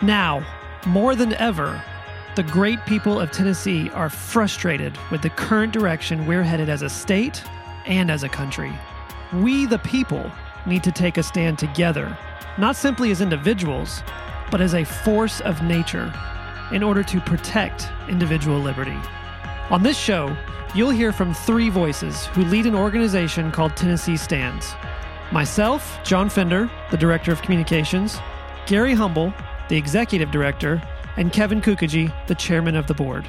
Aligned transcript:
Now, 0.00 0.46
more 0.86 1.14
than 1.16 1.32
ever, 1.34 1.82
the 2.36 2.44
great 2.44 2.84
people 2.86 3.20
of 3.20 3.32
Tennessee 3.32 3.90
are 3.90 4.08
frustrated 4.08 4.96
with 5.10 5.22
the 5.22 5.30
current 5.30 5.72
direction 5.72 6.24
we're 6.24 6.44
headed 6.44 6.68
as 6.68 6.82
a 6.82 6.88
state 6.88 7.42
and 7.84 8.10
as 8.10 8.22
a 8.22 8.28
country. 8.28 8.72
We, 9.32 9.66
the 9.66 9.80
people, 9.80 10.30
need 10.64 10.84
to 10.84 10.92
take 10.92 11.18
a 11.18 11.22
stand 11.22 11.58
together, 11.58 12.16
not 12.58 12.76
simply 12.76 13.10
as 13.10 13.20
individuals, 13.20 14.02
but 14.52 14.60
as 14.60 14.74
a 14.74 14.84
force 14.84 15.40
of 15.40 15.62
nature 15.62 16.12
in 16.70 16.82
order 16.84 17.02
to 17.02 17.20
protect 17.20 17.88
individual 18.08 18.60
liberty. 18.60 18.98
On 19.70 19.82
this 19.82 19.98
show, 19.98 20.36
you'll 20.74 20.90
hear 20.90 21.12
from 21.12 21.34
three 21.34 21.70
voices 21.70 22.26
who 22.26 22.44
lead 22.44 22.66
an 22.66 22.74
organization 22.74 23.50
called 23.50 23.76
Tennessee 23.76 24.16
Stands. 24.16 24.74
Myself, 25.32 25.98
John 26.04 26.30
Fender, 26.30 26.70
the 26.90 26.96
Director 26.96 27.32
of 27.32 27.42
Communications, 27.42 28.18
Gary 28.66 28.94
Humble, 28.94 29.32
the 29.68 29.76
Executive 29.76 30.30
Director, 30.30 30.82
and 31.16 31.32
Kevin 31.32 31.60
Kookogey, 31.60 32.12
the 32.26 32.34
Chairman 32.34 32.76
of 32.76 32.86
the 32.86 32.94
Board. 32.94 33.28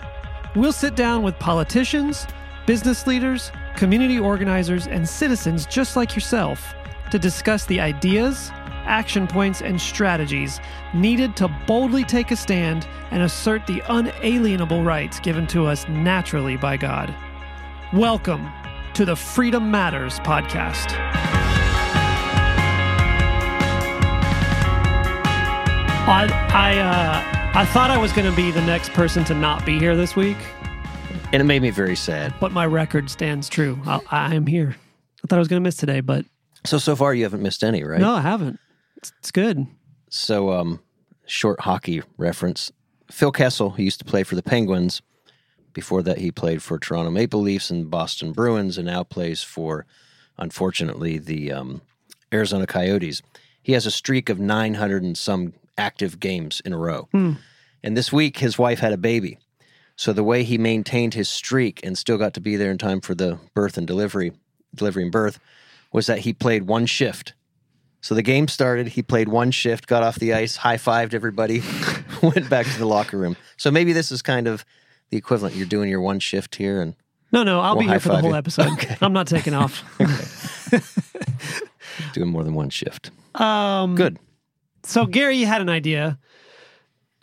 We'll 0.56 0.74
sit 0.74 0.96
down 0.96 1.24
with 1.24 1.38
politicians, 1.40 2.26
business 2.66 3.08
leaders, 3.08 3.52
community 3.76 4.20
organizers, 4.20 4.88
and 4.88 5.08
citizens 5.08 5.66
just 5.66 5.96
like 5.96 6.16
yourself 6.16 6.74
to 7.12 7.20
discuss 7.20 7.66
the 7.66 7.80
ideas, 7.80 8.52
action 8.86 9.28
points, 9.28 9.62
and 9.62 9.80
strategies 9.80 10.60
needed 10.94 11.36
to 11.36 11.48
boldly 11.68 12.04
take 12.04 12.32
a 12.32 12.36
stand 12.36 12.88
and 13.12 13.24
assert 13.24 13.66
the 13.68 13.82
unalienable 13.90 14.84
rights 14.84 15.20
given 15.20 15.48
to 15.48 15.66
us 15.66 15.88
naturally 15.88 16.58
by 16.58 16.78
God. 16.78 17.14
Welcome 17.94 18.48
to 18.94 19.06
the 19.06 19.16
Freedom 19.16 19.72
Matters 19.72 20.20
podcast. 20.20 21.29
I 26.10 26.28
I, 26.52 26.78
uh, 26.80 27.60
I 27.60 27.66
thought 27.66 27.92
I 27.92 27.98
was 27.98 28.12
going 28.14 28.30
to 28.30 28.36
be 28.36 28.52
the 28.52 28.62
next 28.62 28.92
person 28.94 29.24
to 29.26 29.34
not 29.36 29.66
be 29.66 29.78
here 29.80 29.96
this 29.96 30.16
week, 30.16 30.38
And 31.32 31.42
it 31.42 31.46
made 31.46 31.62
me 31.62 31.70
very 31.70 31.96
sad. 31.96 32.34
but 32.40 32.52
my 32.52 32.66
record 32.66 33.10
stands 33.10 33.48
true. 33.50 33.80
I, 33.86 34.00
I 34.10 34.36
am 34.36 34.48
here. 34.48 34.76
I 35.24 35.28
thought 35.28 35.36
I 35.36 35.40
was 35.40 35.48
going 35.48 35.62
to 35.62 35.68
miss 35.68 35.76
today, 35.78 36.00
but 36.02 36.26
So, 36.66 36.78
so 36.80 36.96
far 36.96 37.14
you 37.14 37.24
haven't 37.24 37.42
missed 37.44 37.64
any, 37.64 37.84
right? 37.84 38.00
no, 38.02 38.14
I 38.14 38.22
haven't. 38.22 38.60
It's, 38.98 39.14
it's 39.20 39.32
good. 39.32 39.68
So, 40.10 40.52
um, 40.52 40.80
short 41.26 41.62
hockey 41.62 42.02
reference. 42.18 42.72
Phil 43.12 43.32
Kessel, 43.32 43.72
who 43.72 43.84
used 43.84 44.00
to 44.00 44.06
play 44.06 44.24
for 44.24 44.36
the 44.36 44.44
Penguins. 44.44 45.02
Before 45.74 46.02
that, 46.04 46.18
he 46.18 46.32
played 46.32 46.62
for 46.64 46.80
Toronto 46.80 47.12
Maple 47.12 47.42
Leafs 47.42 47.70
and 47.70 47.90
Boston 47.90 48.32
Bruins, 48.34 48.78
and 48.78 48.88
now 48.88 49.04
plays 49.04 49.44
for, 49.44 49.86
unfortunately, 50.38 51.18
the 51.20 51.52
um, 51.52 51.82
Arizona 52.34 52.66
Coyotes. 52.66 53.22
He 53.62 53.74
has 53.74 53.86
a 53.86 53.92
streak 53.92 54.30
of 54.30 54.40
900 54.40 55.04
and 55.04 55.18
some 55.18 55.54
active 55.80 56.20
games 56.20 56.62
in 56.64 56.74
a 56.74 56.78
row. 56.78 57.08
And 57.14 57.96
this 57.98 58.12
week, 58.14 58.38
his 58.38 58.58
wife 58.60 58.80
had 58.80 58.94
a 58.94 58.98
baby. 58.98 59.38
So 59.96 60.14
the 60.14 60.24
way 60.24 60.44
he 60.44 60.58
maintained 60.58 61.14
his 61.14 61.28
streak 61.30 61.80
and 61.84 61.98
still 61.98 62.18
got 62.18 62.34
to 62.36 62.42
be 62.42 62.56
there 62.56 62.72
in 62.72 62.78
time 62.78 63.02
for 63.02 63.16
the 63.16 63.40
birth 63.54 63.78
and 63.78 63.88
delivery, 63.88 64.32
delivery 64.76 65.04
and 65.04 65.12
birth, 65.12 65.40
was 65.92 66.08
that 66.08 66.20
he 66.20 66.34
played 66.34 66.64
one 66.64 66.86
shift. 66.86 67.34
So 68.02 68.16
the 68.16 68.22
game 68.22 68.48
started. 68.48 68.88
He 68.90 69.02
played 69.02 69.28
one 69.28 69.52
shift, 69.52 69.88
got 69.88 70.04
off 70.04 70.16
the 70.16 70.34
ice, 70.34 70.56
high 70.58 70.78
fived 70.78 71.14
everybody, 71.14 71.62
went 72.24 72.50
back 72.50 72.66
to 72.66 72.78
the 72.78 72.86
locker 72.86 73.18
room. 73.18 73.36
So 73.58 73.72
maybe 73.72 73.92
this 73.92 74.10
is 74.12 74.22
kind 74.22 74.48
of 74.48 74.64
the 75.10 75.18
equivalent. 75.18 75.56
You're 75.56 75.66
doing 75.68 75.90
your 75.90 76.00
one 76.02 76.20
shift 76.20 76.56
here, 76.56 76.82
and 76.82 76.96
No, 77.34 77.44
no, 77.44 77.60
I'll 77.60 77.76
We'll 77.76 77.86
be 77.86 77.90
here 77.90 78.00
for 78.00 78.10
the 78.10 78.18
whole 78.20 78.30
you. 78.32 78.36
episode. 78.38 78.70
I'm 79.02 79.12
not 79.12 79.28
taking 79.28 79.54
off. 79.54 79.84
doing 82.14 82.30
more 82.30 82.44
than 82.46 82.54
one 82.54 82.70
shift. 82.70 83.12
Um, 83.36 83.96
Good. 83.96 84.18
So 84.90 85.06
Gary 85.06 85.38
you 85.38 85.46
had 85.46 85.62
an 85.62 85.70
idea. 85.70 86.18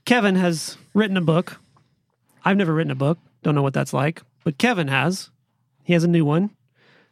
Kevin 0.04 0.36
has 0.36 0.78
written 0.94 1.16
a 1.16 1.20
book. 1.20 1.60
I've 2.44 2.56
never 2.56 2.72
written 2.72 2.92
a 2.92 2.96
book. 2.96 3.18
Don't 3.42 3.56
know 3.56 3.62
what 3.62 3.74
that's 3.74 3.92
like, 3.92 4.22
but 4.44 4.56
Kevin 4.56 4.86
has. 4.86 5.30
He 5.82 5.92
has 5.92 6.04
a 6.04 6.08
new 6.08 6.24
one. 6.24 6.50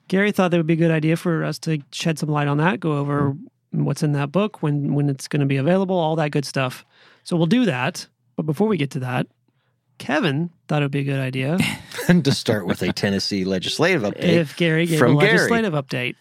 Gary 0.07 0.31
thought 0.31 0.53
that 0.53 0.57
would 0.57 0.67
be 0.69 0.75
a 0.75 0.77
good 0.77 0.93
idea 0.93 1.17
for 1.17 1.43
us 1.43 1.59
to 1.61 1.81
shed 1.91 2.21
some 2.21 2.29
light 2.29 2.47
on 2.47 2.59
that, 2.59 2.79
go 2.79 2.99
over 2.99 3.35
what's 3.73 4.05
in 4.05 4.13
that 4.13 4.31
book, 4.31 4.63
when 4.63 4.95
when 4.95 5.11
it's 5.11 5.27
going 5.27 5.41
to 5.41 5.47
be 5.47 5.57
available, 5.57 5.97
all 5.97 6.15
that 6.17 6.31
good 6.31 6.45
stuff. 6.45 6.85
So 7.25 7.37
we'll 7.37 7.47
do 7.47 7.65
that. 7.65 8.07
But 8.37 8.47
before 8.47 8.69
we 8.69 8.77
get 8.77 8.93
to 8.93 9.01
that, 9.01 9.27
Kevin 9.99 10.51
thought 10.69 10.83
it 10.83 10.85
would 10.85 10.93
be 10.93 11.01
a 11.01 11.05
good 11.05 11.21
idea 11.21 11.59
And 12.09 12.25
to 12.27 12.33
start 12.33 12.67
with 12.67 12.81
a 12.83 12.93
Tennessee 12.93 13.45
legislative 13.45 14.03
update. 14.03 14.23
if 14.23 14.57
Gary 14.57 14.87
gave 14.87 15.01
from 15.01 15.17
a 15.17 15.21
Gary. 15.21 15.33
legislative 15.33 15.73
update. 15.73 16.15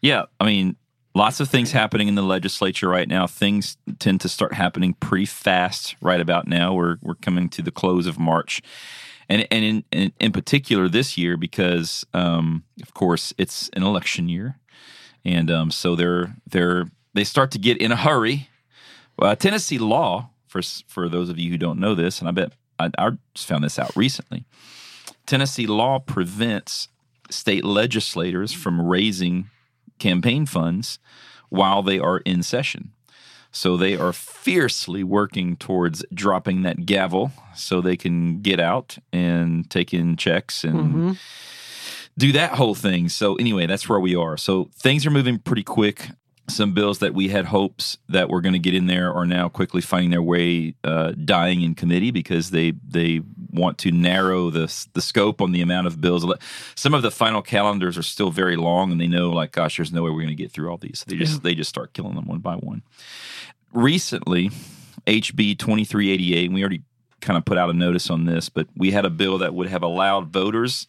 Yeah, 0.00 0.24
I 0.40 0.46
mean, 0.46 0.76
lots 1.16 1.40
of 1.40 1.48
things 1.48 1.72
happening 1.72 2.08
in 2.08 2.14
the 2.14 2.22
legislature 2.22 2.88
right 2.88 3.08
now. 3.08 3.26
Things 3.26 3.78
tend 3.98 4.20
to 4.20 4.28
start 4.28 4.52
happening 4.52 4.94
pretty 4.94 5.24
fast 5.24 5.96
right 6.02 6.20
about 6.20 6.46
now. 6.46 6.74
We're 6.74 6.98
we're 7.02 7.14
coming 7.14 7.48
to 7.50 7.62
the 7.62 7.70
close 7.70 8.06
of 8.06 8.18
March, 8.18 8.60
and 9.28 9.48
and 9.50 9.64
in 9.64 9.84
in, 9.90 10.12
in 10.20 10.32
particular 10.32 10.88
this 10.88 11.16
year 11.16 11.36
because, 11.36 12.04
um, 12.12 12.64
of 12.82 12.92
course, 12.94 13.32
it's 13.38 13.70
an 13.70 13.82
election 13.82 14.28
year, 14.28 14.58
and 15.24 15.50
um, 15.50 15.70
so 15.70 15.96
they're 15.96 16.36
they're 16.48 16.84
they 17.14 17.24
start 17.24 17.50
to 17.52 17.58
get 17.58 17.78
in 17.78 17.90
a 17.90 17.96
hurry. 17.96 18.48
Uh, 19.18 19.34
Tennessee 19.34 19.78
law 19.78 20.28
for 20.46 20.60
for 20.86 21.08
those 21.08 21.30
of 21.30 21.38
you 21.38 21.50
who 21.50 21.58
don't 21.58 21.80
know 21.80 21.94
this, 21.94 22.20
and 22.20 22.28
I 22.28 22.32
bet 22.32 22.52
I, 22.78 22.90
I 22.98 23.10
just 23.34 23.48
found 23.48 23.64
this 23.64 23.78
out 23.78 23.96
recently. 23.96 24.44
Tennessee 25.24 25.66
law 25.66 25.98
prevents 25.98 26.88
state 27.30 27.64
legislators 27.64 28.52
from 28.52 28.80
raising 28.80 29.50
campaign 29.98 30.46
funds 30.46 30.98
while 31.48 31.82
they 31.82 31.98
are 31.98 32.18
in 32.18 32.42
session. 32.42 32.92
So 33.50 33.76
they 33.76 33.96
are 33.96 34.12
fiercely 34.12 35.02
working 35.02 35.56
towards 35.56 36.04
dropping 36.12 36.62
that 36.62 36.84
gavel 36.84 37.32
so 37.54 37.80
they 37.80 37.96
can 37.96 38.42
get 38.42 38.60
out 38.60 38.98
and 39.12 39.70
take 39.70 39.94
in 39.94 40.16
checks 40.16 40.62
and 40.62 40.78
mm-hmm. 40.78 41.12
do 42.18 42.32
that 42.32 42.52
whole 42.52 42.74
thing. 42.74 43.08
So 43.08 43.36
anyway, 43.36 43.66
that's 43.66 43.88
where 43.88 44.00
we 44.00 44.14
are. 44.14 44.36
So 44.36 44.68
things 44.74 45.06
are 45.06 45.10
moving 45.10 45.38
pretty 45.38 45.62
quick. 45.62 46.10
Some 46.48 46.74
bills 46.74 47.00
that 47.00 47.12
we 47.12 47.28
had 47.28 47.46
hopes 47.46 47.98
that 48.08 48.28
were 48.28 48.40
going 48.40 48.52
to 48.52 48.58
get 48.60 48.72
in 48.74 48.86
there 48.86 49.12
are 49.12 49.26
now 49.26 49.48
quickly 49.48 49.80
finding 49.80 50.10
their 50.10 50.22
way 50.22 50.74
uh, 50.84 51.12
dying 51.12 51.62
in 51.62 51.74
committee 51.74 52.12
because 52.12 52.50
they 52.50 52.72
they 52.86 53.20
want 53.50 53.78
to 53.78 53.90
narrow 53.90 54.50
the 54.50 54.72
the 54.92 55.00
scope 55.00 55.40
on 55.40 55.50
the 55.52 55.60
amount 55.60 55.86
of 55.88 56.00
bills. 56.00 56.24
Some 56.76 56.94
of 56.94 57.02
the 57.02 57.10
final 57.10 57.42
calendars 57.42 57.98
are 57.98 58.02
still 58.02 58.30
very 58.30 58.54
long, 58.56 58.92
and 58.92 59.00
they 59.00 59.08
know 59.08 59.30
like, 59.30 59.52
gosh, 59.52 59.76
there's 59.76 59.92
no 59.92 60.02
way 60.02 60.10
we're 60.10 60.22
going 60.22 60.28
to 60.28 60.34
get 60.34 60.52
through 60.52 60.70
all 60.70 60.76
these. 60.78 61.00
So 61.00 61.06
they 61.08 61.16
just 61.16 61.34
Yeah. 61.34 61.40
they 61.42 61.54
just 61.56 61.68
start 61.70 61.92
killing 61.94 62.14
them 62.14 62.26
one 62.26 62.38
by 62.38 62.54
one. 62.54 62.82
Recently, 63.72 64.50
HB 65.06 65.58
2388, 65.58 66.46
and 66.46 66.54
we 66.54 66.60
already 66.62 66.82
kind 67.20 67.36
of 67.36 67.44
put 67.44 67.58
out 67.58 67.70
a 67.70 67.72
notice 67.72 68.08
on 68.10 68.24
this, 68.24 68.48
but 68.48 68.68
we 68.76 68.92
had 68.92 69.04
a 69.04 69.10
bill 69.10 69.38
that 69.38 69.52
would 69.54 69.68
have 69.68 69.82
allowed 69.82 70.28
voters 70.32 70.86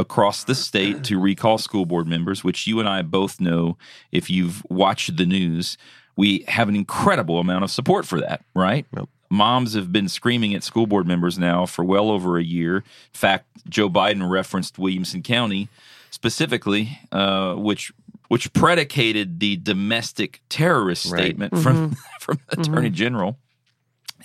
across 0.00 0.44
the 0.44 0.54
state 0.54 1.04
to 1.08 1.18
recall 1.20 1.58
school 1.58 1.84
board 1.86 2.06
members, 2.08 2.42
which 2.42 2.66
you 2.66 2.80
and 2.80 2.88
I 2.88 3.02
both 3.02 3.40
know 3.40 3.76
if 4.10 4.30
you've 4.30 4.62
watched 4.70 5.16
the 5.16 5.26
news, 5.26 5.76
we 6.16 6.44
have 6.48 6.68
an 6.68 6.74
incredible 6.76 7.38
amount 7.38 7.64
of 7.64 7.70
support 7.70 8.06
for 8.06 8.20
that, 8.20 8.42
right? 8.54 8.86
Moms 9.30 9.74
have 9.74 9.92
been 9.92 10.08
screaming 10.08 10.54
at 10.54 10.64
school 10.64 10.86
board 10.86 11.06
members 11.06 11.38
now 11.38 11.64
for 11.66 11.84
well 11.84 12.10
over 12.10 12.36
a 12.36 12.42
year. 12.42 12.78
In 12.78 12.82
fact, 13.14 13.46
Joe 13.68 13.88
Biden 13.88 14.28
referenced 14.28 14.76
Williamson 14.78 15.22
County 15.22 15.68
specifically, 16.10 16.98
uh, 17.12 17.54
which 17.54 17.92
which 18.28 18.52
predicated 18.52 19.40
the 19.40 19.56
domestic 19.56 20.40
terrorist 20.48 21.10
Right. 21.12 21.20
statement 21.20 21.58
from 21.58 21.96
from 22.20 22.38
the 22.48 22.60
Attorney 22.60 22.90
General. 22.90 23.38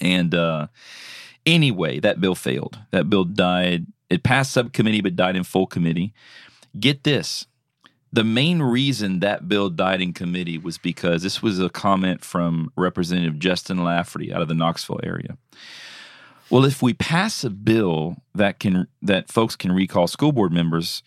And 0.02 0.34
uh, 0.36 0.68
anyway, 1.46 2.00
that 2.00 2.20
bill 2.20 2.36
failed. 2.36 2.80
That 2.92 3.10
bill 3.10 3.24
died. 3.26 3.86
It 4.10 4.24
passed 4.24 4.52
subcommittee, 4.52 5.02
but 5.02 5.16
died 5.16 5.36
in 5.36 5.44
full 5.44 5.68
committee. 5.68 6.14
Get 6.80 7.04
this. 7.04 7.48
The 8.14 8.24
main 8.24 8.62
reason 8.62 9.20
that 9.20 9.50
bill 9.50 9.70
died 9.70 10.02
in 10.02 10.14
committee 10.14 10.58
was 10.58 10.78
because 10.78 11.24
this 11.24 11.42
was 11.42 11.60
a 11.60 11.70
comment 11.70 12.24
from 12.24 12.72
Representative 12.78 13.40
Justin 13.40 13.84
Lafferty 13.84 14.34
out 14.34 14.42
of 14.42 14.48
the 14.48 14.54
Knoxville 14.54 15.02
area. 15.04 15.38
Well, 16.50 16.64
if 16.64 16.82
we 16.82 16.94
pass 16.94 17.44
a 17.44 17.50
bill 17.50 18.18
that 18.34 18.60
can 18.60 18.88
that 19.02 19.32
folks 19.32 19.56
can 19.56 19.72
recall 19.72 20.08
school 20.08 20.32
board 20.32 20.54
members, 20.54 21.04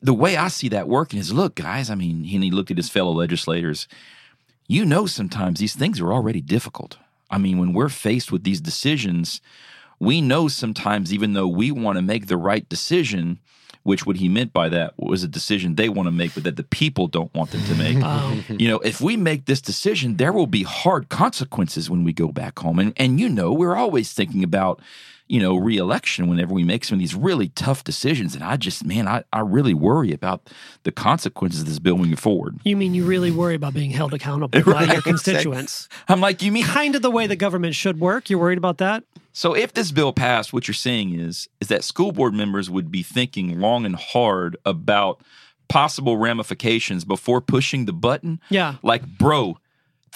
the 0.00 0.14
way 0.14 0.36
I 0.36 0.48
see 0.48 0.68
that 0.70 0.88
working 0.88 1.18
is, 1.18 1.32
look, 1.32 1.56
guys. 1.56 1.90
I 1.90 1.94
mean, 1.94 2.18
and 2.32 2.44
he 2.44 2.50
looked 2.50 2.70
at 2.70 2.76
his 2.76 2.88
fellow 2.88 3.12
legislators. 3.12 3.88
You 4.68 4.84
know, 4.84 5.06
sometimes 5.06 5.60
these 5.60 5.74
things 5.74 6.00
are 6.00 6.12
already 6.12 6.40
difficult. 6.40 6.96
I 7.30 7.38
mean, 7.38 7.58
when 7.58 7.72
we're 7.72 7.88
faced 7.88 8.32
with 8.32 8.44
these 8.44 8.60
decisions, 8.60 9.40
we 9.98 10.20
know 10.20 10.48
sometimes, 10.48 11.12
even 11.12 11.32
though 11.32 11.48
we 11.48 11.70
want 11.70 11.96
to 11.96 12.02
make 12.02 12.26
the 12.26 12.36
right 12.36 12.68
decision, 12.68 13.38
which 13.82 14.04
what 14.04 14.16
he 14.16 14.28
meant 14.28 14.52
by 14.52 14.68
that 14.68 14.94
was 14.98 15.22
a 15.22 15.28
decision 15.28 15.76
they 15.76 15.88
want 15.88 16.08
to 16.08 16.10
make, 16.10 16.34
but 16.34 16.42
that 16.42 16.56
the 16.56 16.64
people 16.64 17.06
don't 17.06 17.32
want 17.34 17.52
them 17.52 17.62
to 17.64 17.74
make. 17.76 18.02
Um, 18.02 18.44
you 18.58 18.68
know, 18.68 18.78
if 18.80 19.00
we 19.00 19.16
make 19.16 19.46
this 19.46 19.60
decision, 19.60 20.16
there 20.16 20.32
will 20.32 20.48
be 20.48 20.64
hard 20.64 21.08
consequences 21.08 21.88
when 21.88 22.02
we 22.02 22.12
go 22.12 22.28
back 22.28 22.58
home. 22.58 22.78
And 22.78 22.92
and 22.96 23.20
you 23.20 23.28
know, 23.28 23.52
we're 23.52 23.76
always 23.76 24.12
thinking 24.12 24.42
about, 24.42 24.80
you 25.28 25.40
know, 25.40 25.56
reelection 25.56 26.28
whenever 26.28 26.54
we 26.54 26.64
make 26.64 26.84
some 26.84 26.96
of 26.96 27.00
these 27.00 27.14
really 27.14 27.48
tough 27.50 27.84
decisions. 27.84 28.34
And 28.34 28.44
I 28.44 28.56
just, 28.56 28.84
man, 28.84 29.08
I, 29.08 29.24
I 29.32 29.40
really 29.40 29.74
worry 29.74 30.12
about 30.12 30.48
the 30.84 30.92
consequences 30.92 31.62
of 31.62 31.66
this 31.66 31.78
bill 31.78 31.96
moving 31.96 32.16
forward. 32.16 32.60
You 32.64 32.76
mean 32.76 32.94
you 32.94 33.04
really 33.04 33.30
worry 33.30 33.54
about 33.54 33.74
being 33.74 33.90
held 33.90 34.14
accountable 34.14 34.62
by 34.72 34.84
your 34.84 35.02
constituents? 35.02 35.88
I'm 36.08 36.20
like, 36.20 36.42
you 36.42 36.52
mean 36.52 36.64
Kind 36.64 36.94
of 36.94 37.02
the 37.02 37.10
way 37.10 37.26
the 37.26 37.36
government 37.36 37.74
should 37.74 37.98
work. 37.98 38.28
You're 38.28 38.38
worried 38.38 38.58
about 38.58 38.78
that? 38.78 39.04
So 39.32 39.54
if 39.54 39.74
this 39.74 39.92
bill 39.92 40.12
passed, 40.12 40.52
what 40.52 40.66
you're 40.68 40.74
saying 40.74 41.18
is 41.18 41.48
is 41.60 41.68
that 41.68 41.84
school 41.84 42.12
board 42.12 42.34
members 42.34 42.70
would 42.70 42.90
be 42.90 43.02
thinking 43.02 43.60
long 43.60 43.84
and 43.84 43.96
hard 43.96 44.56
about 44.64 45.20
possible 45.68 46.16
ramifications 46.16 47.04
before 47.04 47.40
pushing 47.40 47.84
the 47.84 47.92
button. 47.92 48.40
Yeah. 48.50 48.76
Like, 48.82 49.06
bro, 49.06 49.58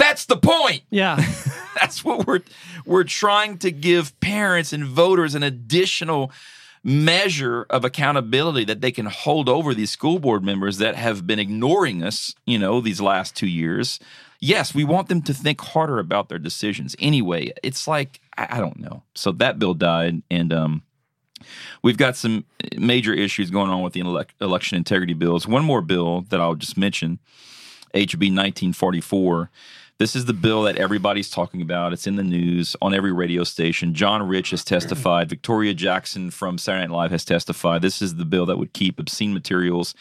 that's 0.00 0.24
the 0.24 0.36
point. 0.36 0.82
Yeah. 0.90 1.22
That's 1.80 2.04
what 2.04 2.26
we're 2.26 2.40
we're 2.84 3.04
trying 3.04 3.58
to 3.58 3.70
give 3.70 4.18
parents 4.20 4.72
and 4.72 4.84
voters 4.84 5.34
an 5.34 5.42
additional 5.42 6.32
measure 6.82 7.66
of 7.70 7.84
accountability 7.84 8.64
that 8.64 8.80
they 8.80 8.90
can 8.90 9.06
hold 9.06 9.48
over 9.48 9.74
these 9.74 9.90
school 9.90 10.18
board 10.18 10.42
members 10.42 10.78
that 10.78 10.96
have 10.96 11.26
been 11.26 11.38
ignoring 11.38 12.02
us, 12.02 12.34
you 12.46 12.58
know, 12.58 12.80
these 12.80 13.00
last 13.00 13.36
2 13.36 13.46
years. 13.46 14.00
Yes, 14.40 14.74
we 14.74 14.84
want 14.84 15.08
them 15.08 15.20
to 15.22 15.34
think 15.34 15.60
harder 15.60 15.98
about 15.98 16.30
their 16.30 16.38
decisions. 16.38 16.96
Anyway, 16.98 17.52
it's 17.62 17.86
like 17.86 18.20
I, 18.36 18.48
I 18.50 18.60
don't 18.60 18.78
know. 18.78 19.02
So 19.14 19.32
that 19.32 19.58
bill 19.58 19.74
died 19.74 20.22
and 20.30 20.52
um 20.52 20.82
We've 21.82 21.96
got 21.96 22.16
some 22.16 22.44
major 22.76 23.14
issues 23.14 23.50
going 23.50 23.70
on 23.70 23.80
with 23.82 23.94
the 23.94 24.02
elec- 24.02 24.34
election 24.42 24.76
integrity 24.76 25.14
bills. 25.14 25.46
One 25.48 25.64
more 25.64 25.80
bill 25.80 26.26
that 26.28 26.38
I'll 26.38 26.54
just 26.54 26.76
mention, 26.76 27.18
HB 27.94 28.28
1944. 28.36 29.50
This 30.00 30.16
is 30.16 30.24
the 30.24 30.32
bill 30.32 30.62
that 30.62 30.78
everybody's 30.78 31.28
talking 31.28 31.60
about. 31.60 31.92
It's 31.92 32.06
in 32.06 32.16
the 32.16 32.22
news 32.22 32.74
on 32.80 32.94
every 32.94 33.12
radio 33.12 33.44
station. 33.44 33.92
John 33.92 34.26
Rich 34.26 34.48
has 34.48 34.64
testified. 34.64 35.28
Victoria 35.28 35.74
Jackson 35.74 36.30
from 36.30 36.56
Saturday 36.56 36.86
Night 36.86 36.94
Live 36.96 37.10
has 37.10 37.22
testified. 37.22 37.82
This 37.82 38.00
is 38.00 38.14
the 38.14 38.24
bill 38.24 38.46
that 38.46 38.56
would 38.56 38.72
keep 38.72 38.98
obscene 38.98 39.34
materials 39.34 39.94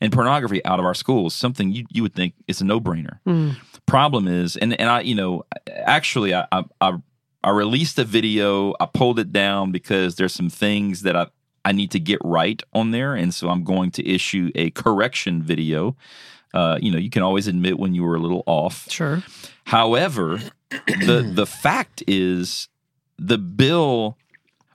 and 0.00 0.10
pornography 0.10 0.64
out 0.64 0.78
of 0.78 0.86
our 0.86 0.94
schools. 0.94 1.34
Something 1.34 1.72
you, 1.72 1.84
you 1.90 2.00
would 2.00 2.14
think 2.14 2.32
is 2.48 2.62
a 2.62 2.64
no 2.64 2.80
brainer. 2.80 3.18
Hmm. 3.26 3.50
Problem 3.84 4.28
is, 4.28 4.56
and, 4.56 4.80
and 4.80 4.88
I, 4.88 5.02
you 5.02 5.14
know, 5.14 5.44
actually, 5.68 6.34
I, 6.34 6.46
I, 6.50 6.64
I 6.80 6.96
I 7.44 7.50
released 7.50 7.98
a 7.98 8.04
video. 8.04 8.72
I 8.80 8.86
pulled 8.86 9.18
it 9.18 9.30
down 9.30 9.72
because 9.72 10.14
there's 10.14 10.32
some 10.32 10.48
things 10.48 11.02
that 11.02 11.14
I, 11.14 11.26
I 11.66 11.72
need 11.72 11.90
to 11.90 12.00
get 12.00 12.18
right 12.24 12.62
on 12.72 12.92
there. 12.92 13.14
And 13.14 13.34
so 13.34 13.50
I'm 13.50 13.64
going 13.64 13.90
to 13.92 14.08
issue 14.08 14.50
a 14.54 14.70
correction 14.70 15.42
video. 15.42 15.94
Uh, 16.54 16.78
you 16.80 16.90
know, 16.90 16.98
you 16.98 17.10
can 17.10 17.22
always 17.22 17.48
admit 17.48 17.78
when 17.78 17.94
you 17.94 18.04
were 18.04 18.14
a 18.14 18.20
little 18.20 18.44
off. 18.46 18.90
Sure. 18.90 19.22
However, 19.64 20.40
the 20.70 21.30
the 21.34 21.46
fact 21.46 22.02
is 22.06 22.68
the 23.18 23.38
bill 23.38 24.16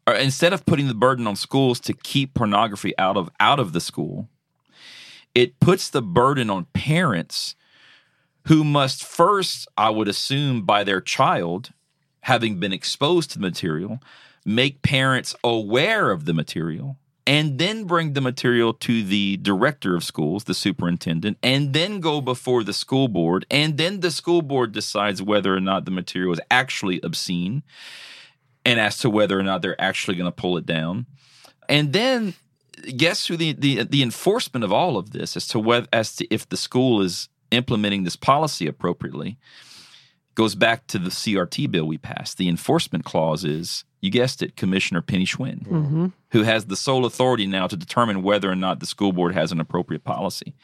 or 0.06 0.14
instead 0.16 0.54
of 0.54 0.66
putting 0.66 0.88
the 0.88 0.94
burden 0.94 1.26
on 1.26 1.36
schools 1.36 1.80
to 1.82 1.94
keep 1.94 2.34
pornography 2.34 2.98
out 2.98 3.16
of 3.16 3.30
out 3.40 3.60
of 3.60 3.74
the 3.74 3.80
school, 3.80 4.28
it 5.34 5.60
puts 5.60 5.90
the 5.90 6.02
burden 6.02 6.50
on 6.50 6.66
parents 6.74 7.56
who 8.48 8.64
must 8.64 9.04
first, 9.04 9.68
I 9.78 9.90
would 9.90 10.08
assume, 10.08 10.64
by 10.64 10.84
their 10.84 11.02
child 11.02 11.70
having 12.22 12.60
been 12.60 12.74
exposed 12.74 13.32
to 13.32 13.38
the 13.38 13.44
material, 13.44 14.00
make 14.46 14.82
parents 14.82 15.36
aware 15.44 16.12
of 16.12 16.26
the 16.26 16.34
material, 16.34 16.98
and 17.30 17.60
then 17.60 17.84
bring 17.84 18.14
the 18.14 18.22
material 18.22 18.74
to 18.74 19.04
the 19.04 19.38
director 19.38 19.96
of 19.96 20.04
schools, 20.04 20.46
the 20.46 20.56
superintendent, 20.56 21.38
and 21.44 21.74
then 21.74 22.00
go 22.00 22.22
before 22.22 22.64
the 22.64 22.74
school 22.74 23.08
board. 23.08 23.46
And 23.52 23.78
then 23.78 24.00
the 24.00 24.10
school 24.10 24.42
board 24.42 24.72
decides 24.72 25.22
whether 25.22 25.56
or 25.56 25.60
not 25.60 25.86
the 25.86 25.92
material 25.92 26.34
is 26.34 26.42
actually 26.50 27.00
obscene 27.04 27.62
and 28.66 28.80
as 28.80 28.98
to 28.98 29.12
whether 29.12 29.40
or 29.40 29.44
not 29.44 29.62
they're 29.62 29.80
actually 29.80 30.18
going 30.18 30.26
to 30.32 30.36
pull 30.36 30.58
it 30.58 30.66
down. 30.66 31.06
And 31.70 31.94
then 31.94 32.34
guess 32.98 33.28
who 33.28 33.38
the, 33.38 33.54
the 33.54 33.84
the 33.84 34.02
enforcement 34.02 34.64
of 34.64 34.74
all 34.74 34.98
of 34.98 35.12
this 35.12 35.38
as 35.38 35.48
to 35.50 35.60
whether 35.60 35.88
as 35.94 36.16
to 36.16 36.34
if 36.34 36.50
the 36.50 36.58
school 36.58 37.00
is 37.00 37.30
implementing 37.52 38.06
this 38.06 38.16
policy 38.16 38.66
appropriately 38.66 39.38
goes 40.40 40.56
back 40.56 40.88
to 40.88 40.98
the 40.98 41.10
CRT 41.10 41.70
bill 41.70 41.84
we 41.84 41.98
passed. 41.98 42.38
The 42.38 42.48
enforcement 42.48 43.04
clause 43.04 43.44
is, 43.44 43.84
you 44.00 44.10
guessed 44.10 44.42
it, 44.42 44.56
Commissioner 44.56 45.02
Penny 45.02 45.26
Schwinn, 45.26 45.68
mm-hmm. 45.68 46.06
who 46.32 46.44
has 46.44 46.68
the 46.68 46.78
sole 46.78 47.04
authority 47.04 47.46
now 47.46 47.68
to 47.68 47.76
determine 47.76 48.24
whether 48.24 48.50
or 48.50 48.56
not 48.56 48.80
the 48.80 48.86
school 48.86 49.12
board 49.12 49.34
has 49.34 49.52
an 49.52 49.60
appropriate 49.60 50.06
policy. 50.06 50.56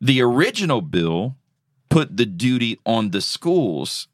The 0.00 0.22
original 0.22 0.80
bill 0.80 1.36
put 1.90 2.16
the 2.16 2.24
duty 2.24 2.78
on 2.86 3.10
the 3.10 3.20
schools. 3.20 4.08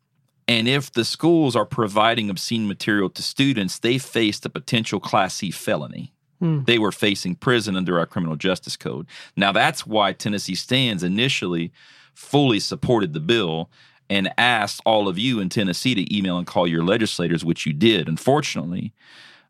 And 0.48 0.66
if 0.66 0.90
the 0.90 1.04
schools 1.04 1.54
are 1.54 1.64
providing 1.64 2.28
obscene 2.28 2.66
material 2.66 3.10
to 3.10 3.22
students, 3.22 3.78
they 3.78 3.96
faced 3.96 4.44
a 4.44 4.50
potential 4.50 4.98
Class 4.98 5.34
C 5.34 5.52
felony. 5.52 6.12
Hmm. 6.40 6.64
They 6.64 6.80
were 6.80 6.90
facing 6.90 7.36
prison 7.36 7.76
under 7.76 7.96
our 7.96 8.06
criminal 8.06 8.34
justice 8.34 8.76
code. 8.76 9.06
Now, 9.36 9.52
that's 9.52 9.86
why 9.86 10.12
Tennessee 10.12 10.56
Stands 10.56 11.04
initially 11.04 11.70
fully 12.12 12.58
supported 12.58 13.12
the 13.12 13.20
bill 13.20 13.70
and 14.12 14.30
asked 14.36 14.82
all 14.84 15.08
of 15.08 15.18
you 15.18 15.40
in 15.40 15.48
Tennessee 15.48 15.94
to 15.94 16.14
email 16.14 16.36
and 16.36 16.46
call 16.46 16.68
your 16.68 16.84
legislators, 16.84 17.46
which 17.46 17.64
you 17.64 17.72
did. 17.72 18.08
Unfortunately, 18.08 18.92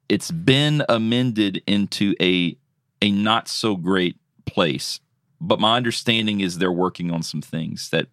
it's 0.09 0.31
been 0.31 0.85
amended 0.88 1.61
into 1.67 2.14
a 2.20 2.56
a 3.03 3.11
not 3.11 3.49
so 3.49 3.75
great 3.75 4.17
place. 4.47 5.00
But 5.41 5.59
my 5.59 5.76
understanding 5.76 6.41
is 6.41 6.59
they're 6.59 6.70
working 6.70 7.11
on 7.11 7.25
some 7.25 7.43
things 7.43 7.91
that 7.91 8.06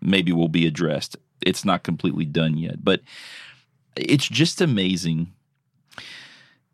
maybe 0.00 0.30
will 0.30 0.48
be 0.48 0.64
addressed. 0.64 1.16
It's 1.44 1.64
not 1.64 1.82
completely 1.82 2.24
done 2.24 2.56
yet, 2.56 2.84
but 2.84 3.00
it's 3.96 4.28
just 4.28 4.60
amazing 4.60 5.32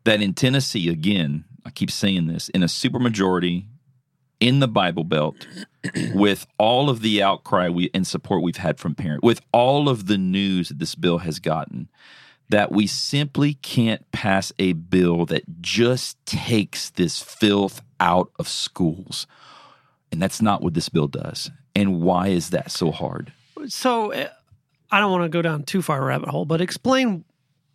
that 0.03 0.21
in 0.21 0.35
Tennessee, 0.35 0.89
again, 0.89 1.43
I 1.65 1.71
keep 1.71 1.89
saying 1.89 2.27
this, 2.27 2.49
in 2.49 2.61
a 2.61 2.67
supermajority 2.67 3.65
in 4.39 4.59
the 4.59 4.67
Bible 4.67 5.03
Belt, 5.03 5.47
with 6.13 6.45
all 6.57 6.89
of 6.89 7.01
the 7.01 7.23
outcry 7.23 7.69
we 7.69 7.89
and 7.93 8.05
support 8.05 8.43
we've 8.43 8.57
had 8.57 8.79
from 8.79 8.95
parents, 8.95 9.23
with 9.23 9.41
all 9.51 9.89
of 9.89 10.07
the 10.07 10.17
news 10.17 10.69
that 10.69 10.79
this 10.79 10.95
bill 10.95 11.19
has 11.19 11.39
gotten, 11.39 11.89
that 12.49 12.71
we 12.71 12.87
simply 12.87 13.55
can't 13.55 14.09
pass 14.11 14.53
a 14.59 14.73
bill 14.73 15.25
that 15.25 15.61
just 15.61 16.23
takes 16.25 16.91
this 16.91 17.21
filth 17.21 17.81
out 17.99 18.31
of 18.39 18.47
schools. 18.47 19.27
And 20.11 20.21
that's 20.21 20.41
not 20.41 20.61
what 20.61 20.73
this 20.73 20.87
bill 20.87 21.07
does. 21.07 21.51
And 21.75 22.01
why 22.01 22.27
is 22.27 22.51
that 22.51 22.71
so 22.71 22.91
hard? 22.91 23.33
So 23.67 24.13
uh, 24.13 24.29
I 24.91 24.99
don't 24.99 25.11
want 25.11 25.25
to 25.25 25.29
go 25.29 25.41
down 25.41 25.63
too 25.63 25.81
far 25.81 26.01
a 26.01 26.05
rabbit 26.05 26.29
hole, 26.29 26.45
but 26.45 26.61
explain. 26.61 27.25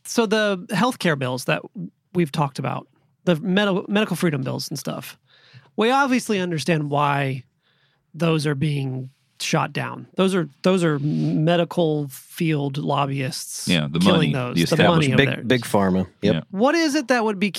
So 0.05 0.27
the 0.27 0.67
healthcare 0.71 1.19
bills 1.19 1.45
that 1.45 1.63
we've 2.15 2.33
talked 2.33 2.59
about, 2.59 2.89
the 3.25 3.37
medical 3.37 4.17
freedom 4.17 4.43
bills 4.43 4.69
and 4.69 4.79
stuff. 4.79 5.19
We 5.77 5.91
obviously 5.91 6.39
understand 6.39 6.91
why 6.91 7.45
those 8.15 8.47
are 8.47 8.55
being 8.55 9.11
shot 9.41 9.73
down. 9.73 10.07
Those 10.15 10.35
are 10.37 10.49
those 10.63 10.85
are 10.85 10.99
medical 11.01 12.07
field 12.09 12.77
lobbyists. 12.79 13.67
Yeah, 13.67 13.89
the 13.91 13.99
killing 13.99 14.33
money, 14.33 14.55
those. 14.55 14.71
the 14.71 14.77
The, 14.77 14.83
money 14.85 15.07
establishment. 15.07 15.21
over 15.21 15.31
Big 15.31 15.37
there. 15.37 15.45
big 15.45 15.63
pharma. 15.63 16.07
Yep. 16.23 16.35
Yeah. 16.35 16.41
What 16.51 16.75
is 16.77 16.95
it 16.95 17.09
that 17.09 17.25
would 17.25 17.41
be 17.41 17.53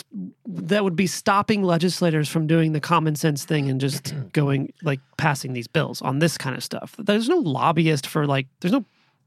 that 0.46 0.84
would 0.84 0.96
be 0.96 1.08
stopping 1.08 1.63
legislators 1.63 2.29
from 2.29 2.48
doing 2.48 2.72
the 2.72 2.79
common 2.79 3.15
sense 3.15 3.43
thing 3.43 3.70
and 3.70 3.82
just 3.82 4.13
going 4.34 4.72
like 4.84 5.00
passing 5.17 5.51
these 5.53 5.67
bills 5.67 6.01
on 6.01 6.20
this 6.20 6.38
kind 6.38 6.55
of 6.55 6.63
stuff? 6.63 6.96
There's 6.98 7.27
no 7.27 7.38
lobbyist 7.39 8.08
for 8.08 8.25
like 8.27 8.48
there's 8.62 8.72
no 8.72 8.86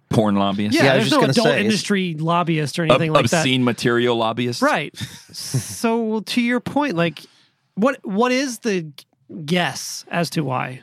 Porn 0.09 0.37
lobbyists? 0.37 0.77
yeah, 0.77 0.85
Yeah, 0.85 0.93
I 0.93 0.97
was 0.99 1.11
there's 1.11 1.21
just 1.25 1.37
no 1.37 1.43
adult 1.43 1.55
say, 1.57 1.61
industry 1.65 2.15
lobbyist 2.15 2.79
or 2.79 2.85
Ob- 2.85 2.91
anything 2.93 3.13
like 3.13 3.29
that. 3.31 3.39
obscene 3.39 3.65
material 3.65 4.17
lobbyists? 4.17 4.63
Right. 4.63 4.97
so 5.33 6.21
to 6.21 6.41
your 6.41 6.61
point, 6.61 6.95
like 6.95 7.23
what 7.77 7.99
what 8.05 8.33
is 8.33 8.59
the 8.61 8.91
guess 9.45 10.05
as 10.11 10.29
to 10.31 10.43
why? 10.43 10.83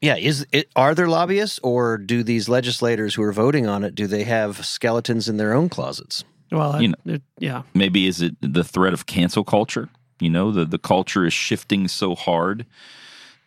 Yeah, 0.00 0.16
is 0.16 0.46
it 0.52 0.68
are 0.76 0.94
there 0.94 1.08
lobbyists 1.08 1.58
or 1.62 1.98
do 1.98 2.22
these 2.22 2.48
legislators 2.48 3.14
who 3.14 3.22
are 3.22 3.32
voting 3.32 3.66
on 3.66 3.82
it 3.82 3.94
do 3.94 4.06
they 4.06 4.24
have 4.24 4.64
skeletons 4.64 5.28
in 5.28 5.36
their 5.38 5.52
own 5.52 5.68
closets? 5.68 6.22
Well, 6.52 6.80
You 6.80 6.94
I- 7.06 7.10
it- 7.14 7.22
yeah. 7.38 7.62
Maybe 7.74 8.06
is 8.06 8.20
it 8.22 8.36
the 8.40 8.62
threat 8.64 8.92
of 8.92 9.06
cancel 9.06 9.42
culture? 9.44 9.88
You 10.20 10.30
know, 10.30 10.50
the, 10.52 10.64
the 10.64 10.78
culture 10.78 11.26
is 11.26 11.32
shifting 11.34 11.88
so 11.88 12.14
hard 12.14 12.64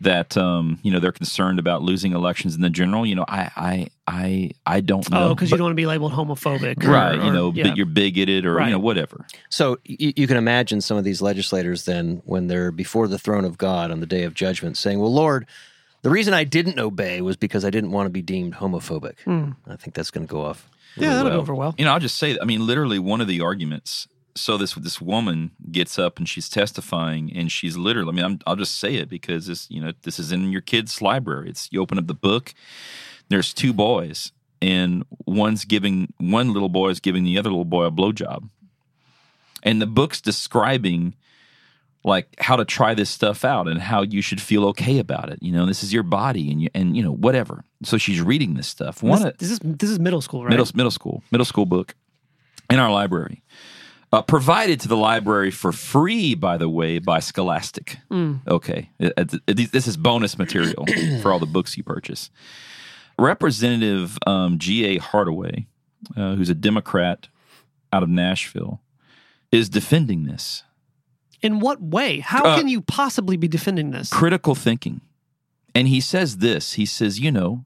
that 0.02 0.38
um, 0.38 0.80
you 0.82 0.92
know 0.92 1.00
they're 1.00 1.12
concerned 1.12 1.60
about 1.60 1.82
losing 1.82 2.14
elections 2.14 2.56
in 2.56 2.62
the 2.62 2.70
general. 2.70 3.06
You 3.06 3.16
know, 3.16 3.26
I 3.28 3.52
I 3.56 3.88
I 4.08 4.52
I 4.66 4.82
don't 4.82 5.10
know. 5.12 5.30
Oh, 5.32 5.36
because 5.36 5.52
you 5.52 5.58
don't 5.58 5.66
want 5.66 5.72
to 5.74 5.82
be 5.82 5.86
labeled 5.86 6.14
homophobic, 6.14 6.84
right? 6.86 7.18
or- 7.20 7.24
you 7.26 7.32
know, 7.32 7.52
yeah. 7.54 7.64
that 7.66 7.78
you're 7.78 7.86
bigoted 7.86 8.46
or 8.46 8.54
Right. 8.56 8.68
you 8.68 8.72
know 8.74 8.80
whatever. 8.80 9.26
So 9.50 9.78
y- 9.88 10.14
you 10.16 10.26
can 10.28 10.38
imagine 10.38 10.82
some 10.82 10.98
of 10.98 11.04
these 11.04 11.22
legislators 11.22 11.86
then 11.86 12.22
when 12.26 12.48
they're 12.48 12.72
before 12.72 13.08
the 13.08 13.20
throne 13.20 13.46
of 13.46 13.58
God 13.58 13.92
on 13.92 14.00
the 14.00 14.06
day 14.06 14.24
of 14.24 14.34
judgment 14.34 14.78
saying, 14.78 15.00
"Well, 15.00 15.14
Lord, 15.14 15.46
the 16.02 16.10
reason 16.10 16.34
I 16.34 16.46
didn't 16.46 16.80
obey 16.80 17.22
was 17.22 17.36
because 17.36 17.66
I 17.66 17.70
didn't 17.70 17.92
want 17.92 18.06
to 18.06 18.10
be 18.12 18.22
deemed 18.22 18.56
homophobic." 18.56 19.16
I 19.68 19.76
think 19.76 19.96
that's 19.96 20.12
going 20.12 20.26
to 20.28 20.32
go 20.32 20.42
off. 20.46 20.70
Hmm. 20.96 21.04
yeah, 21.04 21.10
that'll 21.10 21.26
well. 21.26 21.34
go 21.34 21.40
over 21.42 21.56
well. 21.56 21.76
You 21.78 21.86
know, 21.86 21.92
I'll 21.94 22.00
just 22.00 22.18
say, 22.18 22.38
I 22.42 22.46
mean, 22.46 22.66
literally 22.66 23.00
one 23.00 23.22
of 23.22 23.28
the 23.28 23.42
arguments. 23.42 24.08
So 24.40 24.58
this 24.58 24.74
this 24.76 25.02
woman 25.02 25.52
gets 25.72 26.00
up 26.00 26.18
and 26.18 26.28
she's 26.28 26.50
testifying, 26.50 27.32
and 27.34 27.52
she's 27.52 27.78
literally. 27.78 28.10
I 28.10 28.14
mean, 28.14 28.26
I'm, 28.26 28.40
I'll 28.48 28.56
just 28.56 28.78
say 28.80 28.96
it 28.96 29.10
because 29.10 29.48
this, 29.48 29.70
you 29.70 29.82
know, 29.82 29.92
this 30.04 30.20
is 30.20 30.32
in 30.32 30.52
your 30.52 30.62
kid's 30.62 31.02
library. 31.02 31.50
It's 31.50 31.68
you 31.72 31.82
open 31.82 31.98
up 31.98 32.08
the 32.08 32.14
book. 32.14 32.54
There's 33.30 33.54
two 33.54 33.74
boys, 33.74 34.32
and 34.62 35.04
one's 35.26 35.66
giving 35.66 36.14
one 36.18 36.54
little 36.54 36.70
boy 36.70 36.90
is 36.90 37.00
giving 37.00 37.24
the 37.24 37.38
other 37.38 37.50
little 37.50 37.66
boy 37.66 37.86
a 37.86 37.92
blowjob. 37.92 38.50
and 39.64 39.82
the 39.82 39.88
book's 39.88 40.22
describing 40.22 41.16
like 42.06 42.28
how 42.40 42.56
to 42.56 42.64
try 42.64 42.94
this 42.94 43.10
stuff 43.10 43.44
out 43.44 43.68
and 43.68 43.82
how 43.82 44.02
you 44.04 44.22
should 44.22 44.42
feel 44.42 44.66
okay 44.68 45.00
about 45.00 45.30
it. 45.30 45.38
You 45.44 45.52
know, 45.52 45.66
this 45.66 45.84
is 45.84 45.92
your 45.94 46.04
body 46.04 46.50
and 46.50 46.62
you 46.62 46.70
and 46.74 46.96
you 46.96 47.04
know 47.04 47.12
whatever. 47.14 47.66
So 47.84 47.98
she's 47.98 48.22
reading 48.22 48.54
this 48.54 48.68
stuff. 48.68 49.04
One 49.04 49.22
This, 49.22 49.34
this 49.38 49.52
is 49.52 49.60
this 49.64 49.90
is 49.90 50.00
middle 50.00 50.22
school, 50.22 50.44
right? 50.44 50.50
middle 50.50 50.66
middle 50.74 50.92
school 50.92 51.24
middle 51.32 51.46
school 51.46 51.66
book 51.66 51.96
in 52.70 52.80
our 52.80 52.92
library. 52.92 53.44
Uh, 54.12 54.24
provided 54.24 54.80
to 54.80 54.88
the 54.88 54.98
library 54.98 55.52
for 55.52 55.72
free, 55.72 56.34
by 56.34 56.58
the 56.58 56.68
way, 56.68 56.98
by 56.98 57.20
Scholastic. 57.20 57.98
Okay, 58.12 58.90
It- 58.98 59.14
it- 59.18 59.42
it- 59.60 59.72
this 59.72 59.86
is 59.88 59.98
bonus 59.98 60.38
material 60.38 60.86
for 61.22 61.32
all 61.32 61.38
the 61.38 61.46
books 61.46 61.78
you 61.78 61.84
purchase. 61.84 62.32
Representative 63.20 64.18
um, 64.26 64.58
G. 64.58 64.86
A. 64.86 64.98
Hardaway, 64.98 65.68
uh, 66.18 66.36
who's 66.36 66.50
a 66.50 66.56
Democrat 66.56 67.28
out 67.94 68.02
of 68.02 68.10
Nashville, 68.10 68.82
is 69.52 69.70
defending 69.70 70.24
this 70.26 70.64
In 71.42 71.60
what 71.60 71.82
way? 71.82 72.20
How 72.20 72.44
Uh, 72.44 72.58
can 72.58 72.68
you 72.68 72.82
possibly 72.82 73.38
be 73.38 73.48
defending 73.48 73.92
this? 73.92 74.10
critical 74.10 74.56
thinking. 74.56 75.02
And 75.76 75.88
he 75.88 76.00
says 76.02 76.38
this 76.38 76.74
he 76.74 76.86
says, 76.86 77.20
you 77.20 77.32
know, 77.32 77.66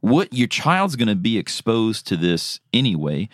what 0.00 0.32
your 0.34 0.48
child's 0.48 0.96
going 0.96 1.08
to 1.08 1.16
be 1.16 1.38
exposed 1.38 2.06
to 2.08 2.16
this 2.16 2.60
anyway. 2.74 3.28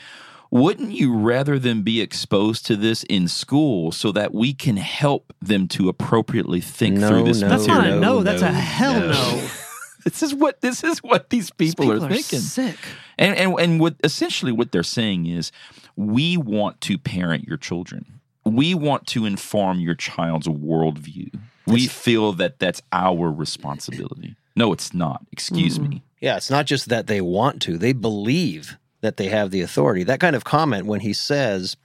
Wouldn't 0.51 0.93
you 0.93 1.15
rather 1.15 1.59
them 1.59 1.83
be 1.83 2.01
exposed 2.01 2.65
to 2.67 2.77
this 2.77 3.03
in 3.05 3.29
school 3.29 3.93
so 3.93 4.13
that 4.13 4.33
we 4.33 4.55
can 4.55 4.77
help 4.77 5.33
them 5.41 5.69
to 5.69 5.89
appropriately 5.89 6.61
think 6.61 6.97
No, 6.97 7.09
through 7.09 7.25
this 7.25 7.41
no, 7.41 7.49
That's 7.49 7.67
not 7.67 7.87
a 7.87 7.91
no. 7.91 7.99
no, 7.99 8.23
That's 8.23 8.43
a 8.43 8.51
hell 8.51 9.01
no. 9.01 9.11
no. 9.11 9.49
This 10.05 10.23
is 10.23 10.35
what 10.35 10.63
this 10.63 10.85
is 10.85 11.03
what 11.03 11.29
these 11.29 11.51
people, 11.51 11.85
People 11.85 12.05
are 12.05 12.09
thinking. 12.09 12.39
sick. 12.39 12.79
And 13.19 13.37
and 13.37 13.59
and 13.61 13.81
what 13.81 13.97
essentially 14.03 14.53
what 14.53 14.73
they're 14.73 14.83
saying 14.83 15.27
is 15.27 15.53
we 15.97 16.37
want 16.39 16.81
to 16.83 16.97
parent 16.97 17.47
your 17.47 17.59
children. 17.59 18.21
We 18.45 18.75
want 18.75 19.07
to 19.09 19.27
inform 19.27 19.81
your 19.81 19.95
child's 19.95 20.49
worldview. 20.49 21.39
We 21.67 21.87
feel 21.87 22.33
that 22.35 22.59
that's 22.59 22.81
our 22.93 23.31
responsibility. 23.31 24.37
No, 24.57 24.73
it's 24.73 24.95
not. 24.95 25.27
Excuse 25.31 25.79
mm-hmm. 25.79 25.91
me. 25.91 26.03
Yeah, 26.21 26.37
it's 26.37 26.51
not 26.51 26.65
just 26.65 26.89
that 26.89 27.07
they 27.07 27.21
want 27.21 27.61
to, 27.63 27.77
they 27.77 27.93
believe 27.93 28.79
that 29.01 29.17
they 29.17 29.29
have 29.29 29.51
the 29.51 29.61
authority. 29.61 30.05
That 30.05 30.21
kind 30.21 30.37
of 30.37 30.45
comment 30.45 30.87
when 30.87 31.01
he 31.01 31.13
says 31.13 31.77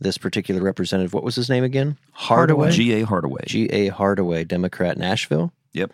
this 0.00 0.18
particular 0.18 0.62
representative, 0.62 1.12
what 1.12 1.24
was 1.24 1.36
his 1.36 1.48
name 1.48 1.64
again? 1.64 1.96
Hardaway. 2.12 2.70
G.A. 2.70 3.02
Hardaway. 3.02 3.42
G.A. 3.46 3.88
Hardaway, 3.88 4.44
Democrat, 4.44 4.96
Nashville. 4.96 5.52
yep. 5.72 5.92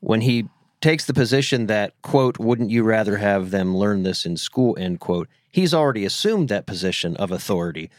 When 0.00 0.22
he 0.22 0.48
takes 0.80 1.04
the 1.04 1.14
position 1.14 1.66
that, 1.66 1.92
quote, 2.02 2.38
wouldn't 2.38 2.70
you 2.70 2.82
rather 2.82 3.18
have 3.18 3.50
them 3.50 3.76
learn 3.76 4.02
this 4.02 4.24
in 4.24 4.36
school, 4.36 4.76
end 4.78 5.00
quote, 5.00 5.28
he's 5.50 5.74
already 5.74 6.04
assumed 6.04 6.48
that 6.48 6.66
position 6.66 7.16
of 7.16 7.30
authority 7.30 7.90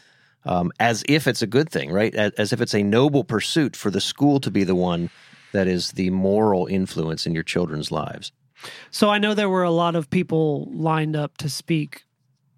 um, 0.44 0.72
as 0.80 1.04
if 1.08 1.26
it's 1.26 1.42
a 1.42 1.46
good 1.46 1.70
thing, 1.70 1.92
right? 1.92 2.14
As, 2.14 2.32
as 2.32 2.52
if 2.52 2.60
it's 2.60 2.74
a 2.74 2.82
noble 2.82 3.24
pursuit 3.24 3.76
for 3.76 3.90
the 3.90 4.00
school 4.00 4.40
to 4.40 4.50
be 4.50 4.64
the 4.64 4.74
one 4.74 5.10
that 5.52 5.68
is 5.68 5.92
the 5.92 6.10
moral 6.10 6.66
influence 6.66 7.26
in 7.26 7.34
your 7.34 7.44
children's 7.44 7.90
lives. 7.92 8.32
So 8.90 9.10
I 9.10 9.18
know 9.18 9.34
there 9.34 9.48
were 9.48 9.62
a 9.62 9.70
lot 9.70 9.96
of 9.96 10.10
people 10.10 10.68
lined 10.72 11.16
up 11.16 11.36
to 11.38 11.48
speak 11.48 12.04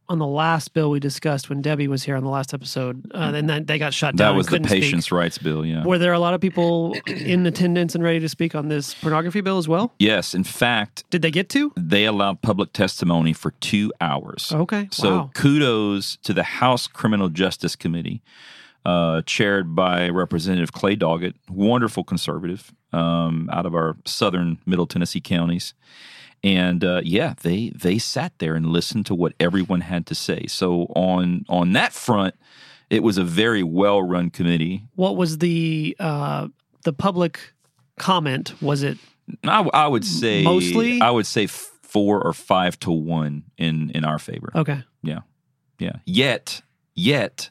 on 0.09 0.19
the 0.19 0.27
last 0.27 0.75
bill 0.75 0.91
we 0.91 1.01
discussed 1.01 1.49
when 1.49 1.63
Debbie 1.63 1.89
was 1.89 2.03
here 2.03 2.15
on 2.15 2.25
the 2.25 2.31
last 2.31 2.53
episode, 2.53 3.11
uh, 3.15 3.33
and 3.35 3.49
then 3.49 3.65
they 3.65 3.79
got 3.79 3.95
shut 3.95 4.15
down. 4.17 4.33
That 4.33 4.37
was 4.37 4.47
the 4.47 4.53
couldn't 4.53 4.69
speak. 4.69 4.83
patients' 4.83 5.11
rights 5.11 5.39
bill, 5.39 5.65
yeah. 5.65 5.85
Were 5.85 5.99
there 5.99 6.13
a 6.13 6.19
lot 6.19 6.35
of 6.35 6.41
people 6.41 6.95
in 7.07 7.47
attendance 7.47 7.95
and 7.95 8.05
ready 8.05 8.21
to 8.21 8.29
speak 8.29 8.55
on 8.55 8.69
this 8.69 8.95
pornography 8.95 9.41
bill 9.41 9.57
as 9.57 9.67
well? 9.67 9.95
Yes, 9.99 10.35
in 10.35 10.45
fact, 10.45 11.05
Did 11.11 11.23
they 11.23 11.31
get 11.31 11.49
to? 11.51 11.73
they 11.77 12.05
allowed 12.05 12.43
public 12.43 12.73
testimony 12.73 13.33
for 13.33 13.53
two 13.61 13.93
hours. 14.01 14.53
Okay. 14.53 14.89
So 14.91 15.11
wow. 15.11 15.31
kudos 15.35 16.19
to 16.23 16.35
the 16.35 16.43
House 16.45 16.87
Criminal 16.87 17.31
Justice 17.31 17.75
Committee, 17.75 18.23
uh, 18.85 19.23
chaired 19.27 19.75
by 19.75 20.09
Representative 20.09 20.73
Clay 20.73 20.97
Doggett, 20.97 21.35
wonderful 21.49 22.05
conservative 22.05 22.73
um, 22.93 23.49
out 23.53 23.67
of 23.67 23.75
our 23.75 23.97
southern 24.05 24.59
Middle 24.67 24.87
Tennessee 24.87 25.21
counties. 25.21 25.75
And 26.43 26.85
uh, 26.85 27.01
yeah, 27.03 27.35
they 27.43 27.71
they 27.71 27.99
sat 27.99 28.39
there 28.39 28.55
and 28.55 28.67
listened 28.67 29.07
to 29.07 29.15
what 29.15 29.33
everyone 29.41 29.81
had 29.81 30.07
to 30.07 30.15
say. 30.15 30.47
So 30.47 30.83
on 30.95 31.47
on 31.49 31.73
that 31.73 31.95
front, 31.95 32.35
it 32.91 33.03
was 33.03 33.17
a 33.17 33.25
very 33.25 33.63
well 33.63 34.03
run 34.03 34.29
committee. 34.29 34.83
What 34.95 35.17
was 35.17 35.39
the 35.39 35.97
uh, 35.99 36.49
the 36.85 36.93
public 36.93 37.41
comment? 37.99 38.61
Was 38.61 38.83
it 38.83 38.99
I 39.43 39.87
would 39.87 40.05
say 40.05 40.43
Mostly? 40.43 41.01
I 41.01 41.11
would 41.11 41.27
say 41.27 41.47
four 41.47 42.23
or 42.23 42.33
five 42.35 42.79
to 42.81 42.91
one 42.91 43.45
in 43.57 43.91
in 43.95 44.05
our 44.05 44.19
favor. 44.19 44.53
okay? 44.55 44.83
Yeah. 45.03 45.21
Yeah. 45.79 45.97
Yet, 46.05 46.61
yet, 46.95 47.51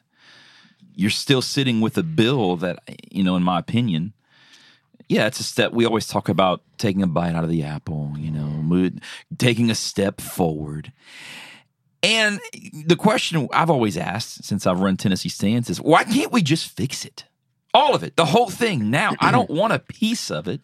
you're 0.96 1.10
still 1.10 1.42
sitting 1.42 1.82
with 1.82 1.98
a 1.98 2.04
bill 2.04 2.56
that, 2.58 2.80
you 3.12 3.24
know, 3.24 3.36
in 3.36 3.44
my 3.44 3.60
opinion, 3.60 4.14
yeah, 5.08 5.28
it's 5.28 5.40
a 5.40 5.44
step. 5.44 5.74
We 5.74 5.86
always 5.86 6.08
talk 6.08 6.30
about 6.30 6.62
taking 6.78 7.04
a 7.04 7.08
bite 7.08 7.36
out 7.36 7.44
of 7.44 7.50
the 7.50 7.64
apple, 7.64 8.14
you 8.18 8.32
know, 8.32 8.90
taking 9.38 9.70
a 9.70 9.76
step 9.76 10.22
forward. 10.22 10.92
And 12.02 12.40
the 12.86 12.96
question 12.96 13.48
I've 13.54 13.70
always 13.70 13.98
asked 13.98 14.44
since 14.44 14.68
I've 14.68 14.80
run 14.80 14.98
Tennessee 14.98 15.30
Stands 15.30 15.70
is 15.70 15.80
why 15.80 16.04
can't 16.04 16.32
we 16.32 16.42
just 16.42 16.68
fix 16.68 17.06
it? 17.06 17.26
All 17.74 17.96
of 17.96 18.04
it, 18.04 18.18
the 18.18 18.26
whole 18.26 18.50
thing. 18.50 18.92
Now, 18.92 19.14
I 19.20 19.32
don't 19.32 19.50
want 19.50 19.74
a 19.74 19.80
piece 19.80 20.30
of 20.30 20.48
it. 20.48 20.62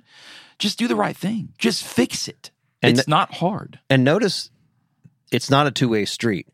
Just 0.59 0.77
do 0.77 0.87
the 0.87 0.95
right 0.95 1.15
thing. 1.15 1.53
Just 1.57 1.83
fix 1.83 2.27
it. 2.27 2.51
And 2.81 2.91
it's 2.91 3.05
th- 3.05 3.07
not 3.07 3.35
hard. 3.35 3.79
And 3.89 4.03
notice 4.03 4.51
it's 5.31 5.49
not 5.49 5.65
a 5.65 5.71
two 5.71 5.89
way 5.89 6.05
street. 6.05 6.47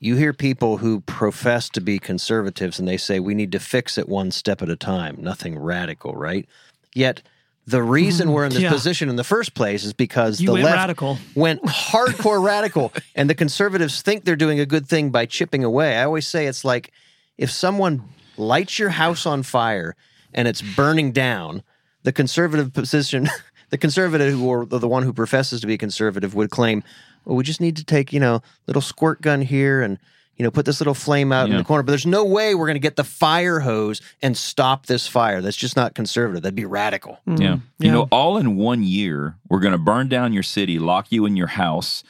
You 0.00 0.16
hear 0.16 0.32
people 0.32 0.78
who 0.78 1.00
profess 1.02 1.68
to 1.70 1.80
be 1.80 1.98
conservatives 1.98 2.78
and 2.78 2.88
they 2.88 2.96
say 2.96 3.20
we 3.20 3.34
need 3.34 3.52
to 3.52 3.60
fix 3.60 3.98
it 3.98 4.08
one 4.08 4.30
step 4.30 4.62
at 4.62 4.70
a 4.70 4.76
time, 4.76 5.16
nothing 5.20 5.58
radical, 5.58 6.14
right? 6.14 6.48
Yet 6.94 7.22
the 7.66 7.82
reason 7.82 8.28
mm, 8.28 8.32
we're 8.32 8.46
in 8.46 8.52
this 8.52 8.62
yeah. 8.62 8.72
position 8.72 9.08
in 9.08 9.16
the 9.16 9.24
first 9.24 9.54
place 9.54 9.84
is 9.84 9.92
because 9.92 10.40
You 10.40 10.48
the 10.48 10.54
left 10.54 10.74
radical. 10.74 11.18
went 11.34 11.62
hardcore 11.62 12.42
radical 12.42 12.92
and 13.14 13.28
the 13.28 13.34
conservatives 13.34 14.02
think 14.02 14.24
they're 14.24 14.36
doing 14.36 14.58
a 14.58 14.66
good 14.66 14.88
thing 14.88 15.10
by 15.10 15.26
chipping 15.26 15.62
away. 15.62 15.96
I 15.96 16.04
always 16.04 16.26
say 16.26 16.46
it's 16.46 16.64
like 16.64 16.92
if 17.38 17.50
someone 17.50 18.02
lights 18.36 18.78
your 18.78 18.90
house 18.90 19.26
on 19.26 19.42
fire 19.42 19.94
and 20.32 20.48
it's 20.48 20.62
burning 20.62 21.12
down, 21.12 21.62
the 22.02 22.12
conservative 22.12 22.72
position, 22.72 23.28
the 23.70 23.78
conservative 23.78 24.32
who 24.32 24.48
or 24.48 24.64
the 24.64 24.88
one 24.88 25.02
who 25.02 25.12
professes 25.12 25.60
to 25.60 25.66
be 25.66 25.76
conservative 25.78 26.34
would 26.34 26.50
claim, 26.50 26.82
well, 27.24 27.36
we 27.36 27.44
just 27.44 27.60
need 27.60 27.76
to 27.76 27.84
take, 27.84 28.12
you 28.12 28.20
know, 28.20 28.42
little 28.66 28.82
squirt 28.82 29.20
gun 29.20 29.42
here 29.42 29.82
and 29.82 29.98
you 30.40 30.44
know, 30.44 30.50
put 30.50 30.64
this 30.64 30.80
little 30.80 30.94
flame 30.94 31.32
out 31.32 31.50
in 31.50 31.56
the 31.58 31.62
corner. 31.62 31.82
But 31.82 31.92
there's 31.92 32.06
no 32.06 32.24
way 32.24 32.54
we're 32.54 32.64
going 32.64 32.76
to 32.76 32.80
get 32.80 32.96
the 32.96 33.04
fire 33.04 33.60
hose 33.60 34.00
and 34.22 34.34
stop 34.34 34.86
this 34.86 35.06
fire. 35.06 35.42
That's 35.42 35.54
just 35.54 35.76
not 35.76 35.94
conservative. 35.94 36.42
That'd 36.42 36.54
be 36.54 36.64
radical. 36.64 37.18
Yeah. 37.26 37.36
yeah. 37.36 37.58
You 37.78 37.92
know, 37.92 38.08
all 38.10 38.38
in 38.38 38.56
one 38.56 38.82
year, 38.82 39.36
we're 39.50 39.60
going 39.60 39.72
to 39.72 39.78
burn 39.78 40.08
down 40.08 40.32
your 40.32 40.42
city, 40.42 40.78
lock 40.78 41.12
you 41.12 41.26
in 41.26 41.36
your 41.36 41.48
house, 41.48 42.02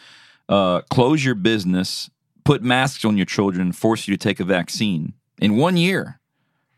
uh, 0.49 0.83
close 0.83 1.25
your 1.25 1.35
business, 1.35 2.09
put 2.45 2.63
masks 2.63 3.05
on 3.05 3.17
your 3.17 3.27
children, 3.27 3.73
force 3.73 4.07
you 4.07 4.17
to 4.17 4.19
take 4.19 4.39
a 4.39 4.45
vaccine 4.45 5.15
in 5.41 5.57
one 5.57 5.77
year. 5.77 6.21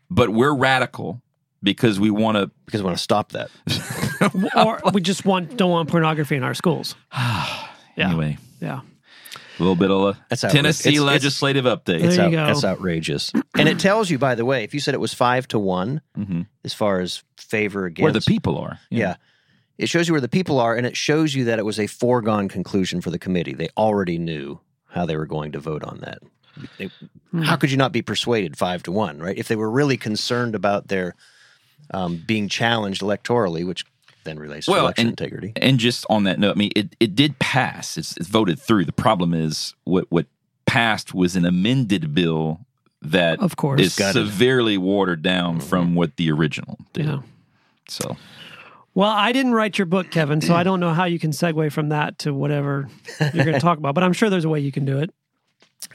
But 0.09 0.31
we're 0.31 0.55
radical 0.55 1.21
because 1.61 1.99
we 1.99 2.09
want 2.09 2.35
to. 2.35 2.49
Because 2.65 2.81
we 2.81 2.85
want 2.85 2.97
to 2.97 3.03
stop 3.03 3.33
that. 3.33 3.51
or 4.55 4.81
we 4.91 5.01
just 5.01 5.23
want 5.23 5.55
don't 5.55 5.69
want 5.69 5.87
pornography 5.87 6.35
in 6.35 6.41
our 6.41 6.55
schools. 6.55 6.95
Yeah. 7.95 8.09
Anyway, 8.09 8.37
Yeah. 8.59 8.81
a 8.81 9.61
little 9.61 9.75
bit 9.75 9.91
of 9.91 10.01
a 10.15 10.19
That's 10.29 10.43
outrageous. 10.43 10.61
Tennessee 10.61 10.89
It's- 10.89 11.01
it's- 11.01 11.13
legislative 11.13 11.65
update. 11.65 11.85
There 11.99 12.05
It's 12.07 12.17
you 12.17 12.23
out, 12.23 12.31
go. 12.31 12.45
That's 12.47 12.63
outrageous. 12.65 13.31
and 13.55 13.69
it 13.69 13.79
tells 13.79 14.09
you, 14.09 14.17
by 14.17 14.35
the 14.35 14.45
way, 14.45 14.63
if 14.63 14.73
you 14.73 14.79
said 14.79 14.93
it 14.93 14.99
was 14.99 15.13
five 15.13 15.47
to 15.49 15.59
one 15.59 16.01
Mhm. 16.17 16.47
as 16.63 16.73
far 16.73 16.99
as 17.01 17.23
favor 17.37 17.85
against, 17.85 18.03
Where 18.03 18.11
the 18.11 18.21
people 18.21 18.57
are. 18.57 18.79
yeah. 18.89 19.15
it 19.77 19.89
shows 19.89 20.07
you 20.07 20.13
where 20.13 20.21
the 20.21 20.27
people 20.29 20.59
are, 20.59 20.75
and 20.75 20.85
it 20.87 20.95
shows 20.97 21.33
you 21.35 21.45
that 21.45 21.59
it 21.59 21.65
was 21.65 21.79
a 21.79 21.87
foregone 21.87 22.47
conclusion 22.47 23.01
for 23.01 23.09
the 23.11 23.19
committee. 23.19 23.53
They 23.53 23.69
already 23.77 24.17
knew 24.17 24.59
how 24.89 25.05
they 25.05 25.17
were 25.17 25.25
going 25.25 25.51
to 25.53 25.59
vote 25.59 25.83
on 25.83 25.99
that. 26.01 26.19
They- 26.77 26.89
How 27.43 27.55
could 27.55 27.71
you 27.71 27.77
not 27.77 27.91
be 27.91 28.03
persuaded 28.03 28.55
five 28.57 28.83
to 28.83 28.91
one, 28.91 29.17
right? 29.17 29.35
If 29.37 29.47
they 29.47 29.55
were 29.55 29.69
really 29.71 29.97
concerned 29.97 30.53
about 30.55 30.87
their 30.89 31.15
um, 31.93 32.23
being 32.25 32.47
challenged 32.47 33.01
electorally, 33.01 33.65
which 33.67 33.83
then 34.23 34.39
relates 34.39 34.65
to 34.65 34.71
Well, 34.71 34.81
election 34.85 35.07
and- 35.07 35.11
integrity. 35.19 35.53
And 35.55 35.79
just 35.79 36.05
on 36.09 36.23
that 36.25 36.39
note, 36.39 36.51
I 36.55 36.59
mean, 36.59 36.71
it, 36.75 36.95
it 36.99 37.15
did 37.15 37.39
pass. 37.39 37.97
It's, 37.97 38.17
it's 38.17 38.27
voted 38.27 38.59
through. 38.59 38.85
The 38.85 38.91
problem 38.91 39.33
is 39.33 39.73
what 39.83 40.05
what 40.09 40.25
passed 40.65 41.13
was 41.13 41.35
an 41.35 41.45
amended 41.45 42.13
bill 42.13 42.61
that 43.01 43.39
Of 43.41 43.55
course. 43.57 43.81
is 43.81 43.95
Gutted. 43.95 44.13
severely 44.27 44.77
watered 44.77 45.21
down 45.21 45.59
from 45.59 45.93
what 45.95 46.15
the 46.15 46.31
original 46.31 46.79
did. 46.93 47.05
Yeah. 47.05 47.19
So 47.89 48.15
Well, 48.95 49.09
I 49.11 49.33
didn't 49.33 49.53
write 49.53 49.77
your 49.77 49.85
book, 49.85 50.09
Kevin, 50.09 50.39
so 50.39 50.55
I 50.55 50.63
don't 50.67 50.79
know 50.79 50.93
how 50.93 51.03
you 51.05 51.19
can 51.19 51.31
segue 51.31 51.71
from 51.73 51.89
that 51.89 52.17
to 52.19 52.33
whatever 52.33 52.87
you're 53.19 53.43
going 53.43 53.53
to 53.53 53.59
talk 53.59 53.77
about. 53.77 53.93
But 53.93 54.03
I'm 54.03 54.13
sure 54.13 54.29
there's 54.29 54.45
a 54.45 54.49
way 54.49 54.61
you 54.61 54.71
can 54.71 54.85
do 54.85 54.99
it. 54.99 55.09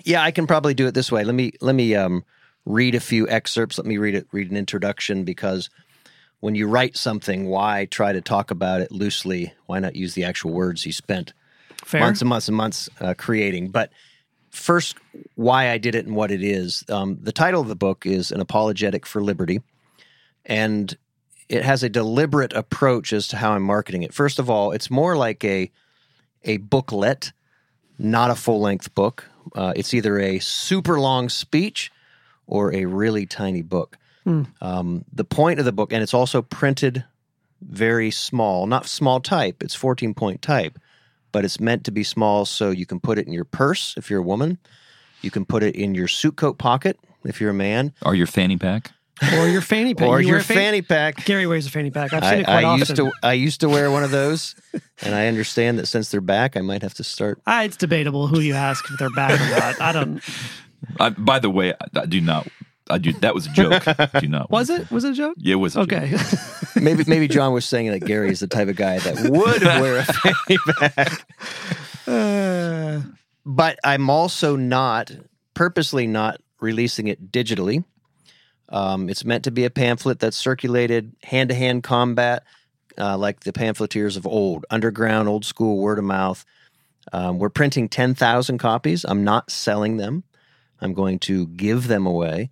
Yeah, 0.05 0.23
I 0.23 0.31
can 0.33 0.47
probably 0.47 0.75
do 0.75 0.87
it 0.87 0.93
this 0.95 1.11
way. 1.11 1.25
Let 1.25 1.35
me 1.35 1.53
let 1.63 1.75
me 1.75 1.95
um, 1.95 2.23
read 2.67 2.95
a 2.95 3.01
few 3.01 3.27
excerpts. 3.29 3.79
Let 3.79 3.87
me 3.87 3.97
read 3.97 4.15
it. 4.15 4.27
Read 4.33 4.51
an 4.51 4.57
introduction 4.57 5.25
because 5.25 5.71
when 6.41 6.55
you 6.55 6.69
write 6.69 6.97
something, 6.97 7.47
why 7.47 7.87
try 7.87 8.13
to 8.13 8.21
talk 8.21 8.51
about 8.51 8.81
it 8.81 8.93
loosely? 8.93 9.53
Why 9.67 9.79
not 9.79 9.97
use 9.97 10.15
the 10.15 10.25
actual 10.25 10.53
words 10.53 10.87
you 10.87 10.93
spent 10.93 11.33
Fair. 11.85 12.01
months 12.01 12.21
and 12.21 12.29
months 12.29 12.49
and 12.49 12.57
months 12.57 12.89
uh, 13.01 13.15
creating? 13.17 13.71
But 13.71 13.91
first, 14.51 14.97
why 15.35 15.71
I 15.71 15.79
did 15.79 15.95
it 15.95 16.07
and 16.07 16.15
what 16.15 16.31
it 16.31 16.43
is. 16.43 16.85
Um, 16.89 17.19
the 17.21 17.33
title 17.33 17.61
of 17.61 17.69
the 17.69 17.77
book 17.77 18.07
is 18.07 18.31
An 18.31 18.41
Apologetic 18.41 19.05
for 19.07 19.23
Liberty. 19.23 19.61
And 20.47 20.97
it 21.49 21.65
has 21.65 21.83
a 21.83 21.89
deliberate 21.89 22.53
approach 22.53 23.13
as 23.13 23.29
to 23.29 23.37
how 23.37 23.53
I'm 23.53 23.63
marketing 23.63 24.03
it. 24.03 24.15
First 24.15 24.39
of 24.39 24.51
all, 24.51 24.73
it's 24.73 24.91
more 24.91 25.17
like 25.17 25.45
a 25.45 25.71
a 26.45 26.59
booklet, 26.59 27.33
not 27.99 28.31
a 28.31 28.35
full 28.35 28.61
length 28.61 28.95
book. 28.95 29.25
Uh, 29.55 29.73
it's 29.75 29.93
either 29.93 30.21
a 30.21 30.39
super 30.39 31.01
long 31.01 31.29
speech 31.29 31.91
or 32.47 32.73
a 32.73 32.85
really 32.85 33.27
tiny 33.27 33.63
book. 33.63 33.99
Um, 34.27 35.05
the 35.13 35.25
point 35.25 35.59
of 35.59 35.65
the 35.65 35.73
book, 35.73 35.93
and 35.93 36.03
it's 36.03 36.13
also 36.15 36.43
printed 36.43 37.05
very 37.63 38.11
small, 38.11 38.67
not 38.67 38.87
small 38.87 39.21
type, 39.21 39.63
it's 39.63 39.75
14 39.75 40.15
point 40.15 40.43
type, 40.43 40.79
but 41.33 41.45
it's 41.45 41.59
meant 41.61 41.85
to 41.85 41.91
be 41.91 42.05
small 42.05 42.45
so 42.45 42.71
you 42.71 42.87
can 42.87 43.01
put 43.01 43.19
it 43.19 43.27
in 43.27 43.33
your 43.33 43.45
purse 43.45 43.95
if 43.97 44.11
you're 44.11 44.21
a 44.21 44.25
woman. 44.25 44.59
You 45.23 45.31
can 45.31 45.45
put 45.45 45.63
it 45.63 45.75
in 45.75 45.95
your 45.95 46.09
suit 46.09 46.37
coat 46.37 46.59
pocket 46.59 46.99
if 47.25 47.41
you're 47.41 47.51
a 47.51 47.55
man, 47.55 47.93
Or 48.05 48.15
your 48.15 48.27
fanny 48.27 48.57
pack? 48.57 48.93
Or 49.37 49.49
your 49.49 49.61
fanny 49.63 49.95
pack. 49.95 50.07
or 50.09 50.21
You 50.21 50.29
your 50.29 50.37
wear 50.37 50.45
fanny 50.45 50.83
pack. 50.83 51.25
Gary 51.25 51.47
wears 51.47 51.67
a 51.67 51.71
fanny 51.71 51.91
pack. 51.91 52.13
I've 52.13 52.23
seen 52.23 52.33
I, 52.33 52.37
it 52.41 52.45
quite 52.45 52.55
I 52.55 52.65
often. 52.65 52.79
used 52.79 52.97
to 52.97 53.13
I 53.25 53.33
used 53.33 53.61
to 53.63 53.69
wear 53.69 53.91
one 53.91 54.05
of 54.05 54.13
those, 54.13 54.55
and 55.03 55.15
I 55.15 55.27
understand 55.27 55.79
that 55.81 55.87
since 55.87 56.11
they're 56.11 56.21
back, 56.21 56.57
I 56.57 56.61
might 56.61 56.83
have 56.83 56.95
to 56.95 57.05
start. 57.05 57.41
Ah, 57.47 57.65
it's 57.65 57.77
debatable 57.77 58.29
who 58.29 58.39
you 58.41 58.55
ask 58.55 58.85
if 58.91 58.97
they're 58.99 59.11
back 59.11 59.41
or 59.41 59.59
not. 59.59 59.81
I 59.81 59.93
don't. 59.93 60.23
I, 61.01 61.11
by 61.11 61.41
the 61.41 61.51
way, 61.51 61.73
I, 61.73 62.01
I 62.03 62.07
do 62.07 62.21
not. 62.21 62.47
I 62.91 62.99
do. 62.99 63.13
That 63.15 63.35
was 63.35 63.47
a 63.47 63.51
joke. 63.51 63.85
do 64.21 64.29
not. 64.29 64.51
Was 64.51 64.71
it? 64.71 64.91
Was 64.91 65.05
it 65.05 65.11
a 65.11 65.15
joke? 65.15 65.37
Yeah, 65.39 65.55
it 65.55 65.57
was. 65.57 65.77
A 65.77 65.81
Okay. 65.81 66.11
Joke. 66.11 66.41
Maybe 66.83 67.03
maybe 67.07 67.27
John 67.27 67.53
was 67.53 67.65
saying 67.65 67.91
that 67.91 68.01
Gary 68.01 68.31
is 68.31 68.39
the 68.41 68.47
type 68.47 68.69
of 68.69 68.77
guy 68.77 68.99
that 69.01 69.29
would 69.31 69.63
wear 69.81 69.99
a 69.99 70.05
fanny 70.05 70.59
pack. 70.79 71.27
Uh, 72.07 73.01
but 73.45 73.79
I'm 73.83 74.11
also 74.11 74.55
not 74.55 75.11
purposely 75.55 76.07
not 76.07 76.41
releasing 76.61 77.09
it 77.09 77.33
digitally. 77.33 77.83
Um, 78.69 79.09
it's 79.09 79.25
meant 79.25 79.45
to 79.45 79.51
be 79.51 79.65
a 79.65 79.71
pamphlet 79.71 80.21
that's 80.21 80.37
circulated 80.37 81.17
hand 81.25 81.49
to 81.49 81.55
hand 81.57 81.83
combat, 81.83 82.45
uh, 82.97 83.17
like 83.19 83.41
the 83.41 83.53
pamphleteers 83.53 84.17
of 84.17 84.27
old, 84.27 84.65
underground, 84.71 85.29
old 85.29 85.45
school, 85.45 85.79
word 85.79 85.99
of 85.99 86.05
mouth. 86.05 86.45
Um, 87.13 87.39
we're 87.39 87.49
printing 87.49 87.89
10,000 87.89 88.59
copies. 88.59 89.05
I'm 89.05 89.25
not 89.25 89.51
selling 89.51 89.97
them, 89.97 90.23
I'm 90.81 90.93
going 90.93 91.19
to 91.21 91.47
give 91.49 91.89
them 91.89 92.07
away. 92.07 92.51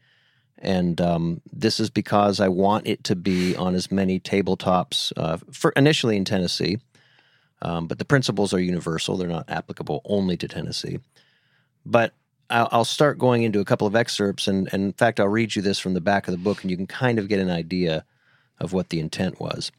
And 0.58 1.00
um, 1.00 1.42
this 1.52 1.78
is 1.80 1.90
because 1.90 2.40
I 2.40 2.48
want 2.48 2.86
it 2.86 3.04
to 3.04 3.16
be 3.16 3.54
on 3.56 3.74
as 3.74 3.90
many 3.90 4.18
tabletops 4.18 5.12
uh, 5.16 5.38
for 5.52 5.70
initially 5.72 6.16
in 6.16 6.24
Tennessee. 6.24 6.78
Um, 7.62 7.86
but 7.86 7.98
the 7.98 8.04
principles 8.04 8.52
are 8.54 8.60
universal; 8.60 9.16
they're 9.16 9.28
not 9.28 9.48
applicable 9.48 10.02
only 10.04 10.36
to 10.38 10.48
Tennessee. 10.48 10.98
But 11.84 12.12
I'll, 12.50 12.68
I'll 12.70 12.84
start 12.84 13.18
going 13.18 13.42
into 13.42 13.60
a 13.60 13.64
couple 13.64 13.86
of 13.86 13.96
excerpts, 13.96 14.46
and, 14.46 14.68
and 14.72 14.84
in 14.84 14.92
fact, 14.92 15.20
I'll 15.20 15.28
read 15.28 15.56
you 15.56 15.62
this 15.62 15.78
from 15.78 15.94
the 15.94 16.00
back 16.00 16.28
of 16.28 16.32
the 16.32 16.38
book, 16.38 16.62
and 16.62 16.70
you 16.70 16.76
can 16.76 16.86
kind 16.86 17.18
of 17.18 17.28
get 17.28 17.40
an 17.40 17.50
idea 17.50 18.04
of 18.58 18.72
what 18.72 18.90
the 18.90 19.00
intent 19.00 19.40
was. 19.40 19.72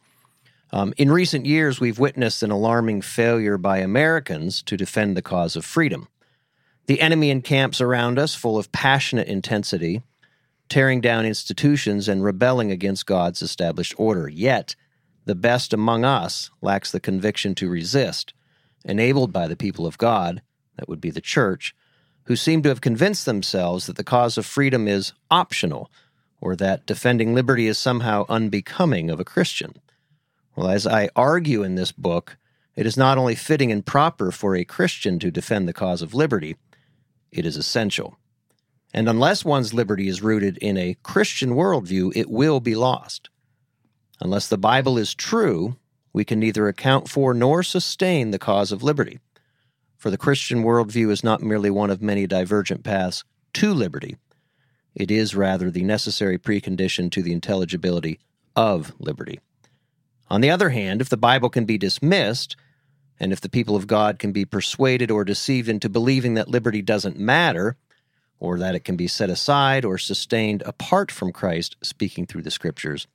Um, 0.72 0.94
in 0.98 1.12
recent 1.12 1.46
years, 1.46 1.80
we've 1.80 2.00
witnessed 2.00 2.44
an 2.44 2.52
alarming 2.52 3.02
failure 3.02 3.58
by 3.58 3.78
Americans 3.78 4.62
to 4.64 4.76
defend 4.76 5.16
the 5.16 5.22
cause 5.22 5.56
of 5.56 5.64
freedom. 5.64 6.08
The 6.88 7.00
enemy 7.02 7.30
encamps 7.30 7.80
around 7.80 8.20
us, 8.20 8.36
full 8.36 8.58
of 8.58 8.72
passionate 8.72 9.28
intensity, 9.28 10.02
tearing 10.70 11.02
down 11.02 11.26
institutions 11.26 12.08
and 12.08 12.24
rebelling 12.24 12.72
against 12.72 13.06
God's 13.06 13.42
established 13.42 13.94
order. 13.98 14.28
Yet, 14.28 14.76
the 15.26 15.36
best 15.36 15.74
among 15.74 16.06
us 16.06 16.50
lacks 16.62 16.92
the 16.92 17.00
conviction 17.00 17.56
to 17.56 17.70
resist, 17.70 18.34
enabled 18.86 19.34
by 19.34 19.48
the 19.48 19.56
people 19.56 19.86
of 19.86 19.98
God, 19.98 20.42
that 20.78 20.88
would 20.88 21.02
be 21.02 21.10
the 21.10 21.22
church, 21.22 21.76
who 22.24 22.36
seem 22.36 22.62
to 22.64 22.70
have 22.70 22.82
convinced 22.82 23.26
themselves 23.26 23.88
that 23.88 23.96
the 23.96 24.04
cause 24.04 24.38
of 24.38 24.46
freedom 24.46 24.88
is 24.88 25.14
optional 25.32 25.90
or 26.40 26.56
that 26.56 26.86
defending 26.86 27.34
liberty 27.34 27.68
is 27.68 27.78
somehow 27.78 28.26
unbecoming 28.30 29.10
of 29.10 29.20
a 29.20 29.26
Christian. 29.26 29.74
Well, 30.56 30.70
as 30.70 30.86
I 30.88 31.10
argue 31.16 31.64
in 31.64 31.76
this 31.76 31.92
book, 31.92 32.38
it 32.76 32.86
is 32.86 32.98
not 32.98 33.18
only 33.18 33.36
fitting 33.36 33.72
and 33.72 33.86
proper 33.86 34.32
for 34.32 34.56
a 34.56 34.64
Christian 34.64 35.20
to 35.20 35.32
defend 35.32 35.68
the 35.68 35.74
cause 35.74 36.02
of 36.02 36.14
liberty, 36.14 36.58
it 37.32 37.46
is 37.46 37.58
essential. 37.58 38.18
And 38.94 39.10
unless 39.10 39.46
one's 39.46 39.74
liberty 39.74 40.08
is 40.08 40.22
rooted 40.22 40.58
in 40.58 40.78
a 40.78 40.98
Christian 41.04 41.52
worldview, 41.52 42.16
it 42.16 42.30
will 42.30 42.60
be 42.60 42.76
lost. 42.76 43.30
Unless 44.20 44.48
the 44.48 44.58
Bible 44.58 44.98
is 44.98 45.14
true, 45.14 45.76
we 46.14 46.26
can 46.26 46.40
neither 46.40 46.68
account 46.68 47.10
for 47.10 47.34
nor 47.34 47.62
sustain 47.64 48.32
the 48.32 48.40
cause 48.40 48.72
of 48.72 48.82
liberty. 48.82 49.20
For 49.98 50.10
the 50.10 50.18
Christian 50.18 50.64
worldview 50.64 51.12
is 51.12 51.24
not 51.24 51.42
merely 51.42 51.70
one 51.70 51.90
of 51.90 52.02
many 52.02 52.26
divergent 52.26 52.84
paths 52.84 53.24
to 53.54 53.74
liberty, 53.74 54.18
it 54.98 55.12
is 55.12 55.36
rather 55.36 55.70
the 55.70 55.84
necessary 55.84 56.40
precondition 56.40 57.12
to 57.12 57.22
the 57.22 57.32
intelligibility 57.32 58.20
of 58.56 58.94
liberty. 59.00 59.40
On 60.28 60.42
the 60.42 60.50
other 60.50 60.70
hand, 60.70 61.02
if 61.02 61.10
the 61.10 61.18
Bible 61.18 61.50
can 61.50 61.66
be 61.66 61.78
dismissed, 61.78 62.56
and 63.20 63.32
if 63.32 63.40
the 63.40 63.50
people 63.50 63.76
of 63.76 63.86
God 63.86 64.18
can 64.18 64.32
be 64.32 64.44
persuaded 64.44 65.12
or 65.12 65.24
deceived 65.24 65.70
into 65.70 65.88
believing 65.88 66.34
that 66.34 66.50
liberty 66.50 66.82
doesn't 66.82 67.20
matter, 67.20 67.78
or 68.40 68.60
that 68.60 68.76
it 68.76 68.84
can 68.84 68.96
be 68.96 69.08
set 69.08 69.30
aside 69.30 69.84
or 69.84 69.98
sustained 69.98 70.62
apart 70.66 71.12
from 71.12 71.32
Christ 71.32 71.76
speaking 71.82 72.26
through 72.26 72.44
the 72.44 72.52
Scriptures, 72.52 73.08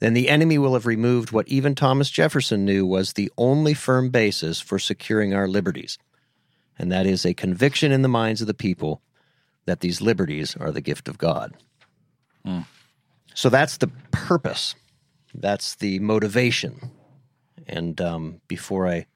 then 0.00 0.14
the 0.14 0.28
enemy 0.28 0.58
will 0.58 0.74
have 0.74 0.86
removed 0.86 1.32
what 1.32 1.48
even 1.48 1.74
Thomas 1.74 2.08
Jefferson 2.08 2.64
knew 2.64 2.86
was 2.86 3.12
the 3.14 3.32
only 3.36 3.74
firm 3.74 4.10
basis 4.10 4.60
for 4.60 4.78
securing 4.78 5.34
our 5.34 5.48
liberties, 5.48 5.98
and 6.78 6.92
that 6.92 7.06
is 7.06 7.26
a 7.26 7.34
conviction 7.34 7.90
in 7.90 8.02
the 8.02 8.08
minds 8.08 8.40
of 8.40 8.46
the 8.46 8.54
people 8.54 9.02
that 9.66 9.80
these 9.80 10.00
liberties 10.00 10.56
are 10.56 10.70
the 10.70 10.80
gift 10.80 11.08
of 11.08 11.18
God. 11.18 11.54
So 13.34 13.48
that's 13.48 13.76
the 13.76 13.88
purpose, 14.10 14.74
that's 15.34 15.74
the 15.76 15.98
motivation. 15.98 16.90
And 17.66 18.00
um, 18.00 18.40
before 18.48 18.88
I 18.88 19.06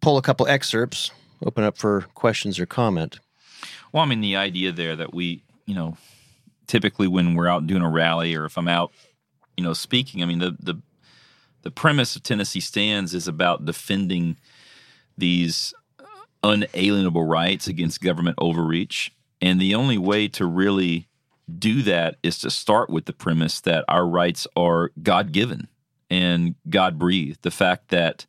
pull 0.00 0.18
a 0.18 0.22
couple 0.22 0.46
excerpts, 0.46 1.10
open 1.42 1.64
up 1.64 1.78
for 1.78 2.02
questions 2.14 2.60
or 2.60 2.66
comment. 2.66 3.20
Well, 3.94 4.02
I 4.02 4.06
mean, 4.06 4.22
the 4.22 4.34
idea 4.34 4.72
there 4.72 4.96
that 4.96 5.14
we, 5.14 5.44
you 5.66 5.74
know, 5.76 5.96
typically 6.66 7.06
when 7.06 7.36
we're 7.36 7.46
out 7.46 7.68
doing 7.68 7.80
a 7.82 7.88
rally 7.88 8.34
or 8.34 8.44
if 8.44 8.58
I'm 8.58 8.66
out, 8.66 8.92
you 9.56 9.62
know, 9.62 9.72
speaking, 9.72 10.20
I 10.20 10.26
mean, 10.26 10.40
the 10.40 10.56
the 10.58 10.82
the 11.62 11.70
premise 11.70 12.16
of 12.16 12.24
Tennessee 12.24 12.58
Stands 12.58 13.14
is 13.14 13.28
about 13.28 13.64
defending 13.64 14.36
these 15.16 15.72
unalienable 16.42 17.24
rights 17.24 17.68
against 17.68 18.02
government 18.02 18.36
overreach, 18.40 19.12
and 19.40 19.60
the 19.60 19.76
only 19.76 19.96
way 19.96 20.26
to 20.26 20.44
really 20.44 21.06
do 21.56 21.80
that 21.82 22.16
is 22.24 22.40
to 22.40 22.50
start 22.50 22.90
with 22.90 23.04
the 23.04 23.12
premise 23.12 23.60
that 23.60 23.84
our 23.86 24.08
rights 24.08 24.48
are 24.56 24.90
God 25.00 25.30
given 25.30 25.68
and 26.10 26.56
God 26.68 26.98
breathed. 26.98 27.42
The 27.42 27.52
fact 27.52 27.90
that 27.90 28.26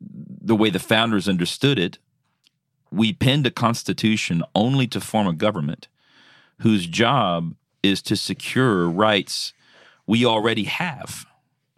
the 0.00 0.54
way 0.54 0.68
the 0.68 0.78
founders 0.78 1.30
understood 1.30 1.78
it, 1.78 1.98
we 2.90 3.12
penned 3.12 3.46
a 3.46 3.50
constitution 3.50 4.42
only 4.54 4.86
to 4.88 5.00
form 5.00 5.26
a 5.26 5.32
government 5.32 5.88
whose 6.60 6.86
job 6.86 7.54
is 7.82 8.02
to 8.02 8.16
secure 8.16 8.88
rights 8.88 9.52
we 10.06 10.24
already 10.24 10.64
have 10.64 11.26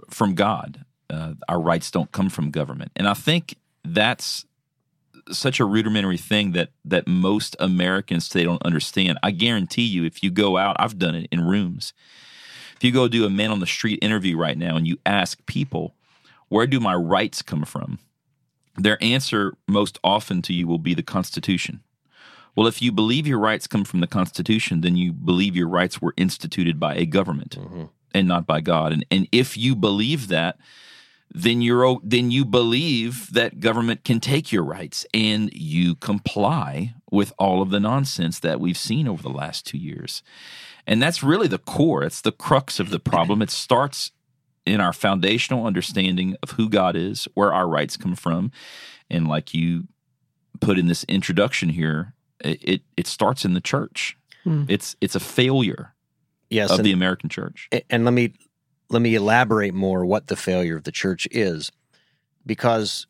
from 0.08 0.34
God. 0.34 0.84
Uh, 1.08 1.34
our 1.48 1.60
rights 1.60 1.90
don't 1.90 2.12
come 2.12 2.30
from 2.30 2.50
government, 2.50 2.92
and 2.94 3.08
I 3.08 3.14
think 3.14 3.56
that's 3.84 4.46
such 5.32 5.60
a 5.60 5.64
rudimentary 5.64 6.16
thing 6.16 6.52
that 6.52 6.70
that 6.84 7.06
most 7.06 7.56
Americans 7.58 8.28
today 8.28 8.44
don't 8.44 8.62
understand. 8.62 9.18
I 9.22 9.32
guarantee 9.32 9.82
you, 9.82 10.04
if 10.04 10.22
you 10.22 10.30
go 10.30 10.56
out, 10.56 10.76
I've 10.78 10.98
done 10.98 11.14
it 11.16 11.28
in 11.32 11.40
rooms. 11.46 11.92
If 12.76 12.84
you 12.84 12.92
go 12.92 13.08
do 13.08 13.26
a 13.26 13.30
man 13.30 13.50
on 13.50 13.60
the 13.60 13.66
street 13.66 13.98
interview 14.02 14.36
right 14.36 14.56
now 14.56 14.76
and 14.76 14.86
you 14.86 14.98
ask 15.04 15.44
people, 15.46 15.94
"Where 16.48 16.66
do 16.66 16.78
my 16.78 16.94
rights 16.94 17.42
come 17.42 17.64
from?" 17.64 17.98
Their 18.76 19.02
answer 19.02 19.54
most 19.68 19.98
often 20.02 20.42
to 20.42 20.52
you 20.52 20.66
will 20.66 20.78
be 20.78 20.94
the 20.94 21.02
Constitution. 21.02 21.82
Well, 22.56 22.66
if 22.66 22.82
you 22.82 22.92
believe 22.92 23.26
your 23.26 23.38
rights 23.38 23.66
come 23.66 23.84
from 23.84 24.00
the 24.00 24.06
Constitution, 24.06 24.80
then 24.80 24.96
you 24.96 25.12
believe 25.12 25.54
your 25.54 25.68
rights 25.68 26.02
were 26.02 26.14
instituted 26.16 26.80
by 26.80 26.94
a 26.94 27.06
government 27.06 27.56
mm-hmm. 27.58 27.84
and 28.12 28.26
not 28.26 28.46
by 28.46 28.60
God. 28.60 28.92
And 28.92 29.04
and 29.10 29.28
if 29.32 29.56
you 29.56 29.76
believe 29.76 30.28
that, 30.28 30.58
then 31.32 31.62
you're 31.62 31.98
then 32.02 32.30
you 32.30 32.44
believe 32.44 33.32
that 33.32 33.60
government 33.60 34.04
can 34.04 34.18
take 34.18 34.50
your 34.50 34.64
rights 34.64 35.06
and 35.14 35.52
you 35.52 35.94
comply 35.94 36.94
with 37.10 37.32
all 37.38 37.62
of 37.62 37.70
the 37.70 37.80
nonsense 37.80 38.40
that 38.40 38.60
we've 38.60 38.78
seen 38.78 39.06
over 39.06 39.22
the 39.22 39.28
last 39.28 39.66
2 39.66 39.78
years. 39.78 40.22
And 40.86 41.00
that's 41.00 41.22
really 41.22 41.46
the 41.46 41.58
core. 41.58 42.02
It's 42.02 42.20
the 42.20 42.32
crux 42.32 42.80
of 42.80 42.90
the 42.90 42.98
problem. 42.98 43.42
It 43.42 43.50
starts 43.50 44.10
in 44.70 44.80
our 44.80 44.92
foundational 44.92 45.66
understanding 45.66 46.36
of 46.42 46.50
who 46.52 46.68
God 46.68 46.96
is, 46.96 47.26
where 47.34 47.52
our 47.52 47.68
rights 47.68 47.96
come 47.96 48.14
from, 48.14 48.52
and 49.10 49.26
like 49.28 49.52
you 49.52 49.88
put 50.60 50.78
in 50.78 50.86
this 50.86 51.04
introduction 51.04 51.68
here, 51.70 52.14
it 52.44 52.58
it, 52.62 52.82
it 52.96 53.06
starts 53.06 53.44
in 53.44 53.54
the 53.54 53.60
church. 53.60 54.16
Hmm. 54.44 54.64
It's 54.68 54.96
it's 55.00 55.14
a 55.16 55.20
failure 55.20 55.94
Yes, 56.48 56.70
of 56.70 56.78
and- 56.78 56.86
the 56.86 56.92
American 56.92 57.28
church. 57.28 57.68
And 57.90 58.04
let 58.04 58.14
me 58.14 58.32
let 58.88 59.02
me 59.02 59.14
elaborate 59.14 59.74
more 59.74 60.04
what 60.06 60.26
the 60.28 60.36
failure 60.36 60.76
of 60.76 60.84
the 60.84 60.92
church 60.92 61.28
is 61.30 61.70
because 62.46 63.06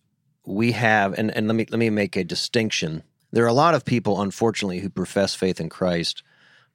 we 0.46 0.72
have 0.72 1.14
and, 1.18 1.30
and 1.36 1.46
let 1.46 1.54
me 1.54 1.66
let 1.70 1.78
me 1.78 1.90
make 1.90 2.16
a 2.16 2.24
distinction 2.24 3.02
There 3.32 3.44
are 3.44 3.48
a 3.48 3.62
lot 3.64 3.74
of 3.74 3.84
people, 3.84 4.20
unfortunately, 4.22 4.80
who 4.80 4.90
profess 4.90 5.34
faith 5.34 5.60
in 5.60 5.68
Christ 5.68 6.22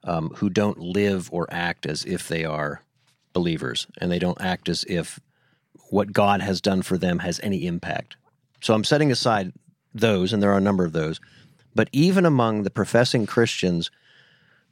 um, 0.04 0.30
who 0.36 0.48
don't 0.48 0.78
live 0.78 1.28
or 1.32 1.46
act 1.50 1.84
as 1.86 2.04
if 2.04 2.28
they 2.28 2.44
are 2.44 2.80
believers, 3.36 3.86
and 4.00 4.10
they 4.10 4.18
don't 4.18 4.40
act 4.40 4.66
as 4.66 4.82
if 4.88 5.20
what 5.90 6.10
God 6.10 6.40
has 6.40 6.62
done 6.62 6.80
for 6.80 6.96
them 6.96 7.18
has 7.18 7.38
any 7.42 7.66
impact. 7.66 8.16
So 8.62 8.72
I'm 8.72 8.82
setting 8.82 9.12
aside 9.12 9.52
those, 9.92 10.32
and 10.32 10.42
there 10.42 10.50
are 10.52 10.56
a 10.56 10.68
number 10.68 10.86
of 10.86 10.94
those. 10.94 11.20
But 11.74 11.90
even 11.92 12.24
among 12.24 12.62
the 12.62 12.70
professing 12.70 13.26
Christians 13.26 13.90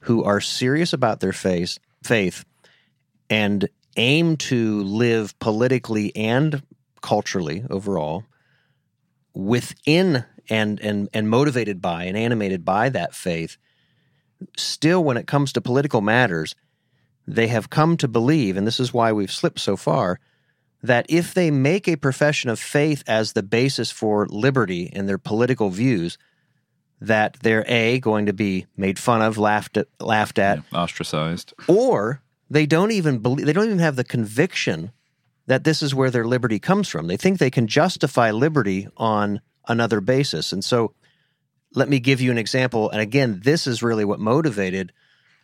who 0.00 0.24
are 0.24 0.40
serious 0.40 0.94
about 0.94 1.20
their 1.20 1.35
faith, 1.35 1.79
faith 2.03 2.46
and 3.29 3.68
aim 3.98 4.38
to 4.38 4.83
live 4.83 5.38
politically 5.40 6.16
and 6.16 6.62
culturally 7.03 7.64
overall 7.68 8.24
within 9.35 10.24
and 10.48 10.81
and 10.81 11.11
and 11.12 11.29
motivated 11.29 11.83
by 11.83 12.05
and 12.05 12.16
animated 12.16 12.64
by 12.64 12.88
that 12.88 13.14
faith 13.14 13.59
still 14.57 15.05
when 15.05 15.18
it 15.18 15.27
comes 15.27 15.53
to 15.53 15.61
political 15.61 16.00
matters 16.00 16.55
they 17.26 17.46
have 17.48 17.70
come 17.70 17.96
to 17.96 18.08
believe 18.08 18.56
and 18.56 18.66
this 18.66 18.80
is 18.80 18.92
why 18.92 19.12
we've 19.12 19.32
slipped 19.32 19.60
so 19.60 19.76
far 19.76 20.20
that 20.82 21.06
if 21.08 21.32
they 21.32 21.50
make 21.50 21.88
a 21.88 21.96
profession 21.96 22.50
of 22.50 22.58
faith 22.58 23.02
as 23.06 23.32
the 23.32 23.42
basis 23.42 23.90
for 23.90 24.26
liberty 24.28 24.90
in 24.92 25.06
their 25.06 25.16
political 25.18 25.70
views 25.70 26.18
that 27.00 27.37
they're 27.42 27.64
a 27.66 27.98
going 28.00 28.26
to 28.26 28.32
be 28.32 28.66
made 28.76 28.98
fun 28.98 29.20
of 29.22 29.37
laughed 29.38 29.76
at 29.76 29.88
laughed 30.00 30.38
at 30.38 30.58
Yeah, 30.72 30.78
ostracized. 30.82 31.52
or 31.68 32.22
they 32.50 32.66
don't 32.66 32.92
even 32.92 33.18
believe 33.18 33.46
they 33.46 33.52
don't 33.52 33.66
even 33.66 33.78
have 33.78 33.96
the 33.96 34.04
conviction 34.04 34.92
that 35.46 35.64
this 35.64 35.82
is 35.82 35.94
where 35.94 36.10
their 36.10 36.24
liberty 36.26 36.58
comes 36.58 36.88
from 36.88 37.06
they 37.06 37.16
think 37.16 37.38
they 37.38 37.50
can 37.50 37.66
justify 37.66 38.30
liberty 38.30 38.87
on 38.96 39.40
another 39.66 40.00
basis 40.00 40.52
and 40.52 40.62
so 40.64 40.94
let 41.74 41.88
me 41.88 41.98
give 41.98 42.20
you 42.20 42.30
an 42.30 42.38
example 42.38 42.90
and 42.90 43.00
again 43.00 43.40
this 43.44 43.66
is 43.66 43.82
really 43.82 44.04
what 44.04 44.20
motivated 44.20 44.92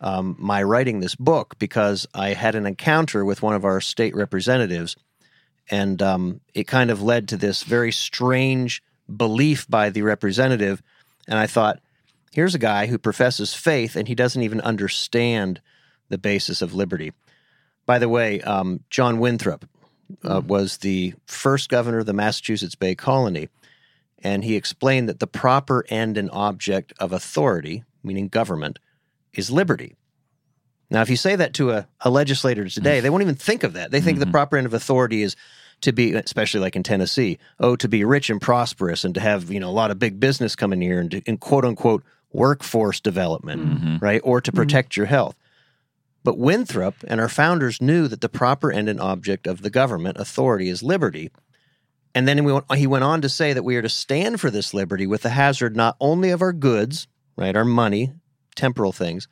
um, 0.00 0.36
my 0.38 0.62
writing 0.62 1.00
this 1.00 1.14
book 1.14 1.58
because 1.58 2.06
i 2.14 2.28
had 2.30 2.54
an 2.54 2.66
encounter 2.66 3.24
with 3.24 3.42
one 3.42 3.54
of 3.54 3.64
our 3.64 3.80
state 3.80 4.14
representatives 4.14 4.96
and 5.70 6.02
um, 6.02 6.40
it 6.54 6.66
kind 6.66 6.90
of 6.90 7.02
led 7.02 7.28
to 7.28 7.36
this 7.36 7.62
very 7.62 7.92
strange 7.92 8.82
belief 9.14 9.68
by 9.68 9.90
the 9.90 10.02
representative 10.02 10.82
and 11.28 11.38
i 11.38 11.46
thought 11.46 11.80
here's 12.32 12.54
a 12.54 12.58
guy 12.58 12.86
who 12.86 12.98
professes 12.98 13.54
faith 13.54 13.96
and 13.96 14.08
he 14.08 14.14
doesn't 14.14 14.42
even 14.42 14.60
understand 14.60 15.60
the 16.08 16.18
basis 16.18 16.60
of 16.60 16.74
liberty. 16.74 17.12
By 17.86 17.98
the 17.98 18.08
way, 18.08 18.40
um, 18.42 18.80
John 18.90 19.18
Winthrop 19.18 19.66
uh, 20.22 20.42
was 20.46 20.78
the 20.78 21.14
first 21.26 21.68
governor 21.68 21.98
of 21.98 22.06
the 22.06 22.12
Massachusetts 22.12 22.74
Bay 22.74 22.94
Colony, 22.94 23.48
and 24.18 24.44
he 24.44 24.56
explained 24.56 25.08
that 25.08 25.20
the 25.20 25.26
proper 25.26 25.84
end 25.88 26.18
and 26.18 26.30
object 26.32 26.92
of 27.00 27.12
authority, 27.12 27.84
meaning 28.02 28.28
government, 28.28 28.78
is 29.34 29.50
liberty. 29.50 29.96
Now, 30.90 31.02
if 31.02 31.10
you 31.10 31.16
say 31.16 31.36
that 31.36 31.54
to 31.54 31.70
a, 31.70 31.88
a 32.00 32.10
legislator 32.10 32.68
today, 32.68 33.00
they 33.00 33.10
won't 33.10 33.22
even 33.22 33.36
think 33.36 33.62
of 33.62 33.74
that. 33.74 33.92
They 33.92 34.00
think 34.00 34.18
the 34.18 34.24
mm-hmm. 34.24 34.32
proper 34.32 34.56
end 34.56 34.66
of 34.66 34.74
authority 34.74 35.22
is 35.22 35.36
to 35.82 35.92
be, 35.92 36.14
especially 36.14 36.60
like 36.60 36.76
in 36.76 36.82
Tennessee, 36.82 37.38
oh, 37.60 37.76
to 37.76 37.88
be 37.88 38.04
rich 38.04 38.28
and 38.28 38.40
prosperous 38.40 39.04
and 39.04 39.14
to 39.14 39.20
have 39.20 39.50
you 39.50 39.60
know 39.60 39.68
a 39.68 39.72
lot 39.72 39.90
of 39.90 39.98
big 39.98 40.20
business 40.20 40.56
coming 40.56 40.80
here 40.80 41.00
and, 41.00 41.10
to, 41.12 41.22
and 41.26 41.40
quote 41.40 41.64
unquote 41.64 42.02
workforce 42.32 43.00
development, 43.00 43.62
mm-hmm. 43.62 43.96
right, 43.98 44.20
or 44.24 44.40
to 44.40 44.50
mm-hmm. 44.50 44.60
protect 44.60 44.96
your 44.96 45.06
health. 45.06 45.36
But 46.22 46.38
Winthrop 46.38 46.96
and 47.06 47.20
our 47.20 47.28
founders 47.28 47.80
knew 47.80 48.06
that 48.08 48.20
the 48.20 48.28
proper 48.28 48.70
end 48.70 48.88
and 48.88 49.00
object 49.00 49.46
of 49.46 49.62
the 49.62 49.70
government 49.70 50.18
authority 50.18 50.68
is 50.68 50.82
liberty. 50.82 51.30
And 52.14 52.26
then 52.28 52.44
we 52.44 52.76
he 52.76 52.86
went 52.86 53.04
on 53.04 53.22
to 53.22 53.28
say 53.28 53.52
that 53.52 53.62
we 53.62 53.76
are 53.76 53.82
to 53.82 53.88
stand 53.88 54.40
for 54.40 54.50
this 54.50 54.74
liberty 54.74 55.06
with 55.06 55.22
the 55.22 55.30
hazard 55.30 55.76
not 55.76 55.96
only 56.00 56.30
of 56.30 56.42
our 56.42 56.52
goods, 56.52 57.06
right, 57.36 57.56
our 57.56 57.64
money, 57.64 58.12
temporal 58.60 58.92
things, 58.92 59.26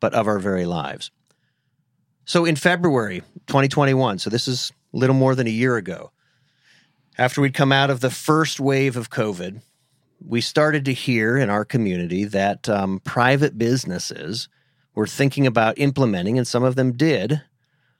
but 0.00 0.12
of 0.12 0.26
our 0.26 0.38
very 0.38 0.66
lives. 0.66 1.10
So 2.26 2.44
in 2.44 2.56
February 2.56 3.22
2021, 3.46 4.18
so 4.18 4.28
this 4.28 4.46
is 4.46 4.72
a 4.92 4.96
little 4.98 5.14
more 5.14 5.34
than 5.34 5.46
a 5.46 5.50
year 5.50 5.76
ago, 5.76 6.10
after 7.16 7.40
we'd 7.40 7.54
come 7.54 7.72
out 7.72 7.88
of 7.88 8.00
the 8.00 8.10
first 8.10 8.60
wave 8.60 8.96
of 8.96 9.08
COVID, 9.08 9.62
we 10.20 10.40
started 10.42 10.84
to 10.84 10.92
hear 10.92 11.38
in 11.38 11.48
our 11.48 11.64
community 11.64 12.24
that 12.24 12.68
um, 12.68 13.00
private 13.00 13.56
businesses 13.56 14.48
were 14.94 15.06
thinking 15.06 15.46
about 15.46 15.78
implementing, 15.78 16.36
and 16.36 16.46
some 16.46 16.62
of 16.62 16.74
them 16.74 16.92
did, 16.92 17.42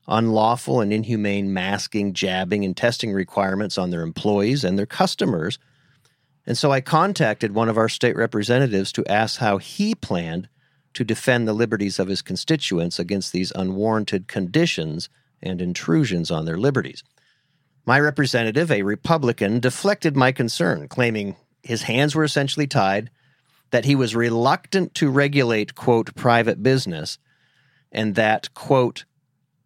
unlawful 0.06 0.80
and 0.80 0.92
inhumane 0.92 1.52
masking, 1.52 2.12
jabbing, 2.12 2.64
and 2.64 2.76
testing 2.76 3.12
requirements 3.12 3.78
on 3.78 3.90
their 3.90 4.02
employees 4.02 4.64
and 4.64 4.78
their 4.78 4.86
customers. 4.86 5.58
And 6.46 6.58
so 6.58 6.70
I 6.70 6.80
contacted 6.80 7.54
one 7.54 7.68
of 7.68 7.78
our 7.78 7.88
state 7.88 8.16
representatives 8.16 8.92
to 8.92 9.06
ask 9.06 9.40
how 9.40 9.58
he 9.58 9.94
planned 9.94 10.48
to 10.96 11.04
defend 11.04 11.46
the 11.46 11.52
liberties 11.52 11.98
of 11.98 12.08
his 12.08 12.22
constituents 12.22 12.98
against 12.98 13.30
these 13.30 13.52
unwarranted 13.54 14.26
conditions 14.26 15.10
and 15.42 15.60
intrusions 15.60 16.30
on 16.30 16.46
their 16.46 16.56
liberties. 16.56 17.04
My 17.84 18.00
representative, 18.00 18.70
a 18.72 18.82
Republican, 18.82 19.60
deflected 19.60 20.16
my 20.16 20.32
concern, 20.32 20.88
claiming 20.88 21.36
his 21.62 21.82
hands 21.82 22.14
were 22.14 22.24
essentially 22.24 22.66
tied, 22.66 23.10
that 23.72 23.84
he 23.84 23.94
was 23.94 24.16
reluctant 24.16 24.94
to 24.94 25.10
regulate, 25.10 25.74
quote, 25.74 26.14
private 26.14 26.62
business, 26.62 27.18
and 27.92 28.14
that, 28.14 28.54
quote, 28.54 29.04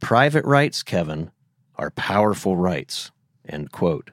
private 0.01 0.45
rights, 0.45 0.83
Kevin, 0.83 1.31
are 1.77 1.93
powerful 1.93 2.57
rights, 2.57 3.13
end 3.49 3.71
quote. 3.71 4.11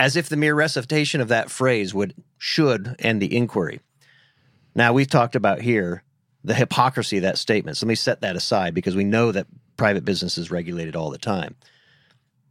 As 0.00 0.16
if 0.16 0.28
the 0.28 0.36
mere 0.36 0.56
recitation 0.56 1.20
of 1.20 1.28
that 1.28 1.48
phrase 1.48 1.94
would, 1.94 2.14
should 2.38 2.96
end 2.98 3.22
the 3.22 3.36
inquiry. 3.36 3.80
Now, 4.74 4.92
we've 4.92 5.08
talked 5.08 5.36
about 5.36 5.60
here 5.60 6.02
the 6.42 6.54
hypocrisy 6.54 7.18
of 7.18 7.22
that 7.22 7.38
statement. 7.38 7.76
So 7.76 7.86
let 7.86 7.88
me 7.88 7.94
set 7.94 8.20
that 8.22 8.36
aside 8.36 8.74
because 8.74 8.96
we 8.96 9.04
know 9.04 9.32
that 9.32 9.46
private 9.76 10.04
business 10.04 10.38
is 10.38 10.50
regulated 10.50 10.96
all 10.96 11.10
the 11.10 11.18
time. 11.18 11.56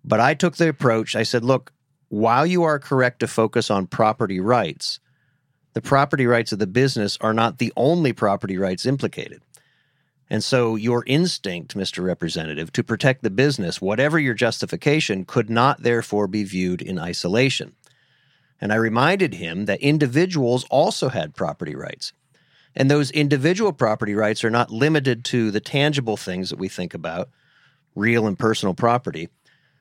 But 0.03 0.19
I 0.19 0.33
took 0.33 0.57
the 0.57 0.69
approach, 0.69 1.15
I 1.15 1.23
said, 1.23 1.43
look, 1.43 1.71
while 2.09 2.45
you 2.45 2.63
are 2.63 2.79
correct 2.79 3.19
to 3.19 3.27
focus 3.27 3.69
on 3.69 3.87
property 3.87 4.39
rights, 4.39 4.99
the 5.73 5.81
property 5.81 6.25
rights 6.25 6.51
of 6.51 6.59
the 6.59 6.67
business 6.67 7.17
are 7.21 7.33
not 7.33 7.57
the 7.57 7.71
only 7.75 8.13
property 8.13 8.57
rights 8.57 8.85
implicated. 8.85 9.41
And 10.29 10.43
so 10.43 10.75
your 10.75 11.03
instinct, 11.07 11.75
Mr. 11.75 12.03
Representative, 12.03 12.71
to 12.73 12.83
protect 12.83 13.23
the 13.23 13.29
business, 13.29 13.81
whatever 13.81 14.19
your 14.19 14.35
justification, 14.35 15.25
could 15.25 15.49
not 15.49 15.81
therefore 15.81 16.27
be 16.27 16.43
viewed 16.43 16.81
in 16.81 16.99
isolation. 16.99 17.75
And 18.61 18.71
I 18.71 18.75
reminded 18.75 19.35
him 19.35 19.65
that 19.65 19.81
individuals 19.81 20.65
also 20.69 21.09
had 21.09 21.35
property 21.35 21.75
rights. 21.75 22.13
And 22.79 22.89
those 22.89 23.11
individual 23.11 23.73
property 23.73 24.15
rights 24.15 24.45
are 24.45 24.49
not 24.49 24.71
limited 24.71 25.25
to 25.25 25.51
the 25.51 25.59
tangible 25.59 26.15
things 26.15 26.49
that 26.49 26.57
we 26.57 26.69
think 26.69 26.93
about, 26.93 27.29
real 27.93 28.25
and 28.25 28.39
personal 28.39 28.73
property. 28.73 29.27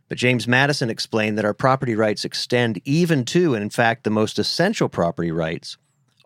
But 0.08 0.18
James 0.18 0.48
Madison 0.48 0.90
explained 0.90 1.38
that 1.38 1.44
our 1.44 1.54
property 1.54 1.94
rights 1.94 2.24
extend 2.24 2.80
even 2.84 3.24
to, 3.26 3.54
and 3.54 3.62
in 3.62 3.70
fact, 3.70 4.02
the 4.02 4.10
most 4.10 4.36
essential 4.36 4.88
property 4.88 5.30
rights, 5.30 5.76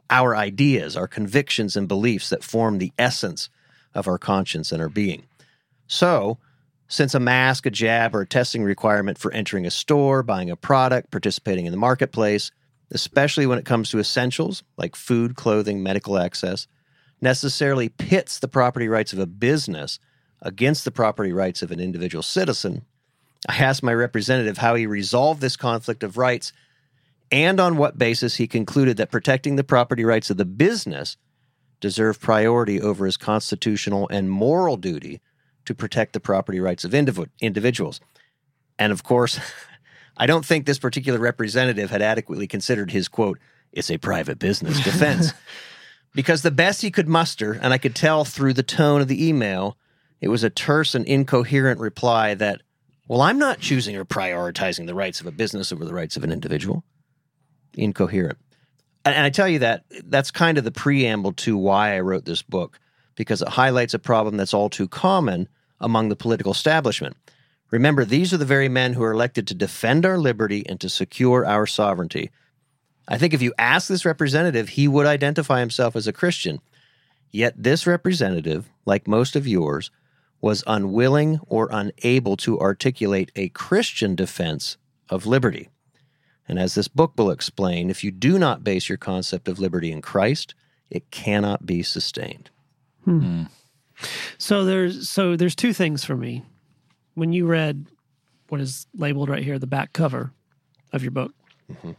our 0.08 0.34
ideas, 0.34 0.96
our 0.96 1.06
convictions 1.06 1.76
and 1.76 1.86
beliefs 1.86 2.30
that 2.30 2.42
form 2.42 2.78
the 2.78 2.92
essence 2.98 3.50
of 3.94 4.08
our 4.08 4.18
conscience 4.18 4.72
and 4.72 4.80
our 4.80 4.88
being. 4.88 5.24
So, 5.86 6.38
since 6.88 7.14
a 7.14 7.20
mask, 7.20 7.66
a 7.66 7.70
jab, 7.70 8.14
or 8.14 8.22
a 8.22 8.26
testing 8.26 8.62
requirement 8.62 9.18
for 9.18 9.30
entering 9.32 9.66
a 9.66 9.70
store, 9.70 10.22
buying 10.22 10.50
a 10.50 10.56
product, 10.56 11.10
participating 11.10 11.66
in 11.66 11.72
the 11.72 11.78
marketplace, 11.78 12.50
especially 12.92 13.46
when 13.46 13.58
it 13.58 13.64
comes 13.64 13.90
to 13.90 13.98
essentials 13.98 14.62
like 14.76 14.94
food, 14.94 15.34
clothing, 15.34 15.82
medical 15.82 16.18
access, 16.18 16.66
necessarily 17.20 17.88
pits 17.88 18.38
the 18.38 18.48
property 18.48 18.88
rights 18.88 19.12
of 19.12 19.18
a 19.18 19.26
business 19.26 19.98
against 20.42 20.84
the 20.84 20.90
property 20.90 21.32
rights 21.32 21.62
of 21.62 21.70
an 21.70 21.80
individual 21.80 22.22
citizen, 22.22 22.84
I 23.48 23.56
asked 23.56 23.82
my 23.82 23.94
representative 23.94 24.58
how 24.58 24.74
he 24.74 24.86
resolved 24.86 25.40
this 25.40 25.56
conflict 25.56 26.02
of 26.02 26.16
rights 26.16 26.52
and 27.30 27.58
on 27.58 27.76
what 27.76 27.98
basis 27.98 28.36
he 28.36 28.46
concluded 28.46 28.98
that 28.98 29.10
protecting 29.10 29.56
the 29.56 29.64
property 29.64 30.04
rights 30.04 30.30
of 30.30 30.36
the 30.36 30.44
business 30.44 31.16
deserved 31.80 32.20
priority 32.20 32.80
over 32.80 33.06
his 33.06 33.16
constitutional 33.16 34.08
and 34.10 34.30
moral 34.30 34.76
duty 34.76 35.20
to 35.64 35.74
protect 35.74 36.12
the 36.12 36.20
property 36.20 36.60
rights 36.60 36.84
of 36.84 36.92
indiv- 36.92 37.30
individuals. 37.40 38.00
And 38.78 38.92
of 38.92 39.02
course, 39.02 39.40
I 40.16 40.26
don't 40.26 40.44
think 40.44 40.66
this 40.66 40.78
particular 40.78 41.18
representative 41.18 41.90
had 41.90 42.02
adequately 42.02 42.46
considered 42.46 42.90
his 42.90 43.08
quote, 43.08 43.38
it's 43.72 43.90
a 43.90 43.98
private 43.98 44.38
business 44.38 44.80
defense. 44.84 45.32
because 46.14 46.42
the 46.42 46.50
best 46.50 46.82
he 46.82 46.90
could 46.90 47.08
muster, 47.08 47.52
and 47.52 47.72
I 47.72 47.78
could 47.78 47.94
tell 47.94 48.24
through 48.24 48.52
the 48.54 48.62
tone 48.62 49.00
of 49.00 49.08
the 49.08 49.26
email, 49.26 49.76
it 50.20 50.28
was 50.28 50.44
a 50.44 50.50
terse 50.50 50.94
and 50.94 51.04
incoherent 51.06 51.80
reply 51.80 52.34
that, 52.34 52.60
well, 53.08 53.22
I'm 53.22 53.38
not 53.38 53.58
choosing 53.58 53.96
or 53.96 54.04
prioritizing 54.04 54.86
the 54.86 54.94
rights 54.94 55.20
of 55.20 55.26
a 55.26 55.32
business 55.32 55.72
over 55.72 55.84
the 55.84 55.94
rights 55.94 56.16
of 56.16 56.24
an 56.24 56.32
individual. 56.32 56.84
Incoherent. 57.74 58.38
And 59.04 59.26
I 59.26 59.30
tell 59.30 59.48
you 59.48 59.58
that 59.60 59.84
that's 60.04 60.30
kind 60.30 60.58
of 60.58 60.64
the 60.64 60.70
preamble 60.70 61.32
to 61.32 61.56
why 61.56 61.96
I 61.96 62.00
wrote 62.00 62.24
this 62.24 62.42
book, 62.42 62.78
because 63.16 63.42
it 63.42 63.48
highlights 63.48 63.94
a 63.94 63.98
problem 63.98 64.36
that's 64.36 64.54
all 64.54 64.70
too 64.70 64.86
common 64.86 65.48
among 65.80 66.08
the 66.08 66.16
political 66.16 66.52
establishment. 66.52 67.16
Remember, 67.72 68.04
these 68.04 68.32
are 68.32 68.38
the 68.38 68.44
very 68.44 68.68
men 68.68 68.92
who 68.92 69.02
are 69.02 69.12
elected 69.12 69.46
to 69.48 69.54
defend 69.54 70.04
our 70.04 70.18
liberty 70.18 70.62
and 70.68 70.78
to 70.80 70.90
secure 70.90 71.44
our 71.44 71.66
sovereignty. 71.66 72.30
I 73.08 73.16
think 73.18 73.32
if 73.32 73.42
you 73.42 73.54
ask 73.58 73.88
this 73.88 74.04
representative, 74.04 74.68
he 74.68 74.86
would 74.86 75.06
identify 75.06 75.58
himself 75.58 75.96
as 75.96 76.06
a 76.06 76.12
Christian. 76.12 76.60
Yet 77.32 77.54
this 77.56 77.86
representative, 77.86 78.70
like 78.84 79.08
most 79.08 79.34
of 79.34 79.48
yours, 79.48 79.90
was 80.42 80.62
unwilling 80.66 81.40
or 81.46 81.70
unable 81.72 82.36
to 82.36 82.60
articulate 82.60 83.32
a 83.34 83.48
Christian 83.48 84.14
defense 84.14 84.76
of 85.08 85.24
liberty. 85.24 85.70
And 86.46 86.58
as 86.58 86.74
this 86.74 86.88
book 86.88 87.14
will 87.16 87.30
explain, 87.30 87.88
if 87.88 88.04
you 88.04 88.10
do 88.10 88.38
not 88.38 88.64
base 88.64 88.88
your 88.88 88.98
concept 88.98 89.48
of 89.48 89.58
liberty 89.58 89.90
in 89.90 90.02
Christ, 90.02 90.54
it 90.90 91.10
cannot 91.10 91.64
be 91.64 91.82
sustained. 91.82 92.50
Hmm. 93.04 93.20
Hmm. 93.20 93.42
So 94.36 94.64
there's 94.64 95.08
so 95.08 95.36
there's 95.36 95.54
two 95.54 95.72
things 95.72 96.04
for 96.04 96.16
me. 96.16 96.44
When 97.14 97.32
you 97.32 97.46
read 97.46 97.86
what 98.48 98.60
is 98.60 98.86
labeled 98.94 99.28
right 99.28 99.42
here, 99.42 99.58
the 99.58 99.66
back 99.66 99.92
cover 99.92 100.32
of 100.92 101.02
your 101.02 101.10
book, 101.10 101.32
mm-hmm. 101.70 101.92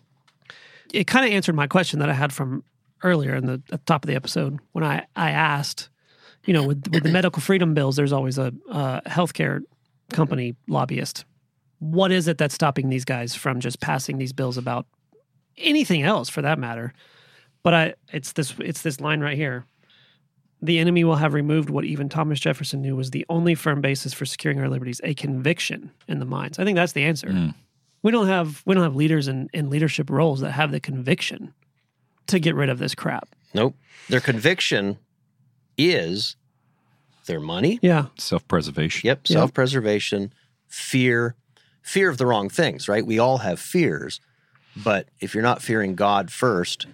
it 0.93 1.07
kind 1.07 1.25
of 1.25 1.31
answered 1.31 1.55
my 1.55 1.67
question 1.67 1.99
that 1.99 2.09
I 2.09 2.13
had 2.13 2.33
from 2.33 2.63
earlier 3.03 3.35
in 3.35 3.45
the 3.45 3.61
at 3.71 3.79
the 3.79 3.85
top 3.85 4.03
of 4.03 4.07
the 4.07 4.15
episode 4.15 4.59
when 4.71 4.83
I 4.83 5.05
I 5.15 5.31
asked, 5.31 5.89
you 6.45 6.53
know, 6.53 6.63
with 6.63 6.87
with 6.91 7.03
the 7.03 7.11
medical 7.11 7.41
freedom 7.41 7.73
bills, 7.73 7.95
there's 7.95 8.13
always 8.13 8.37
a, 8.37 8.53
a 8.69 9.01
healthcare 9.05 9.61
company 10.11 10.55
lobbyist. 10.67 11.25
What 11.79 12.11
is 12.11 12.27
it 12.27 12.37
that's 12.37 12.55
stopping 12.55 12.89
these 12.89 13.05
guys 13.05 13.35
from 13.35 13.59
just 13.59 13.79
passing 13.81 14.17
these 14.17 14.33
bills 14.33 14.57
about 14.57 14.85
anything 15.57 16.03
else, 16.03 16.29
for 16.29 16.41
that 16.41 16.57
matter? 16.57 16.93
But 17.61 17.73
I, 17.73 17.93
it's 18.11 18.33
this 18.33 18.53
it's 18.59 18.81
this 18.81 18.99
line 19.01 19.21
right 19.21 19.37
here 19.37 19.65
the 20.63 20.79
enemy 20.79 21.03
will 21.03 21.17
have 21.17 21.33
removed 21.33 21.69
what 21.69 21.83
even 21.83 22.07
Thomas 22.07 22.39
Jefferson 22.39 22.81
knew 22.81 22.95
was 22.95 23.11
the 23.11 23.25
only 23.27 23.53
firm 23.53 23.81
basis 23.81 24.13
for 24.13 24.25
securing 24.25 24.61
our 24.61 24.69
liberties, 24.69 25.01
a 25.03 25.13
conviction 25.13 25.91
in 26.07 26.19
the 26.19 26.25
minds. 26.25 26.57
I 26.57 26.63
think 26.63 26.77
that's 26.77 26.93
the 26.93 27.03
answer. 27.03 27.27
Mm. 27.27 27.53
We 28.01 28.11
don't 28.11 28.27
have 28.27 28.63
we 28.65 28.73
don't 28.73 28.83
have 28.83 28.95
leaders 28.95 29.27
in, 29.27 29.49
in 29.53 29.69
leadership 29.69 30.09
roles 30.09 30.39
that 30.39 30.51
have 30.51 30.71
the 30.71 30.79
conviction 30.79 31.53
to 32.27 32.39
get 32.39 32.55
rid 32.55 32.69
of 32.69 32.79
this 32.79 32.95
crap. 32.95 33.27
Nope. 33.53 33.75
Their 34.07 34.21
conviction 34.21 34.97
is 35.77 36.37
their 37.25 37.41
money. 37.41 37.79
Yeah. 37.81 38.05
Self 38.17 38.47
preservation. 38.47 39.05
Yep. 39.05 39.19
Yep. 39.27 39.27
Self 39.27 39.53
preservation, 39.53 40.33
fear, 40.69 41.35
fear 41.81 42.09
of 42.09 42.17
the 42.17 42.25
wrong 42.25 42.47
things, 42.47 42.87
right? 42.87 43.05
We 43.05 43.19
all 43.19 43.39
have 43.39 43.59
fears, 43.59 44.21
but 44.81 45.09
if 45.19 45.33
you're 45.33 45.43
not 45.43 45.61
fearing 45.61 45.95
God 45.95 46.31
first, 46.31 46.87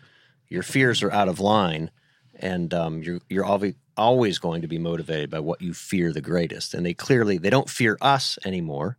your 0.48 0.64
fears 0.64 1.04
are 1.04 1.12
out 1.12 1.28
of 1.28 1.40
line, 1.40 1.92
and 2.40 2.74
um, 2.74 3.04
you're 3.04 3.20
you're 3.30 3.46
always 3.46 3.76
always 3.98 4.40
going 4.40 4.62
to 4.62 4.68
be 4.68 4.78
motivated 4.78 5.30
by 5.30 5.40
what 5.40 5.62
you 5.62 5.74
fear 5.74 6.14
the 6.14 6.22
greatest. 6.22 6.74
And 6.74 6.86
they 6.86 6.94
clearly 6.94 7.38
they 7.38 7.50
don't 7.50 7.70
fear 7.70 7.98
us 8.02 8.40
anymore, 8.46 8.98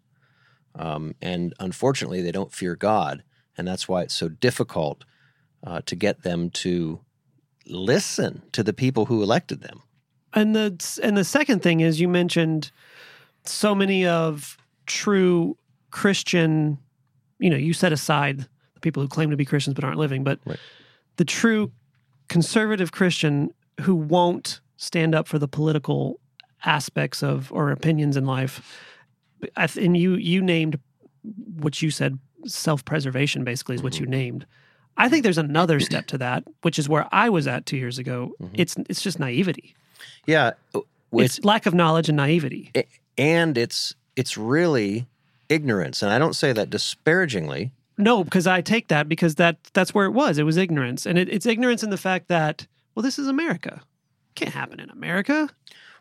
um, 0.75 1.15
and 1.21 1.55
unfortunately 1.59 2.23
they 2.23 2.33
don't 2.33 2.53
fear 2.53 2.77
God, 2.77 3.23
and 3.57 3.67
that's 3.67 3.89
why 3.89 4.03
it's 4.03 4.15
so 4.15 4.29
difficult 4.29 5.05
uh, 5.65 5.81
to 5.87 5.97
get 5.97 6.23
them 6.23 6.51
to 6.51 7.01
listen 7.67 8.43
to 8.53 8.63
the 8.63 8.73
people 8.73 9.07
who 9.07 9.23
elected 9.23 9.63
them. 9.63 9.83
And 10.33 10.55
the 10.55 11.01
and 11.03 11.17
the 11.17 11.25
second 11.25 11.63
thing 11.63 11.81
is 11.81 12.01
you 12.01 12.09
mentioned 12.09 12.71
so 13.45 13.75
many 13.75 14.07
of 14.07 14.57
true 14.87 15.57
Christian, 15.91 16.79
you 17.39 17.51
know, 17.51 17.57
you 17.57 17.73
set 17.73 17.93
aside 17.93 18.47
the 18.75 18.81
people 18.81 19.03
who 19.03 19.09
claim 19.09 19.31
to 19.31 19.37
be 19.37 19.45
Christians 19.45 19.75
but 19.75 19.85
aren't 19.85 19.99
living, 19.99 20.25
but 20.25 20.39
Right. 20.45 20.59
the 21.17 21.25
true 21.25 21.73
conservative 22.31 22.93
Christian 22.93 23.53
who 23.83 23.95
won't 23.95 24.61
stand 24.79 25.15
up 25.15 25.29
for 25.29 25.39
the 25.39 25.49
political 25.49 26.19
aspects 26.65 27.23
of 27.23 27.53
or 27.53 27.71
opinions 27.71 28.17
in 28.17 28.25
life. 28.25 28.81
I 29.57 29.67
th- 29.67 29.85
And 29.85 29.97
you 29.97 30.15
you 30.15 30.41
named 30.41 30.79
what 31.61 31.83
you 31.83 31.91
said 31.91 32.19
self 32.47 32.85
preservation 32.85 33.45
basically 33.45 33.75
is 33.75 33.83
what 33.83 33.99
you 33.99 34.07
mm-hmm. 34.07 34.13
named. 34.13 34.47
I 34.97 35.09
think 35.09 35.23
there's 35.23 35.39
another 35.39 35.81
step 35.81 36.07
to 36.07 36.19
that, 36.19 36.45
which 36.63 36.79
is 36.79 36.89
where 36.89 37.07
I 37.13 37.29
was 37.29 37.47
at 37.47 37.67
two 37.67 37.77
years 37.77 37.99
ago. 37.99 38.33
Mm-hmm. 38.41 38.55
It's 38.55 38.77
it's 38.89 39.03
just 39.03 39.19
naivety. 39.19 39.75
Yeah, 40.27 40.53
with 41.11 41.27
It's 41.27 41.45
lack 41.45 41.67
of 41.67 41.75
knowledge 41.75 42.09
and 42.09 42.17
naivety. 42.17 42.71
A- 42.77 42.87
and 43.19 43.59
it's 43.59 43.95
it's 44.17 44.37
really 44.37 45.07
ignorance 45.49 46.03
and 46.03 46.13
i 46.13 46.19
don't 46.19 46.35
say 46.35 46.53
that 46.53 46.71
disparagingly 46.71 47.73
No, 48.01 48.25
because 48.25 48.47
I 48.47 48.61
take 48.61 48.89
that 48.89 49.09
because 49.09 49.37
that 49.37 49.63
that's 49.73 49.95
where 49.95 50.07
it 50.07 50.13
was. 50.13 50.39
It 50.39 50.45
was 50.45 50.57
ignorance, 50.57 51.07
and 51.07 51.19
it, 51.19 51.29
it's 51.29 51.47
ignorance 51.47 51.83
in 51.83 51.91
the 51.91 51.97
fact 51.97 52.29
that 52.29 52.67
well, 52.95 53.03
this 53.03 53.19
is 53.19 53.29
America. 53.29 53.83
Can't 54.35 54.55
happen 54.55 54.81
in 54.81 54.91
America. 54.91 55.49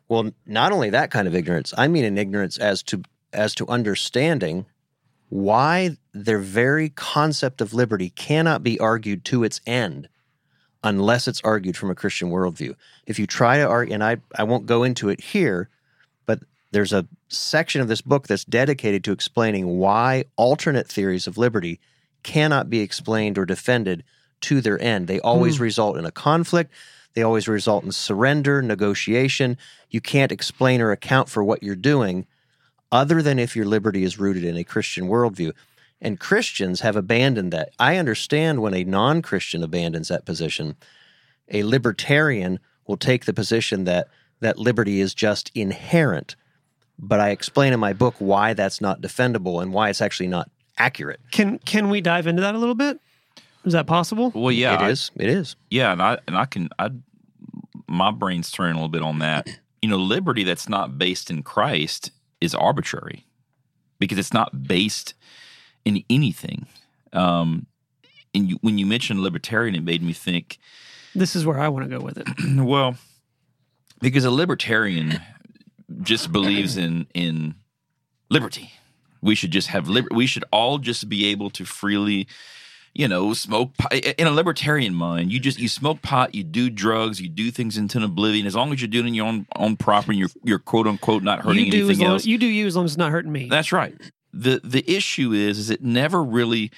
well 0.07 0.31
not 0.45 0.71
only 0.71 0.89
that 0.89 1.12
kind 1.12 1.27
of 1.27 1.35
ignorance 1.35 1.73
i 1.77 1.88
mean 1.88 2.05
an 2.05 2.17
ignorance 2.17 2.57
as 2.57 2.81
to 2.83 3.01
as 3.33 3.53
to 3.55 3.67
understanding 3.67 4.65
why 5.29 5.97
their 6.13 6.39
very 6.39 6.89
concept 6.89 7.62
of 7.62 7.73
liberty 7.73 8.09
cannot 8.12 8.63
be 8.63 8.79
argued 8.79 9.23
to 9.25 9.43
its 9.43 9.62
end 9.65 10.07
unless 10.83 11.27
it's 11.27 11.41
argued 11.43 11.77
from 11.77 11.91
a 11.91 11.95
christian 11.95 12.29
worldview 12.29 12.73
if 13.05 13.19
you 13.19 13.27
try 13.27 13.57
to 13.57 13.67
argue 13.67 13.93
and 13.93 14.03
i 14.03 14.17
i 14.38 14.43
won't 14.43 14.65
go 14.65 14.83
into 14.83 15.09
it 15.09 15.19
here 15.21 15.69
there's 16.71 16.93
a 16.93 17.08
section 17.27 17.82
of 17.82 17.88
this 17.88 18.01
book 18.01 18.27
that's 18.27 18.45
dedicated 18.45 19.03
to 19.03 19.12
explaining 19.12 19.77
why 19.79 20.25
alternate 20.36 20.88
theories 20.88 21.27
of 21.27 21.38
liberty 21.38 21.79
cannot 22.23 22.69
be 22.69 22.82
explained 22.82 23.38
or 23.38 23.45
defended 23.45 24.03
to 24.41 24.62
their 24.62 24.82
end. 24.82 25.08
They 25.08 25.19
always 25.19 25.58
hmm. 25.58 25.63
result 25.63 25.97
in 25.97 26.05
a 26.05 26.12
conflict. 26.12 26.71
They 27.13 27.23
always 27.23 27.47
result 27.47 27.84
in 27.84 27.91
surrender, 27.91 28.62
negotiation. 28.62 29.58
You 29.89 30.01
can't 30.01 30.32
explain 30.32 30.82
or 30.82 30.91
account 30.91 31.29
for 31.29 31.43
what 31.43 31.63
you're 31.63 31.75
doing 31.75 32.25
other 32.91 33.21
than 33.21 33.39
if 33.39 33.55
your 33.55 33.65
liberty 33.65 34.03
is 34.03 34.19
rooted 34.19 34.43
in 34.43 34.58
a 34.58 34.63
Christian 34.63 35.08
worldview. 35.08 35.53
And 36.01 36.19
Christians 36.19 36.82
have 36.82 36.95
abandoned 36.95 37.51
that. 37.51 37.71
I 37.77 37.97
understand 37.97 38.62
when 38.62 38.73
a 38.73 38.84
non 38.84 39.21
Christian 39.21 39.63
abandons 39.63 40.08
that 40.08 40.25
position. 40.25 40.75
A 41.49 41.63
libertarian 41.63 42.60
will 42.88 42.97
take 42.97 43.25
the 43.25 43.34
position 43.34 43.84
that, 43.84 44.08
that 44.39 44.58
liberty 44.58 45.01
is 45.01 45.13
just 45.13 45.51
inherent. 45.55 46.36
But 47.01 47.19
I 47.21 47.29
explain 47.29 47.71
in 47.73 47.79
my 47.79 47.93
book 47.93 48.15
why 48.19 48.53
that's 48.53 48.81
not 48.81 48.99
defendable 49.01 49.62
and 49.62 49.71
why 49.73 49.89
it's 49.89 50.01
actually 50.01 50.27
not 50.27 50.49
accurate. 50.77 51.19
Can 51.31 51.57
can 51.59 51.89
we 51.89 52.01
dive 52.01 52.27
into 52.27 52.41
that 52.41 52.55
a 52.55 52.57
little 52.57 52.75
bit? 52.75 52.99
Is 53.65 53.73
that 53.73 53.88
possible? 53.88 54.31
Well, 54.35 54.51
yeah, 54.51 54.73
it 54.75 54.81
I- 54.81 54.89
is. 54.89 55.12
It 55.15 55.29
is. 55.29 55.55
Yeah, 55.69 55.91
and 55.93 56.01
I 56.01 56.17
and 56.27 56.38
I 56.38 56.45
can 56.45 56.69
I 56.77 56.89
my 57.88 58.12
brain's 58.12 58.51
turning 58.51 58.73
a 58.73 58.75
little 58.75 58.89
bit 58.89 59.01
on 59.01 59.19
that. 59.19 59.47
You 59.81 59.89
know, 59.89 59.97
liberty 59.97 60.43
that's 60.43 60.67
not 60.67 60.97
based 60.97 61.29
in 61.31 61.41
Christ 61.43 62.12
is 62.41 62.53
arbitrary 62.53 63.25
because 63.97 64.17
it's 64.17 64.33
not 64.33 64.67
based 64.67 65.13
in 65.85 66.03
anything. 66.09 66.67
Um, 67.13 67.65
and 68.35 68.49
you, 68.49 68.57
when 68.62 68.77
you 68.77 68.85
mentioned 68.85 69.21
libertarian, 69.21 69.73
it 69.75 69.83
made 69.83 70.03
me 70.03 70.13
think. 70.13 70.59
This 71.15 71.35
is 71.35 71.45
where 71.45 71.59
I 71.59 71.69
want 71.69 71.89
to 71.89 71.97
go 71.97 72.03
with 72.03 72.17
it. 72.17 72.27
Well, 72.63 72.95
because 74.01 74.23
a 74.25 74.31
libertarian 74.31 75.19
just 76.01 76.31
believes 76.31 76.77
in 76.77 77.07
in 77.13 77.55
liberty. 78.29 78.71
We 79.21 79.35
should 79.35 79.51
just 79.51 79.67
have 79.67 79.89
liber- 79.89 80.09
We 80.12 80.27
should 80.27 80.45
all 80.51 80.77
just 80.77 81.09
be 81.09 81.25
able 81.27 81.49
to 81.51 81.65
freely, 81.65 82.27
you 82.93 83.07
know, 83.07 83.33
smoke. 83.33 83.75
Pot. 83.77 83.93
In 83.93 84.27
a 84.27 84.31
libertarian 84.31 84.93
mind, 84.93 85.31
you 85.33 85.39
just 85.39 85.59
you 85.59 85.67
smoke 85.67 86.01
pot, 86.01 86.33
you 86.33 86.43
do 86.43 86.69
drugs, 86.69 87.19
you 87.21 87.27
do 87.27 87.51
things 87.51 87.77
into 87.77 88.01
oblivion. 88.01 88.45
As 88.47 88.55
long 88.55 88.71
as 88.71 88.81
you're 88.81 88.88
doing 88.88 89.13
your 89.13 89.27
own 89.27 89.45
own 89.55 89.75
property, 89.75 90.17
you're 90.17 90.29
you're 90.43 90.59
quote 90.59 90.88
unquote 90.88 91.23
not 91.23 91.41
hurting 91.41 91.65
you 91.65 91.71
do 91.71 91.85
anything 91.85 92.05
long 92.05 92.13
else. 92.13 92.25
you 92.25 92.38
do 92.38 92.47
you 92.47 92.65
as 92.65 92.75
long 92.75 92.85
as 92.85 92.91
it's 92.91 92.97
not 92.97 93.12
hurting 93.12 93.31
me. 93.31 93.49
That's 93.49 93.71
right. 93.71 93.95
the 94.33 94.62
The 94.63 94.89
issue 94.89 95.33
is, 95.33 95.57
is 95.59 95.69
it 95.69 95.83
never 95.83 96.23
really 96.23 96.71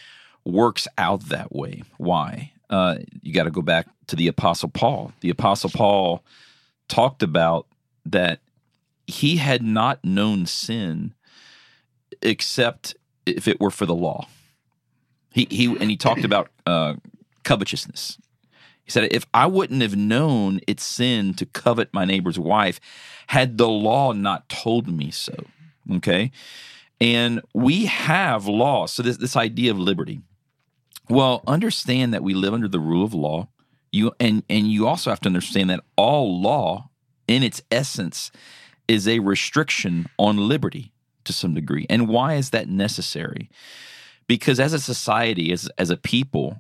works 0.43 0.87
out 0.97 1.29
that 1.29 1.53
way. 1.53 1.83
Why? 1.97 2.51
Uh, 2.71 2.97
you 3.21 3.33
got 3.33 3.43
to 3.43 3.51
go 3.51 3.61
back 3.61 3.85
to 4.07 4.15
the 4.15 4.27
Apostle 4.27 4.69
Paul. 4.69 5.11
The 5.19 5.29
Apostle 5.29 5.69
Paul 5.69 6.23
talked 6.87 7.21
about 7.21 7.67
that 8.05 8.39
he 9.07 9.37
had 9.37 9.61
not 9.61 10.03
known 10.03 10.45
sin 10.45 11.13
except 12.21 12.95
if 13.25 13.47
it 13.47 13.59
were 13.59 13.71
for 13.71 13.85
the 13.85 13.95
law. 13.95 14.27
He 15.33 15.47
he 15.49 15.65
and 15.65 15.89
he 15.89 15.97
talked 15.97 16.23
about 16.23 16.49
uh, 16.65 16.95
covetousness. 17.43 18.17
He 18.83 18.91
said, 18.91 19.07
"If 19.11 19.25
I 19.33 19.45
wouldn't 19.45 19.81
have 19.81 19.95
known 19.95 20.59
it's 20.67 20.83
sin 20.83 21.33
to 21.35 21.45
covet 21.45 21.93
my 21.93 22.05
neighbor's 22.05 22.39
wife, 22.39 22.79
had 23.27 23.57
the 23.57 23.69
law 23.69 24.11
not 24.11 24.49
told 24.49 24.87
me 24.87 25.11
so." 25.11 25.33
Okay, 25.93 26.31
and 26.99 27.41
we 27.53 27.85
have 27.85 28.47
law. 28.47 28.85
So 28.87 29.03
this 29.03 29.17
this 29.17 29.35
idea 29.35 29.71
of 29.71 29.79
liberty. 29.79 30.21
Well, 31.09 31.43
understand 31.47 32.13
that 32.13 32.23
we 32.23 32.33
live 32.33 32.53
under 32.53 32.67
the 32.67 32.79
rule 32.79 33.03
of 33.03 33.13
law. 33.13 33.47
You 33.91 34.13
and 34.19 34.43
and 34.49 34.71
you 34.71 34.87
also 34.87 35.09
have 35.09 35.21
to 35.21 35.29
understand 35.29 35.69
that 35.69 35.81
all 35.95 36.41
law, 36.41 36.89
in 37.27 37.43
its 37.43 37.61
essence, 37.71 38.31
is 38.91 39.07
a 39.07 39.19
restriction 39.19 40.05
on 40.19 40.49
liberty 40.49 40.91
to 41.23 41.31
some 41.31 41.53
degree. 41.53 41.85
And 41.89 42.09
why 42.09 42.33
is 42.33 42.49
that 42.49 42.67
necessary? 42.67 43.49
Because 44.27 44.59
as 44.59 44.73
a 44.73 44.79
society, 44.79 45.53
as 45.53 45.69
as 45.77 45.89
a 45.89 45.95
people, 45.95 46.57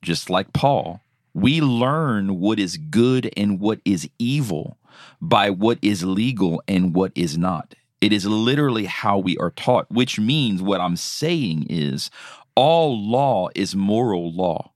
just 0.00 0.30
like 0.30 0.54
Paul, 0.54 1.02
we 1.34 1.60
learn 1.60 2.40
what 2.40 2.58
is 2.58 2.78
good 2.78 3.30
and 3.36 3.60
what 3.60 3.80
is 3.84 4.08
evil 4.18 4.78
by 5.20 5.50
what 5.50 5.78
is 5.82 6.04
legal 6.04 6.62
and 6.66 6.94
what 6.94 7.12
is 7.14 7.36
not. 7.36 7.74
It 8.00 8.14
is 8.14 8.24
literally 8.24 8.86
how 8.86 9.18
we 9.18 9.36
are 9.36 9.50
taught, 9.50 9.90
which 9.90 10.18
means 10.18 10.62
what 10.62 10.80
I'm 10.80 10.96
saying 10.96 11.66
is 11.68 12.10
all 12.54 12.98
law 12.98 13.50
is 13.54 13.76
moral 13.76 14.32
law. 14.32 14.72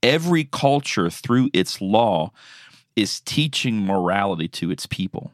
Every 0.00 0.44
culture, 0.44 1.10
through 1.10 1.50
its 1.52 1.80
law, 1.80 2.30
is 2.94 3.20
teaching 3.20 3.84
morality 3.84 4.46
to 4.48 4.70
its 4.70 4.86
people. 4.86 5.32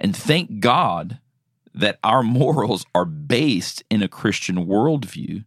And 0.00 0.14
thank 0.16 0.60
God 0.60 1.18
that 1.74 1.98
our 2.04 2.22
morals 2.22 2.84
are 2.94 3.04
based 3.04 3.82
in 3.90 4.02
a 4.02 4.08
Christian 4.08 4.66
worldview 4.66 5.44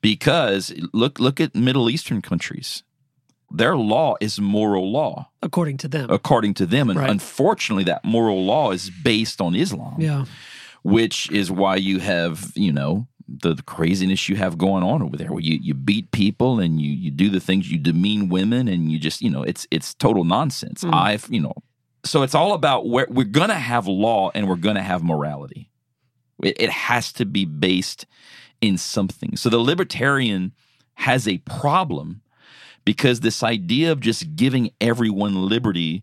because 0.00 0.72
look 0.92 1.18
look 1.18 1.40
at 1.40 1.54
Middle 1.54 1.88
Eastern 1.90 2.20
countries. 2.22 2.82
Their 3.50 3.76
law 3.76 4.14
is 4.20 4.40
moral 4.40 4.90
law 4.90 5.28
according 5.42 5.76
to 5.78 5.88
them. 5.88 6.10
according 6.10 6.54
to 6.54 6.66
them 6.66 6.88
and 6.90 6.98
Right. 6.98 7.10
unfortunately 7.10 7.84
that 7.84 8.02
moral 8.04 8.44
law 8.44 8.70
is 8.72 8.90
based 9.04 9.40
on 9.42 9.54
Islam 9.54 9.96
yeah. 10.00 10.24
which 10.82 11.30
is 11.30 11.50
why 11.50 11.76
you 11.76 11.98
have 12.00 12.52
you 12.54 12.72
know 12.72 13.06
the, 13.28 13.54
the 13.54 13.62
craziness 13.62 14.28
you 14.28 14.36
have 14.36 14.56
going 14.58 14.82
on 14.82 15.02
over 15.02 15.16
there 15.18 15.30
where 15.32 15.40
you, 15.42 15.58
you 15.60 15.74
beat 15.74 16.10
people 16.12 16.60
and 16.60 16.80
you 16.80 16.90
you 16.90 17.10
do 17.10 17.28
the 17.28 17.40
things 17.40 17.70
you 17.70 17.78
demean 17.78 18.28
women 18.30 18.68
and 18.68 18.90
you 18.90 18.98
just 18.98 19.20
you 19.20 19.30
know 19.30 19.42
it's 19.42 19.66
it's 19.70 19.94
total 19.94 20.24
nonsense 20.24 20.82
Mm. 20.82 20.94
i've 20.94 21.26
you 21.30 21.40
know 21.40 21.54
so 22.04 22.22
it's 22.22 22.34
all 22.34 22.52
about 22.54 22.88
where 22.88 23.06
we're 23.08 23.24
gonna 23.24 23.54
have 23.54 23.86
law 23.86 24.30
and 24.34 24.48
we're 24.48 24.56
gonna 24.56 24.82
have 24.82 25.02
morality. 25.02 25.70
It, 26.42 26.60
it 26.60 26.70
has 26.70 27.12
to 27.14 27.24
be 27.24 27.44
based 27.44 28.06
in 28.60 28.78
something. 28.78 29.36
So 29.36 29.48
the 29.48 29.58
libertarian 29.58 30.52
has 30.94 31.26
a 31.26 31.38
problem 31.38 32.22
because 32.84 33.20
this 33.20 33.42
idea 33.42 33.92
of 33.92 34.00
just 34.00 34.36
giving 34.36 34.70
everyone 34.80 35.48
liberty 35.48 36.02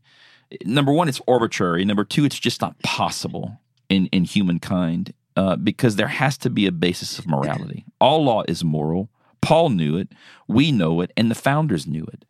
number 0.65 0.91
one 0.91 1.07
it's 1.07 1.21
arbitrary. 1.27 1.85
Number 1.85 2.05
two 2.05 2.25
it's 2.25 2.39
just 2.39 2.61
not 2.61 2.79
possible 2.81 3.59
in 3.89 4.07
in 4.07 4.23
humankind 4.23 5.13
uh, 5.35 5.55
because 5.55 5.95
there 5.95 6.07
has 6.07 6.37
to 6.39 6.49
be 6.49 6.65
a 6.65 6.71
basis 6.71 7.19
of 7.19 7.27
morality. 7.27 7.85
All 8.01 8.23
law 8.23 8.43
is 8.47 8.63
moral. 8.63 9.09
Paul 9.41 9.69
knew 9.69 9.95
it. 9.97 10.09
We 10.47 10.71
know 10.71 11.01
it. 11.01 11.11
And 11.15 11.31
the 11.31 11.35
founders 11.35 11.87
knew 11.87 12.05
it. 12.11 12.25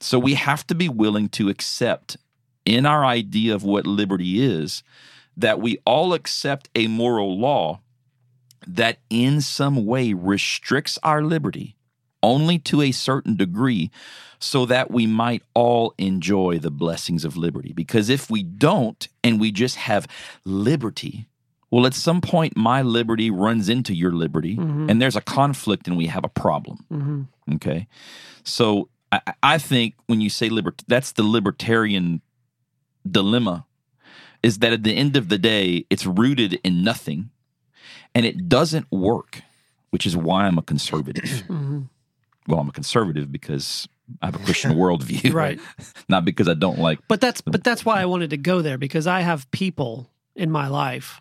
So 0.00 0.18
we 0.18 0.34
have 0.34 0.66
to 0.66 0.74
be 0.74 0.88
willing 0.88 1.28
to 1.30 1.48
accept 1.48 2.16
in 2.64 2.86
our 2.86 3.04
idea 3.04 3.54
of 3.54 3.64
what 3.64 3.86
liberty 3.86 4.42
is 4.42 4.82
that 5.36 5.60
we 5.60 5.78
all 5.86 6.12
accept 6.12 6.68
a 6.74 6.86
moral 6.86 7.38
law 7.38 7.80
that 8.66 8.98
in 9.10 9.40
some 9.40 9.86
way 9.86 10.12
restricts 10.12 10.98
our 11.02 11.22
liberty 11.22 11.74
only 12.22 12.58
to 12.58 12.80
a 12.82 12.92
certain 12.92 13.34
degree 13.34 13.90
so 14.38 14.64
that 14.66 14.90
we 14.90 15.06
might 15.06 15.42
all 15.54 15.94
enjoy 15.98 16.58
the 16.58 16.70
blessings 16.70 17.24
of 17.24 17.36
liberty. 17.36 17.72
Because 17.72 18.08
if 18.08 18.30
we 18.30 18.42
don't 18.42 19.08
and 19.24 19.40
we 19.40 19.50
just 19.50 19.76
have 19.76 20.06
liberty, 20.44 21.26
well, 21.70 21.86
at 21.86 21.94
some 21.94 22.20
point, 22.20 22.56
my 22.56 22.82
liberty 22.82 23.30
runs 23.30 23.68
into 23.68 23.94
your 23.94 24.12
liberty 24.12 24.56
and 24.56 25.00
there's 25.00 25.16
a 25.16 25.20
conflict 25.20 25.88
and 25.88 25.96
we 25.96 26.06
have 26.06 26.24
a 26.24 26.28
problem. 26.28 26.84
hmm 26.88 27.22
Okay. 27.54 27.88
So 28.44 28.88
I, 29.10 29.20
I 29.42 29.58
think 29.58 29.94
when 30.06 30.20
you 30.20 30.30
say 30.30 30.48
liberty, 30.48 30.84
that's 30.86 31.12
the 31.12 31.24
libertarian 31.24 32.20
dilemma 33.08 33.66
is 34.42 34.58
that 34.58 34.72
at 34.72 34.82
the 34.82 34.96
end 34.96 35.16
of 35.16 35.28
the 35.28 35.38
day, 35.38 35.86
it's 35.90 36.06
rooted 36.06 36.54
in 36.64 36.82
nothing 36.82 37.30
and 38.14 38.26
it 38.26 38.48
doesn't 38.48 38.90
work, 38.90 39.42
which 39.90 40.06
is 40.06 40.16
why 40.16 40.46
I'm 40.46 40.58
a 40.58 40.62
conservative. 40.62 41.44
Mm-hmm. 41.52 41.82
Well, 42.48 42.58
I'm 42.58 42.68
a 42.68 42.72
conservative 42.72 43.30
because 43.30 43.88
I 44.20 44.26
have 44.26 44.34
a 44.34 44.40
Christian 44.40 44.72
worldview, 44.72 45.32
Right. 45.34 45.60
Not 46.08 46.24
because 46.24 46.48
I 46.48 46.54
don't 46.54 46.80
like. 46.80 46.98
But 47.06 47.20
that's 47.20 47.40
but 47.40 47.62
that's 47.62 47.84
why 47.84 48.00
I 48.00 48.06
wanted 48.06 48.30
to 48.30 48.36
go 48.36 48.62
there 48.62 48.78
because 48.78 49.06
I 49.06 49.20
have 49.20 49.48
people 49.52 50.10
in 50.34 50.50
my 50.50 50.66
life 50.66 51.20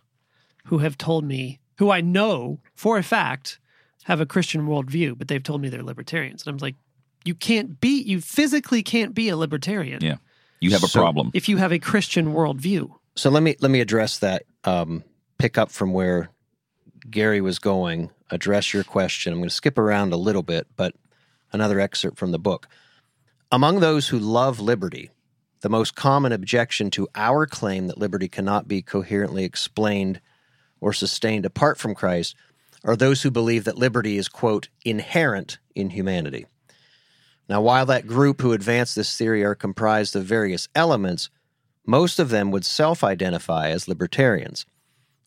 who 0.66 0.80
have 0.80 0.98
told 0.98 1.24
me 1.24 1.60
who 1.78 1.92
I 1.92 2.02
know 2.02 2.60
for 2.74 2.98
a 2.98 3.04
fact 3.04 3.60
have 4.06 4.20
a 4.20 4.26
Christian 4.26 4.68
worldview, 4.68 5.16
but 5.16 5.28
they've 5.28 5.44
told 5.44 5.62
me 5.62 5.70
they're 5.70 5.84
libertarians. 5.84 6.46
And 6.46 6.54
I'm 6.54 6.58
like, 6.58 6.76
you 7.24 7.36
can't 7.36 7.80
be 7.80 8.02
you 8.02 8.20
physically 8.20 8.82
can't 8.82 9.14
be 9.14 9.30
a 9.30 9.38
libertarian 9.38 10.00
Yeah, 10.02 10.18
you 10.62 10.72
have 10.72 10.84
a 10.84 10.88
So- 10.88 11.00
problem. 11.02 11.32
if 11.34 11.50
you 11.50 11.58
have 11.58 11.72
a 11.74 11.80
Christian 11.80 12.34
worldview. 12.34 12.92
So 13.16 13.30
let 13.30 13.44
me 13.44 13.56
let 13.60 13.72
me 13.72 13.82
address 13.82 14.20
that. 14.20 14.44
Um, 14.64 15.04
pick 15.38 15.58
up 15.58 15.72
from 15.72 15.92
where 15.92 16.30
Gary 17.10 17.42
was 17.42 17.60
going. 17.60 18.10
Address 18.30 18.74
your 18.74 18.84
question. 18.86 19.34
I'm 19.34 19.40
going 19.40 19.50
to 19.50 19.56
skip 19.56 19.78
around 19.78 20.14
a 20.14 20.18
little 20.18 20.44
bit, 20.44 20.68
but 20.78 20.96
another 21.52 21.80
excerpt 21.80 22.18
from 22.18 22.32
the 22.32 22.40
book. 22.40 22.68
Among 23.52 23.82
those 23.82 24.08
who 24.08 24.18
love 24.20 24.62
liberty, 24.62 25.10
the 25.60 25.70
most 25.70 25.96
common 25.96 26.32
objection 26.32 26.90
to 26.92 27.10
our 27.16 27.46
claim 27.46 27.88
that 27.88 27.98
liberty 27.98 28.30
cannot 28.30 28.68
be 28.68 28.82
coherently 28.82 29.44
explained 29.44 30.22
or 30.80 30.94
sustained 30.94 31.46
apart 31.46 31.78
from 31.78 31.94
Christ 31.94 32.36
are 32.86 32.96
those 32.96 33.22
who 33.24 33.30
believe 33.32 33.66
that 33.66 33.78
liberty 33.78 34.18
is 34.18 34.28
quote 34.30 34.70
inherent 34.86 35.60
in 35.76 35.90
humanity. 35.90 36.46
Now, 37.52 37.60
while 37.60 37.86
that 37.88 38.08
group 38.08 38.40
who 38.40 38.54
advance 38.54 38.96
this 38.96 39.18
theory 39.18 39.44
are 39.44 39.56
comprised 39.56 40.16
of 40.16 40.24
various 40.24 40.70
elements, 40.74 41.30
most 41.86 42.18
of 42.18 42.30
them 42.30 42.50
would 42.50 42.64
self 42.64 43.04
identify 43.04 43.72
as 43.72 43.90
libertarians, 43.90 44.66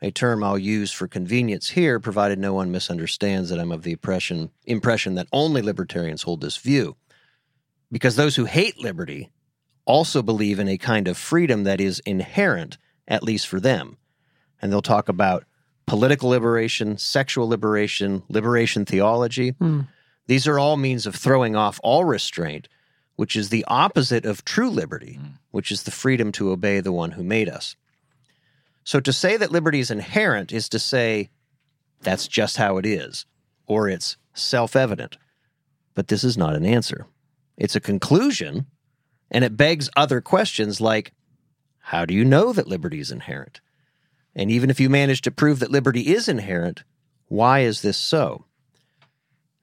a 0.00 0.10
term 0.10 0.42
I'll 0.42 0.56
use 0.56 0.90
for 0.90 1.06
convenience 1.06 1.68
here, 1.68 2.00
provided 2.00 2.38
no 2.38 2.54
one 2.54 2.72
misunderstands 2.72 3.50
that 3.50 3.60
I'm 3.60 3.70
of 3.70 3.82
the 3.82 3.92
impression, 3.92 4.50
impression 4.64 5.16
that 5.16 5.28
only 5.34 5.60
libertarians 5.60 6.22
hold 6.22 6.40
this 6.40 6.56
view. 6.56 6.96
Because 7.92 8.16
those 8.16 8.36
who 8.36 8.46
hate 8.46 8.80
liberty 8.80 9.30
also 9.84 10.22
believe 10.22 10.58
in 10.58 10.66
a 10.66 10.78
kind 10.78 11.06
of 11.08 11.18
freedom 11.18 11.64
that 11.64 11.78
is 11.78 12.00
inherent, 12.06 12.78
at 13.06 13.22
least 13.22 13.46
for 13.46 13.60
them. 13.60 13.98
And 14.62 14.72
they'll 14.72 14.80
talk 14.80 15.10
about 15.10 15.44
political 15.86 16.30
liberation, 16.30 16.96
sexual 16.96 17.46
liberation, 17.46 18.22
liberation 18.30 18.86
theology. 18.86 19.50
Hmm. 19.50 19.82
These 20.26 20.46
are 20.46 20.58
all 20.58 20.76
means 20.76 21.06
of 21.06 21.14
throwing 21.14 21.54
off 21.54 21.80
all 21.82 22.04
restraint, 22.04 22.68
which 23.16 23.36
is 23.36 23.48
the 23.48 23.64
opposite 23.68 24.24
of 24.24 24.44
true 24.44 24.70
liberty, 24.70 25.18
mm. 25.20 25.32
which 25.50 25.70
is 25.70 25.82
the 25.82 25.90
freedom 25.90 26.32
to 26.32 26.50
obey 26.50 26.80
the 26.80 26.92
one 26.92 27.12
who 27.12 27.22
made 27.22 27.48
us. 27.48 27.76
So 28.84 29.00
to 29.00 29.12
say 29.12 29.36
that 29.36 29.52
liberty 29.52 29.80
is 29.80 29.90
inherent 29.90 30.52
is 30.52 30.68
to 30.70 30.78
say 30.78 31.30
that's 32.00 32.28
just 32.28 32.56
how 32.56 32.76
it 32.76 32.86
is, 32.86 33.26
or 33.66 33.88
it's 33.88 34.16
self 34.34 34.76
evident. 34.76 35.16
But 35.94 36.08
this 36.08 36.24
is 36.24 36.36
not 36.36 36.54
an 36.54 36.66
answer. 36.66 37.06
It's 37.56 37.76
a 37.76 37.80
conclusion, 37.80 38.66
and 39.30 39.44
it 39.44 39.56
begs 39.56 39.88
other 39.96 40.20
questions 40.20 40.80
like 40.80 41.12
how 41.78 42.04
do 42.06 42.14
you 42.14 42.24
know 42.24 42.52
that 42.52 42.66
liberty 42.66 42.98
is 42.98 43.10
inherent? 43.10 43.60
And 44.34 44.50
even 44.50 44.70
if 44.70 44.80
you 44.80 44.88
manage 44.88 45.20
to 45.22 45.30
prove 45.30 45.60
that 45.60 45.70
liberty 45.70 46.12
is 46.14 46.28
inherent, 46.28 46.82
why 47.28 47.60
is 47.60 47.82
this 47.82 47.96
so? 47.96 48.46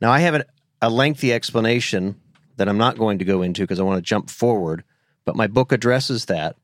Now, 0.01 0.11
I 0.11 0.19
have 0.19 0.33
an, 0.33 0.43
a 0.81 0.89
lengthy 0.89 1.31
explanation 1.31 2.19
that 2.57 2.67
I'm 2.67 2.77
not 2.77 2.97
going 2.97 3.19
to 3.19 3.25
go 3.25 3.41
into 3.41 3.61
because 3.61 3.79
I 3.79 3.83
want 3.83 3.97
to 3.97 4.01
jump 4.01 4.29
forward, 4.29 4.83
but 5.25 5.35
my 5.35 5.47
book 5.47 5.71
addresses 5.71 6.25
that. 6.25 6.57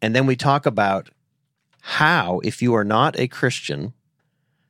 And 0.00 0.14
then 0.14 0.26
we 0.26 0.36
talk 0.36 0.66
about 0.66 1.08
how, 1.80 2.40
if 2.44 2.62
you 2.62 2.74
are 2.74 2.84
not 2.84 3.18
a 3.18 3.26
Christian, 3.26 3.94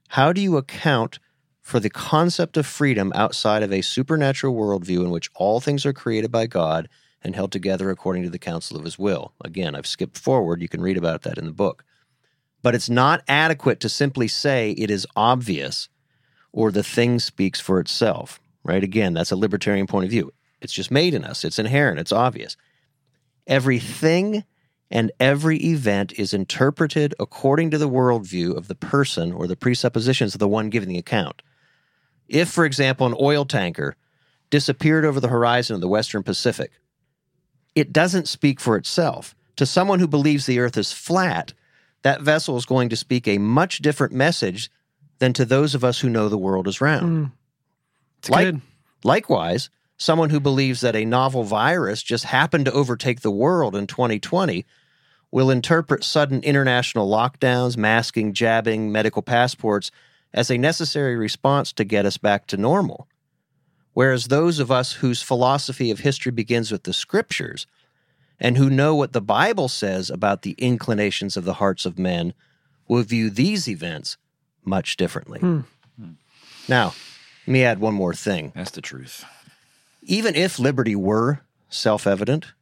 how 0.08 0.32
do 0.32 0.40
you 0.40 0.56
account 0.56 1.18
for 1.60 1.80
the 1.80 1.90
concept 1.90 2.56
of 2.56 2.66
freedom 2.66 3.12
outside 3.14 3.62
of 3.62 3.72
a 3.72 3.82
supernatural 3.82 4.54
worldview 4.54 5.04
in 5.04 5.10
which 5.10 5.28
all 5.34 5.60
things 5.60 5.84
are 5.84 5.92
created 5.92 6.30
by 6.30 6.46
God 6.46 6.88
and 7.20 7.34
held 7.34 7.52
together 7.52 7.90
according 7.90 8.22
to 8.22 8.30
the 8.30 8.38
counsel 8.38 8.78
of 8.78 8.84
his 8.84 8.98
will? 8.98 9.34
Again, 9.44 9.74
I've 9.74 9.86
skipped 9.86 10.16
forward. 10.16 10.62
You 10.62 10.68
can 10.68 10.80
read 10.80 10.96
about 10.96 11.22
that 11.22 11.36
in 11.36 11.44
the 11.44 11.52
book. 11.52 11.84
But 12.62 12.74
it's 12.74 12.88
not 12.88 13.22
adequate 13.28 13.80
to 13.80 13.88
simply 13.88 14.28
say 14.28 14.70
it 14.72 14.90
is 14.90 15.06
obvious 15.14 15.88
or 16.58 16.72
the 16.72 16.82
thing 16.82 17.20
speaks 17.20 17.60
for 17.60 17.78
itself, 17.78 18.40
right? 18.64 18.82
Again, 18.82 19.14
that's 19.14 19.30
a 19.30 19.36
libertarian 19.36 19.86
point 19.86 20.06
of 20.06 20.10
view. 20.10 20.32
It's 20.60 20.72
just 20.72 20.90
made 20.90 21.14
in 21.14 21.24
us, 21.24 21.44
it's 21.44 21.60
inherent, 21.60 22.00
it's 22.00 22.10
obvious. 22.10 22.56
Everything 23.46 24.42
and 24.90 25.12
every 25.20 25.58
event 25.58 26.18
is 26.18 26.34
interpreted 26.34 27.14
according 27.20 27.70
to 27.70 27.78
the 27.78 27.88
worldview 27.88 28.56
of 28.56 28.66
the 28.66 28.74
person 28.74 29.32
or 29.32 29.46
the 29.46 29.54
presuppositions 29.54 30.34
of 30.34 30.40
the 30.40 30.48
one 30.48 30.68
giving 30.68 30.88
the 30.88 30.98
account. 30.98 31.42
If, 32.26 32.48
for 32.48 32.64
example, 32.64 33.06
an 33.06 33.14
oil 33.20 33.44
tanker 33.44 33.94
disappeared 34.50 35.04
over 35.04 35.20
the 35.20 35.28
horizon 35.28 35.76
of 35.76 35.80
the 35.80 35.86
Western 35.86 36.24
Pacific, 36.24 36.72
it 37.76 37.92
doesn't 37.92 38.26
speak 38.26 38.58
for 38.58 38.76
itself. 38.76 39.36
To 39.54 39.64
someone 39.64 40.00
who 40.00 40.08
believes 40.08 40.46
the 40.46 40.58
earth 40.58 40.76
is 40.76 40.92
flat, 40.92 41.52
that 42.02 42.20
vessel 42.20 42.56
is 42.56 42.66
going 42.66 42.88
to 42.88 42.96
speak 42.96 43.28
a 43.28 43.38
much 43.38 43.78
different 43.78 44.12
message 44.12 44.72
than 45.18 45.32
to 45.34 45.44
those 45.44 45.74
of 45.74 45.84
us 45.84 46.00
who 46.00 46.08
know 46.08 46.28
the 46.28 46.38
world 46.38 46.68
is 46.68 46.80
round. 46.80 47.26
Mm. 47.26 47.32
It's 48.18 48.30
Like- 48.30 48.46
good. 48.46 48.60
Likewise, 49.04 49.70
someone 49.96 50.30
who 50.30 50.40
believes 50.40 50.80
that 50.80 50.96
a 50.96 51.04
novel 51.04 51.44
virus 51.44 52.02
just 52.02 52.24
happened 52.24 52.64
to 52.64 52.72
overtake 52.72 53.20
the 53.20 53.30
world 53.30 53.76
in 53.76 53.86
2020 53.86 54.64
will 55.30 55.50
interpret 55.50 56.02
sudden 56.04 56.42
international 56.42 57.08
lockdowns, 57.08 57.76
masking, 57.76 58.32
jabbing, 58.32 58.90
medical 58.90 59.22
passports 59.22 59.90
as 60.32 60.50
a 60.50 60.58
necessary 60.58 61.16
response 61.16 61.72
to 61.72 61.84
get 61.84 62.06
us 62.06 62.16
back 62.16 62.46
to 62.46 62.56
normal. 62.56 63.08
Whereas 63.92 64.26
those 64.28 64.58
of 64.58 64.70
us 64.70 64.94
whose 64.94 65.22
philosophy 65.22 65.90
of 65.90 66.00
history 66.00 66.32
begins 66.32 66.70
with 66.70 66.84
the 66.84 66.92
scriptures 66.92 67.66
and 68.38 68.56
who 68.56 68.70
know 68.70 68.94
what 68.94 69.12
the 69.12 69.20
Bible 69.20 69.68
says 69.68 70.10
about 70.10 70.42
the 70.42 70.54
inclinations 70.58 71.36
of 71.36 71.44
the 71.44 71.54
hearts 71.54 71.84
of 71.84 71.98
men 71.98 72.32
will 72.86 73.02
view 73.02 73.30
these 73.30 73.68
events 73.68 74.16
much 74.68 74.96
differently. 74.96 75.40
Hmm. 75.40 75.60
Now, 76.68 76.92
let 77.46 77.52
me 77.52 77.64
add 77.64 77.80
one 77.80 77.94
more 77.94 78.14
thing 78.14 78.52
That's 78.54 78.70
the 78.70 78.82
truth. 78.82 79.24
Even 80.02 80.34
if 80.34 80.58
liberty 80.58 80.94
were 80.94 81.40
self 81.68 82.06
evident, 82.06 82.52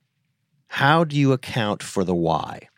how 0.69 1.05
do 1.05 1.17
you 1.17 1.33
account 1.33 1.83
for 1.83 2.05
the 2.05 2.15
why? 2.15 2.69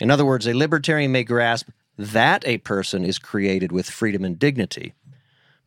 In 0.00 0.10
other 0.10 0.24
words, 0.24 0.46
a 0.46 0.54
libertarian 0.54 1.12
may 1.12 1.24
grasp 1.24 1.68
that 1.96 2.46
a 2.46 2.58
person 2.58 3.04
is 3.04 3.18
created 3.18 3.72
with 3.72 3.88
freedom 3.88 4.24
and 4.24 4.38
dignity, 4.38 4.94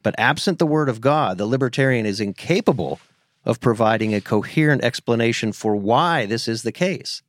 but 0.03 0.15
absent 0.17 0.59
the 0.59 0.65
Word 0.65 0.89
of 0.89 1.01
God, 1.01 1.37
the 1.37 1.45
libertarian 1.45 2.05
is 2.05 2.19
incapable 2.19 2.99
of 3.45 3.61
providing 3.61 4.13
a 4.13 4.21
coherent 4.21 4.83
explanation 4.83 5.53
for 5.53 5.75
why 5.75 6.25
this 6.25 6.47
is 6.47 6.63
the 6.63 6.71
case. 6.71 7.21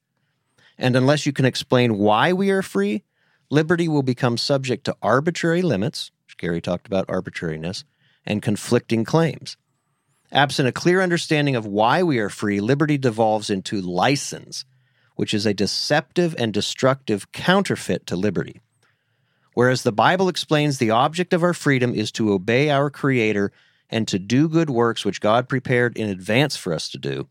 And 0.77 0.97
unless 0.97 1.27
you 1.27 1.33
can 1.33 1.45
explain 1.45 1.99
why 1.99 2.33
we 2.33 2.51
are 2.51 2.63
free, 2.63 3.05
liberty 3.51 3.89
will 3.89 4.03
become 4.03 4.37
subject 4.37 4.85
to 4.85 4.97
arbitrary 5.03 5.63
limits. 5.63 6.11
Gary 6.37 6.61
talked 6.61 6.87
about 6.87 7.09
arbitrariness 7.09 7.85
and 8.25 8.43
conflicting 8.43 9.05
claims. 9.05 9.57
Absent 10.31 10.69
a 10.69 10.73
clear 10.73 11.01
understanding 11.01 11.57
of 11.57 11.67
why 11.67 12.03
we 12.03 12.19
are 12.19 12.29
free, 12.29 12.61
liberty 12.61 12.99
devolves 12.99 13.51
into 13.51 13.81
license, 13.81 14.65
which 15.17 15.35
is 15.35 15.47
a 15.47 15.55
deceptive 15.55 16.35
and 16.39 16.53
destructive 16.53 17.33
counterfeit 17.33 18.07
to 18.07 18.15
liberty. 18.15 18.61
Whereas 19.55 19.83
the 19.83 19.91
Bible 19.91 20.29
explains 20.29 20.79
the 20.79 20.91
object 20.91 21.33
of 21.33 21.43
our 21.43 21.55
freedom 21.55 21.95
is 21.95 22.13
to 22.13 22.33
obey 22.33 22.71
our 22.71 22.91
Creator 22.91 23.51
and 23.91 24.07
to 24.07 24.19
do 24.19 24.49
good 24.49 24.71
works 24.71 25.05
which 25.05 25.21
God 25.21 25.49
prepared 25.49 25.97
in 25.97 26.09
advance 26.09 26.57
for 26.57 26.73
us 26.73 26.89
to 26.91 26.99
do, 26.99 27.27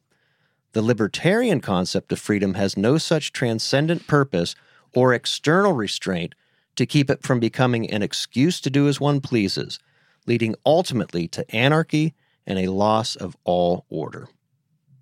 the 0.73 0.81
libertarian 0.81 1.61
concept 1.61 2.11
of 2.11 2.19
freedom 2.19 2.55
has 2.55 2.75
no 2.75 2.97
such 2.97 3.31
transcendent 3.31 4.07
purpose 4.07 4.55
or 4.97 5.13
external 5.13 5.73
restraint 5.73 6.33
to 6.75 6.83
keep 6.83 7.07
it 7.11 7.21
from 7.21 7.39
becoming 7.39 7.87
an 7.91 8.01
excuse 8.01 8.59
to 8.59 8.67
do 8.67 8.87
as 8.87 8.99
one 8.99 9.21
pleases, 9.21 9.77
leading 10.25 10.55
ultimately 10.65 11.27
to 11.27 11.45
anarchy 11.55 12.15
and 12.47 12.57
a 12.57 12.71
loss 12.71 13.15
of 13.15 13.37
all 13.43 13.85
order. 13.91 14.27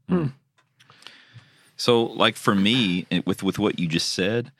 Hmm. 0.09 0.27
So, 1.77 2.03
like 2.03 2.35
for 2.35 2.53
me, 2.53 3.07
with 3.25 3.41
with 3.41 3.57
what 3.57 3.79
you 3.79 3.87
just 3.87 4.09
said, 4.09 4.51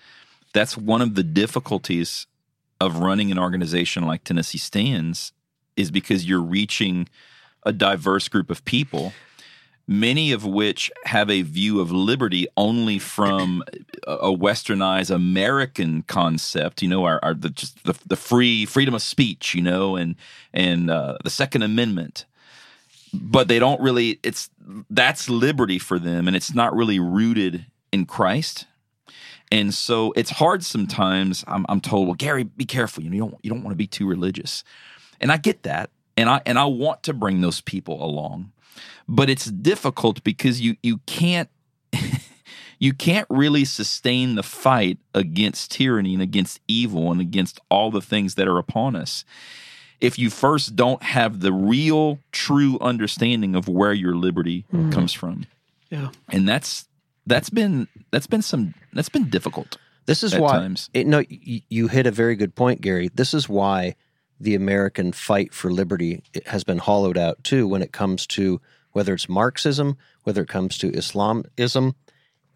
that's 0.54 0.78
one 0.78 1.02
of 1.02 1.16
the 1.16 1.24
difficulties 1.24 2.28
of 2.80 3.00
running 3.00 3.30
an 3.30 3.38
organization 3.38 4.06
like 4.06 4.24
Tennessee 4.24 4.58
Stands, 4.58 5.34
is 5.76 5.92
because 5.92 6.24
you're 6.24 6.42
reaching 6.42 7.10
a 7.64 7.74
diverse 7.74 8.30
group 8.30 8.50
of 8.50 8.64
people, 8.64 9.12
many 9.88 10.32
of 10.32 10.46
which 10.46 10.92
have 11.06 11.30
a 11.30 11.42
view 11.42 11.80
of 11.80 11.92
liberty 11.92 12.48
only 12.58 13.00
from 13.00 13.64
a 14.08 14.32
westernized 14.32 15.14
American 15.14 16.04
concept. 16.04 16.82
You 16.82 16.90
know, 16.90 17.06
our, 17.06 17.20
our 17.24 17.34
the 17.34 17.50
just 17.50 17.84
the, 17.84 17.98
the 18.06 18.16
free 18.16 18.66
freedom 18.66 18.94
of 18.94 19.02
speech. 19.02 19.56
You 19.56 19.62
know, 19.62 19.96
and 19.96 20.16
and 20.54 20.90
uh, 20.90 21.18
the 21.24 21.30
Second 21.30 21.64
Amendment 21.64 22.26
but 23.22 23.48
they 23.48 23.60
don't 23.60 23.82
really 23.82 24.20
it's 24.24 24.50
that's 24.90 25.30
liberty 25.30 25.80
for 25.80 26.00
them 26.00 26.28
and 26.28 26.36
it's 26.36 26.54
not 26.54 26.76
really 26.76 27.00
rooted 27.00 27.66
in 27.92 28.06
christ 28.06 28.66
and 29.52 29.74
so 29.74 30.12
it's 30.16 30.32
hard 30.32 30.64
sometimes 30.64 31.44
i'm, 31.48 31.66
I'm 31.70 31.82
told 31.82 32.08
well 32.08 32.16
gary 32.16 32.44
be 32.44 32.66
careful 32.66 33.04
you, 33.04 33.10
know, 33.10 33.16
you 33.16 33.22
don't 33.22 33.38
you 33.44 33.50
don't 33.50 33.64
want 33.64 33.72
to 33.72 33.78
be 33.78 33.88
too 33.88 34.08
religious 34.08 34.64
and 35.22 35.32
i 35.32 35.38
get 35.38 35.64
that 35.64 35.90
and 36.18 36.30
i 36.30 36.42
and 36.46 36.60
i 36.60 36.66
want 36.66 37.04
to 37.04 37.14
bring 37.14 37.42
those 37.42 37.62
people 37.62 38.04
along 38.04 38.52
but 39.08 39.30
it's 39.30 39.46
difficult 39.46 40.24
because 40.24 40.62
you 40.62 40.76
you 40.84 41.00
can't 41.06 41.50
you 42.80 42.94
can't 42.94 43.28
really 43.30 43.66
sustain 43.66 44.36
the 44.36 44.44
fight 44.44 44.98
against 45.14 45.72
tyranny 45.72 46.14
and 46.14 46.22
against 46.22 46.60
evil 46.68 47.12
and 47.12 47.22
against 47.22 47.60
all 47.70 47.92
the 47.92 48.02
things 48.02 48.36
that 48.36 48.48
are 48.48 48.58
upon 48.58 48.96
us 48.96 49.26
if 50.02 50.20
you 50.20 50.30
first 50.30 50.76
don't 50.76 51.02
have 51.02 51.40
the 51.40 51.54
real 51.54 52.20
true 52.32 52.78
understanding 52.82 53.56
of 53.56 53.68
where 53.68 53.94
your 53.94 54.16
liberty 54.16 54.66
mm. 54.74 54.92
comes 54.92 55.14
from 55.14 55.46
Yeah. 55.90 56.10
and 56.30 56.48
that's 56.48 56.88
that's 57.26 57.50
been 57.50 57.88
that's 58.12 58.28
been 58.28 58.42
some 58.42 58.74
that's 58.94 59.10
been 59.10 59.30
difficult 59.30 59.78
This 60.06 60.24
is 60.24 60.34
At 60.34 60.42
why 60.42 60.52
times. 60.52 60.90
It, 60.94 61.08
no, 61.08 61.24
you 61.28 61.88
hit 61.88 62.06
a 62.06 62.12
very 62.12 62.36
good 62.36 62.54
point, 62.54 62.82
Gary. 62.82 63.10
This 63.16 63.34
is 63.34 63.50
why 63.50 63.96
the 64.40 64.56
American 64.56 65.12
fight 65.12 65.54
for 65.54 65.72
liberty 65.72 66.24
has 66.46 66.64
been 66.64 66.80
hollowed 66.80 67.18
out 67.18 67.44
too. 67.44 67.68
When 67.68 67.82
it 67.82 67.92
comes 67.92 68.28
to 68.28 68.62
whether 68.92 69.14
it's 69.14 69.30
Marxism, 69.30 69.98
whether 70.24 70.42
it 70.42 70.50
comes 70.50 70.78
to 70.80 70.92
Islamism, 70.92 71.96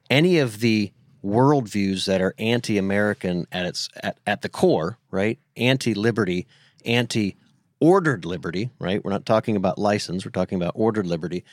any 0.10 0.40
of 0.40 0.60
the 0.60 0.92
worldviews 1.24 2.06
that 2.06 2.22
are 2.22 2.34
anti-American 2.38 3.46
at 3.52 3.66
its 3.66 3.90
at, 4.02 4.18
at 4.26 4.42
the 4.42 4.50
core, 4.50 4.98
right? 5.12 5.38
Anti-liberty, 5.58 6.48
anti-ordered 6.86 8.26
liberty, 8.26 8.70
right? 8.80 9.04
We're 9.04 9.12
not 9.12 9.26
talking 9.26 9.56
about 9.56 9.78
license. 9.78 10.26
We're 10.26 10.32
talking 10.32 10.56
about 10.56 10.74
ordered 10.76 11.08
liberty. 11.08 11.44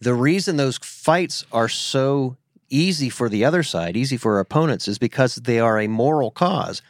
The 0.00 0.14
reason 0.14 0.56
those 0.56 0.78
fights 0.78 1.44
are 1.52 1.68
so 1.68 2.36
easy 2.68 3.08
for 3.08 3.28
the 3.28 3.44
other 3.44 3.62
side, 3.62 3.96
easy 3.96 4.16
for 4.16 4.34
our 4.34 4.40
opponents, 4.40 4.88
is 4.88 4.98
because 4.98 5.36
they 5.36 5.60
are 5.60 5.78
a 5.78 5.88
moral 5.88 6.30
cause. 6.30 6.82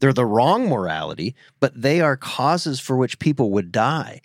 They're 0.00 0.12
the 0.12 0.26
wrong 0.26 0.68
morality, 0.68 1.34
but 1.60 1.80
they 1.80 2.00
are 2.00 2.16
causes 2.16 2.80
for 2.80 2.96
which 2.96 3.18
people 3.18 3.50
would 3.52 3.70
die. 3.70 4.20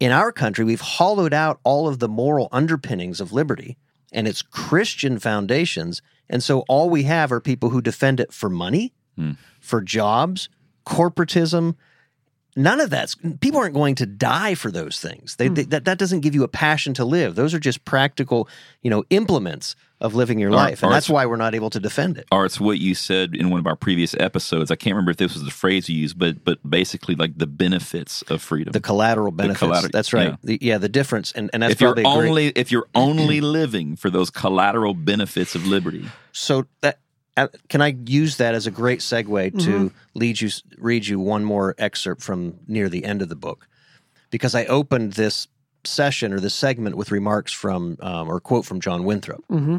In 0.00 0.12
our 0.12 0.32
country, 0.32 0.64
we've 0.64 0.80
hollowed 0.80 1.34
out 1.34 1.60
all 1.64 1.86
of 1.86 1.98
the 1.98 2.08
moral 2.08 2.48
underpinnings 2.50 3.20
of 3.20 3.32
liberty 3.32 3.76
and 4.12 4.26
its 4.26 4.42
Christian 4.42 5.18
foundations. 5.18 6.00
And 6.28 6.42
so 6.42 6.60
all 6.68 6.88
we 6.88 7.02
have 7.04 7.32
are 7.32 7.40
people 7.40 7.70
who 7.70 7.82
defend 7.82 8.20
it 8.20 8.32
for 8.32 8.48
money, 8.48 8.92
hmm. 9.16 9.32
for 9.60 9.80
jobs, 9.80 10.48
corporatism. 10.86 11.76
None 12.56 12.80
of 12.80 12.88
that's 12.90 13.16
people 13.40 13.58
aren't 13.58 13.74
going 13.74 13.96
to 13.96 14.06
die 14.06 14.54
for 14.54 14.70
those 14.70 15.00
things. 15.00 15.36
They, 15.36 15.48
hmm. 15.48 15.54
they- 15.54 15.64
that 15.64 15.84
that 15.86 15.98
doesn't 15.98 16.20
give 16.20 16.34
you 16.34 16.44
a 16.44 16.48
passion 16.48 16.94
to 16.94 17.04
live. 17.04 17.34
Those 17.34 17.52
are 17.54 17.58
just 17.58 17.84
practical, 17.84 18.48
you 18.82 18.90
know, 18.90 19.02
implements 19.10 19.74
of 20.00 20.14
living 20.14 20.38
your 20.38 20.50
Or- 20.50 20.54
life, 20.56 20.82
and 20.82 20.92
that's 20.92 21.08
why 21.08 21.24
we're 21.24 21.36
not 21.36 21.54
able 21.54 21.70
to 21.70 21.80
defend 21.80 22.18
it. 22.18 22.26
or 22.30 22.44
it's 22.44 22.60
what 22.60 22.78
you 22.78 22.94
said 22.94 23.34
in 23.34 23.48
one 23.50 23.58
of 23.58 23.66
our 23.66 23.76
previous 23.76 24.14
episodes 24.20 24.70
i 24.70 24.76
can't 24.76 24.92
remember 24.94 25.12
if 25.12 25.16
this 25.16 25.32
was 25.32 25.44
the 25.44 25.50
phrase 25.50 25.88
you 25.88 25.96
used 25.96 26.18
but 26.18 26.44
but 26.44 26.58
basically 26.68 27.14
like 27.14 27.38
the 27.38 27.46
benefits 27.46 28.20
of 28.22 28.42
freedom 28.42 28.72
The 28.72 28.80
collateral 28.80 29.30
benefits. 29.30 29.60
collateral- 29.60 29.90
that's 29.92 30.12
right. 30.12 30.30
yeah. 30.30 30.36
The, 30.42 30.58
yeah, 30.60 30.78
the 30.78 30.88
difference, 30.90 31.32
and, 31.32 31.48
and 31.54 31.62
that's 31.62 31.72
if 31.74 31.80
you're 31.80 31.94
great- 31.94 32.04
only 32.06 32.48
if 32.48 32.70
you're 32.70 32.88
only 32.94 33.40
living 33.60 33.96
for 33.96 34.10
those 34.10 34.28
collateral 34.30 34.92
benefits 34.94 35.54
of 35.54 35.64
liberty 35.66 36.04
so 36.32 36.66
that 36.82 36.98
can 37.68 37.80
I 37.80 37.96
use 38.06 38.36
that 38.36 38.54
as 38.54 38.66
a 38.66 38.70
great 38.70 39.00
segue 39.00 39.64
to 39.64 39.92
lead 40.14 40.40
you 40.40 40.50
read 40.78 41.06
you 41.06 41.18
one 41.18 41.44
more 41.44 41.74
excerpt 41.78 42.22
from 42.22 42.58
near 42.68 42.88
the 42.88 43.04
end 43.04 43.22
of 43.22 43.28
the 43.28 43.36
book 43.36 43.66
because 44.30 44.54
I 44.54 44.64
opened 44.66 45.14
this 45.14 45.48
session 45.84 46.32
or 46.32 46.40
this 46.40 46.54
segment 46.54 46.96
with 46.96 47.10
remarks 47.10 47.52
from 47.52 47.96
um, 48.00 48.28
or 48.28 48.40
quote 48.40 48.64
from 48.64 48.80
John 48.80 49.04
Winthrop. 49.04 49.44
Mm-hmm. 49.50 49.78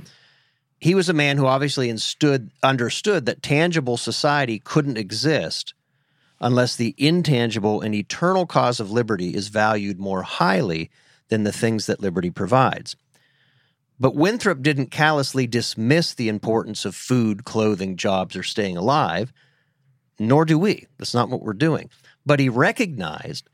He 0.80 0.96
was 0.96 1.10
a 1.10 1.14
man 1.14 1.38
who 1.38 1.46
obviously 1.46 1.90
instood, 1.90 2.52
understood 2.62 3.26
that 3.26 3.42
tangible 3.42 3.98
society 3.98 4.60
couldn't 4.60 4.98
exist 4.98 5.74
unless 6.40 6.76
the 6.76 6.94
intangible 6.98 7.82
and 7.82 7.96
eternal 7.96 8.46
cause 8.46 8.80
of 8.80 8.92
liberty 8.92 9.34
is 9.34 9.48
valued 9.48 10.00
more 10.00 10.22
highly 10.22 10.92
than 11.30 11.44
the 11.44 11.52
things 11.52 11.88
that 11.88 12.02
liberty 12.02 12.30
provides. 12.30 12.96
But 14.00 14.16
Winthrop 14.16 14.62
didn't 14.62 14.92
callously 14.92 15.48
dismiss 15.48 16.14
the 16.14 16.28
importance 16.28 16.86
of 16.86 16.96
food, 16.96 17.46
clothing, 17.46 17.96
jobs, 17.96 18.36
or 18.36 18.44
staying 18.44 18.78
alive, 18.78 19.32
nor 20.20 20.46
do 20.46 20.60
we. 20.60 20.88
That's 20.98 21.14
not 21.14 21.30
what 21.30 21.42
we're 21.42 21.54
doing. 21.54 21.90
But 22.26 22.40
he 22.40 22.50
recognized 22.50 23.50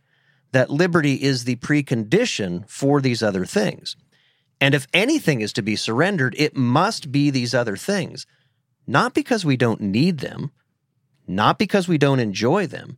that 0.51 0.69
liberty 0.69 1.15
is 1.15 1.43
the 1.43 1.55
precondition 1.57 2.67
for 2.69 3.01
these 3.01 3.23
other 3.23 3.45
things. 3.45 3.95
And 4.59 4.75
if 4.75 4.87
anything 4.93 5.41
is 5.41 5.53
to 5.53 5.61
be 5.61 5.75
surrendered, 5.75 6.35
it 6.37 6.55
must 6.55 7.11
be 7.11 7.29
these 7.29 7.55
other 7.55 7.77
things, 7.77 8.25
not 8.85 9.13
because 9.13 9.45
we 9.45 9.57
don't 9.57 9.81
need 9.81 10.19
them, 10.19 10.51
not 11.27 11.57
because 11.57 11.87
we 11.87 11.97
don't 11.97 12.19
enjoy 12.19 12.67
them, 12.67 12.97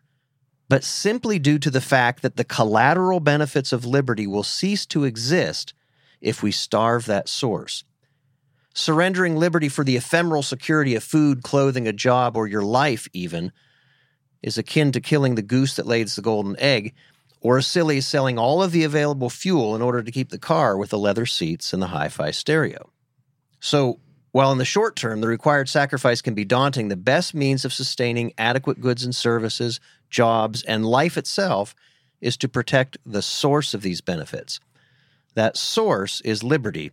but 0.68 0.84
simply 0.84 1.40
due 1.40 1.60
to 1.60 1.70
the 1.70 1.82
fact 1.82 2.22
that 2.22 2.36
the 2.36 2.44
collateral 2.44 3.20
benefits 3.20 3.72
of 3.72 3.86
liberty 3.86 4.28
will 4.28 4.44
cease 4.44 4.86
to 4.88 5.04
exist 5.04 5.74
if 6.24 6.42
we 6.42 6.52
starve 6.52 7.06
that 7.06 7.30
source. 7.30 7.84
Surrendering 8.74 9.36
liberty 9.36 9.70
for 9.70 9.84
the 9.84 9.98
ephemeral 9.98 10.42
security 10.42 10.96
of 10.96 11.04
food, 11.04 11.44
clothing, 11.44 11.88
a 11.88 11.94
job, 11.94 12.36
or 12.36 12.48
your 12.48 12.64
life, 12.64 13.08
even, 13.14 13.52
is 14.42 14.58
akin 14.58 14.92
to 14.94 15.00
killing 15.00 15.36
the 15.36 15.44
goose 15.44 15.76
that 15.76 15.86
lays 15.86 16.16
the 16.16 16.24
golden 16.24 16.60
egg, 16.60 16.96
or 17.40 17.58
a 17.58 17.62
silly 17.62 18.02
selling 18.02 18.40
all 18.40 18.64
of 18.64 18.72
the 18.72 18.84
available 18.84 19.30
fuel 19.30 19.76
in 19.76 19.82
order 19.82 20.02
to 20.02 20.12
keep 20.12 20.30
the 20.30 20.40
car 20.40 20.76
with 20.78 20.90
the 20.90 20.98
leather 20.98 21.26
seats 21.26 21.74
and 21.74 21.82
the 21.82 21.88
hi 21.88 22.08
fi 22.08 22.32
stereo. 22.32 22.90
So, 23.60 24.00
while 24.32 24.52
in 24.52 24.58
the 24.58 24.66
short 24.66 24.96
term 24.96 25.22
the 25.22 25.28
required 25.28 25.70
sacrifice 25.70 26.22
can 26.22 26.34
be 26.34 26.46
daunting, 26.46 26.88
the 26.88 26.96
best 26.96 27.36
means 27.36 27.66
of 27.66 27.74
sustaining 27.74 28.34
adequate 28.38 28.82
goods 28.82 29.04
and 29.04 29.16
services, 29.16 29.80
jobs, 30.10 30.64
and 30.64 30.86
life 30.86 31.18
itself 31.18 31.76
is 32.22 32.38
to 32.38 32.48
protect 32.48 32.98
the 33.06 33.22
source 33.22 33.76
of 33.76 33.84
these 33.84 34.02
benefits. 34.02 34.60
That 35.36 35.58
source 35.58 36.22
is 36.22 36.44
liberty, 36.44 36.92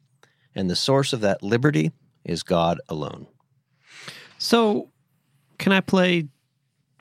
and 0.55 0.70
the 0.70 0.76
source 0.76 1.12
of 1.12 1.20
that 1.20 1.43
liberty 1.43 1.93
is 2.24 2.43
God 2.43 2.80
alone. 2.88 3.26
So, 4.38 4.88
can 5.59 5.72
I 5.72 5.80
play 5.80 6.28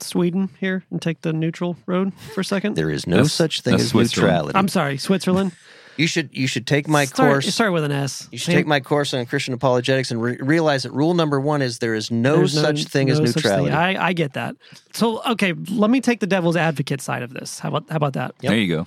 Sweden 0.00 0.50
here 0.58 0.84
and 0.90 1.00
take 1.00 1.22
the 1.22 1.32
neutral 1.32 1.76
road 1.86 2.12
for 2.34 2.42
a 2.42 2.44
second? 2.44 2.74
There 2.76 2.90
is 2.90 3.06
no 3.06 3.16
That's- 3.16 3.32
such 3.32 3.62
thing 3.62 3.74
as 3.74 3.94
neutrality. 3.94 4.56
I'm 4.56 4.68
sorry, 4.68 4.98
Switzerland. 4.98 5.52
You 5.96 6.06
should 6.06 6.30
you 6.32 6.46
should 6.46 6.66
take 6.66 6.88
my 6.88 7.04
start, 7.04 7.30
course. 7.30 7.54
Start 7.54 7.74
with 7.74 7.84
an 7.84 7.92
S. 7.92 8.26
You 8.32 8.38
should 8.38 8.52
take 8.54 8.66
my 8.66 8.80
course 8.80 9.12
on 9.12 9.26
Christian 9.26 9.52
apologetics 9.52 10.10
and 10.10 10.22
re- 10.22 10.38
realize 10.40 10.84
that 10.84 10.92
rule 10.92 11.12
number 11.12 11.38
one 11.38 11.60
is 11.60 11.78
there 11.78 11.94
is 11.94 12.10
no 12.10 12.36
There's 12.36 12.54
such 12.54 12.84
thing 12.84 13.10
as 13.10 13.20
no 13.20 13.26
such 13.26 13.44
neutrality. 13.44 13.74
I, 13.74 14.08
I 14.08 14.12
get 14.14 14.32
that. 14.32 14.56
So 14.94 15.20
okay, 15.32 15.52
let 15.52 15.90
me 15.90 16.00
take 16.00 16.20
the 16.20 16.26
devil's 16.26 16.56
advocate 16.56 17.02
side 17.02 17.22
of 17.22 17.34
this. 17.34 17.58
How 17.58 17.68
about 17.68 17.90
how 17.90 17.96
about 17.96 18.14
that? 18.14 18.34
There 18.40 18.56
you 18.56 18.86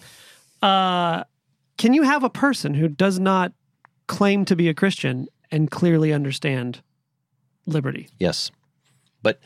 go. 0.61 0.67
Uh, 0.67 1.23
can 1.77 1.93
you 1.93 2.03
have 2.03 2.23
a 2.23 2.29
person 2.29 2.73
who 2.73 2.87
does 2.87 3.19
not 3.19 3.53
claim 4.07 4.45
to 4.45 4.55
be 4.55 4.69
a 4.69 4.73
Christian 4.73 5.27
and 5.51 5.69
clearly 5.69 6.13
understand 6.13 6.81
liberty? 7.65 8.09
Yes. 8.19 8.51
But 9.21 9.39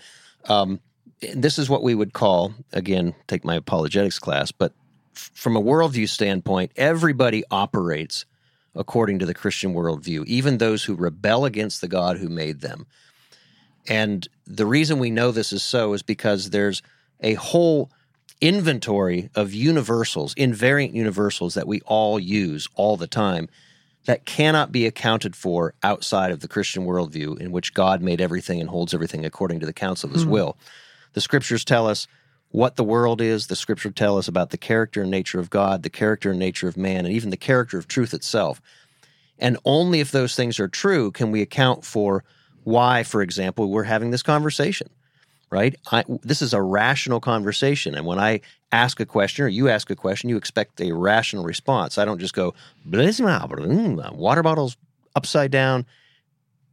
um, 0.45 0.79
this 1.33 1.57
is 1.57 1.69
what 1.69 1.83
we 1.83 1.95
would 1.95 2.13
call, 2.13 2.53
again, 2.73 3.15
take 3.27 3.43
my 3.43 3.55
apologetics 3.55 4.19
class, 4.19 4.51
but 4.51 4.73
f- 5.15 5.31
from 5.33 5.55
a 5.55 5.61
worldview 5.61 6.09
standpoint, 6.09 6.71
everybody 6.75 7.43
operates 7.51 8.25
according 8.75 9.19
to 9.19 9.25
the 9.25 9.33
Christian 9.33 9.73
worldview, 9.73 10.25
even 10.25 10.57
those 10.57 10.83
who 10.83 10.95
rebel 10.95 11.45
against 11.45 11.81
the 11.81 11.87
God 11.87 12.17
who 12.17 12.29
made 12.29 12.61
them. 12.61 12.85
And 13.87 14.27
the 14.45 14.65
reason 14.65 14.99
we 14.99 15.09
know 15.09 15.31
this 15.31 15.51
is 15.51 15.63
so 15.63 15.93
is 15.93 16.03
because 16.03 16.49
there's 16.49 16.81
a 17.21 17.33
whole 17.35 17.89
inventory 18.41 19.29
of 19.35 19.53
universals, 19.53 20.35
invariant 20.35 20.93
universals 20.93 21.53
that 21.55 21.67
we 21.67 21.81
all 21.81 22.19
use 22.19 22.67
all 22.75 22.97
the 22.97 23.07
time 23.07 23.49
that 24.05 24.25
cannot 24.25 24.71
be 24.71 24.85
accounted 24.85 25.35
for 25.35 25.73
outside 25.83 26.31
of 26.31 26.39
the 26.39 26.47
Christian 26.47 26.85
worldview 26.85 27.39
in 27.39 27.51
which 27.51 27.73
God 27.73 28.01
made 28.01 28.21
everything 28.21 28.61
and 28.61 28.69
holds 28.69 28.93
everything 28.93 29.25
according 29.25 29.59
to 29.59 29.65
the 29.65 29.73
counsel 29.73 30.07
of 30.07 30.13
his 30.13 30.23
hmm. 30.23 30.29
will. 30.29 30.57
The 31.13 31.21
scriptures 31.21 31.65
tell 31.65 31.87
us 31.87 32.07
what 32.49 32.77
the 32.77 32.83
world 32.83 33.19
is, 33.19 33.47
the 33.47 33.55
scripture 33.55 33.91
tell 33.91 34.17
us 34.17 34.27
about 34.27 34.51
the 34.51 34.57
character 34.57 35.01
and 35.01 35.11
nature 35.11 35.39
of 35.39 35.49
God, 35.49 35.83
the 35.83 35.89
character 35.89 36.29
and 36.29 36.39
nature 36.39 36.67
of 36.67 36.77
man, 36.77 37.05
and 37.05 37.13
even 37.13 37.29
the 37.29 37.37
character 37.37 37.77
of 37.77 37.87
truth 37.87 38.13
itself. 38.13 38.61
And 39.37 39.57
only 39.65 39.99
if 39.99 40.11
those 40.11 40.35
things 40.35 40.59
are 40.59 40.69
true 40.69 41.11
can 41.11 41.31
we 41.31 41.41
account 41.41 41.83
for 41.83 42.23
why, 42.63 43.03
for 43.03 43.21
example, 43.21 43.69
we're 43.69 43.83
having 43.83 44.11
this 44.11 44.23
conversation, 44.23 44.89
right? 45.49 45.75
I, 45.91 46.03
this 46.23 46.41
is 46.41 46.53
a 46.53 46.61
rational 46.61 47.19
conversation. 47.19 47.95
And 47.95 48.05
when 48.05 48.19
I 48.19 48.41
ask 48.71 48.99
a 48.99 49.05
question 49.05 49.45
or 49.45 49.47
you 49.47 49.69
ask 49.69 49.89
a 49.89 49.95
question, 49.95 50.29
you 50.29 50.37
expect 50.37 50.81
a 50.81 50.91
rational 50.91 51.43
response. 51.43 51.97
I 51.97 52.05
don't 52.05 52.19
just 52.19 52.33
go, 52.33 52.53
"Bless 52.85 53.19
mm, 53.19 54.15
water 54.15 54.43
bottles 54.43 54.77
upside 55.17 55.51
down. 55.51 55.85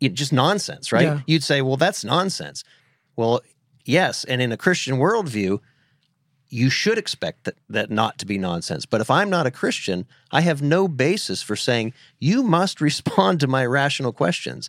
It, 0.01 0.13
just 0.13 0.33
nonsense, 0.33 0.93
right? 0.93 1.05
Yeah. 1.05 1.21
You'd 1.27 1.43
say, 1.43 1.63
well, 1.63 1.79
that's 1.79 2.05
nonsense. 2.05 2.63
Well, 3.17 3.41
yes. 3.85 4.25
And 4.25 4.43
in 4.43 4.53
a 4.53 4.57
Christian 4.57 4.97
worldview, 4.97 5.61
you 6.51 6.71
should 6.71 6.99
expect 6.99 7.45
that, 7.45 7.57
that 7.71 7.91
not 7.91 8.19
to 8.19 8.27
be 8.27 8.37
nonsense. 8.39 8.85
But 8.87 9.01
if 9.01 9.11
I'm 9.11 9.31
not 9.31 9.47
a 9.47 9.51
Christian, 9.51 10.07
I 10.31 10.43
have 10.43 10.61
no 10.63 10.87
basis 10.87 11.43
for 11.43 11.57
saying 11.57 11.95
you 12.21 12.43
must 12.43 12.81
respond 12.89 13.41
to 13.41 13.47
my 13.47 13.65
rational 13.65 14.13
questions. 14.13 14.69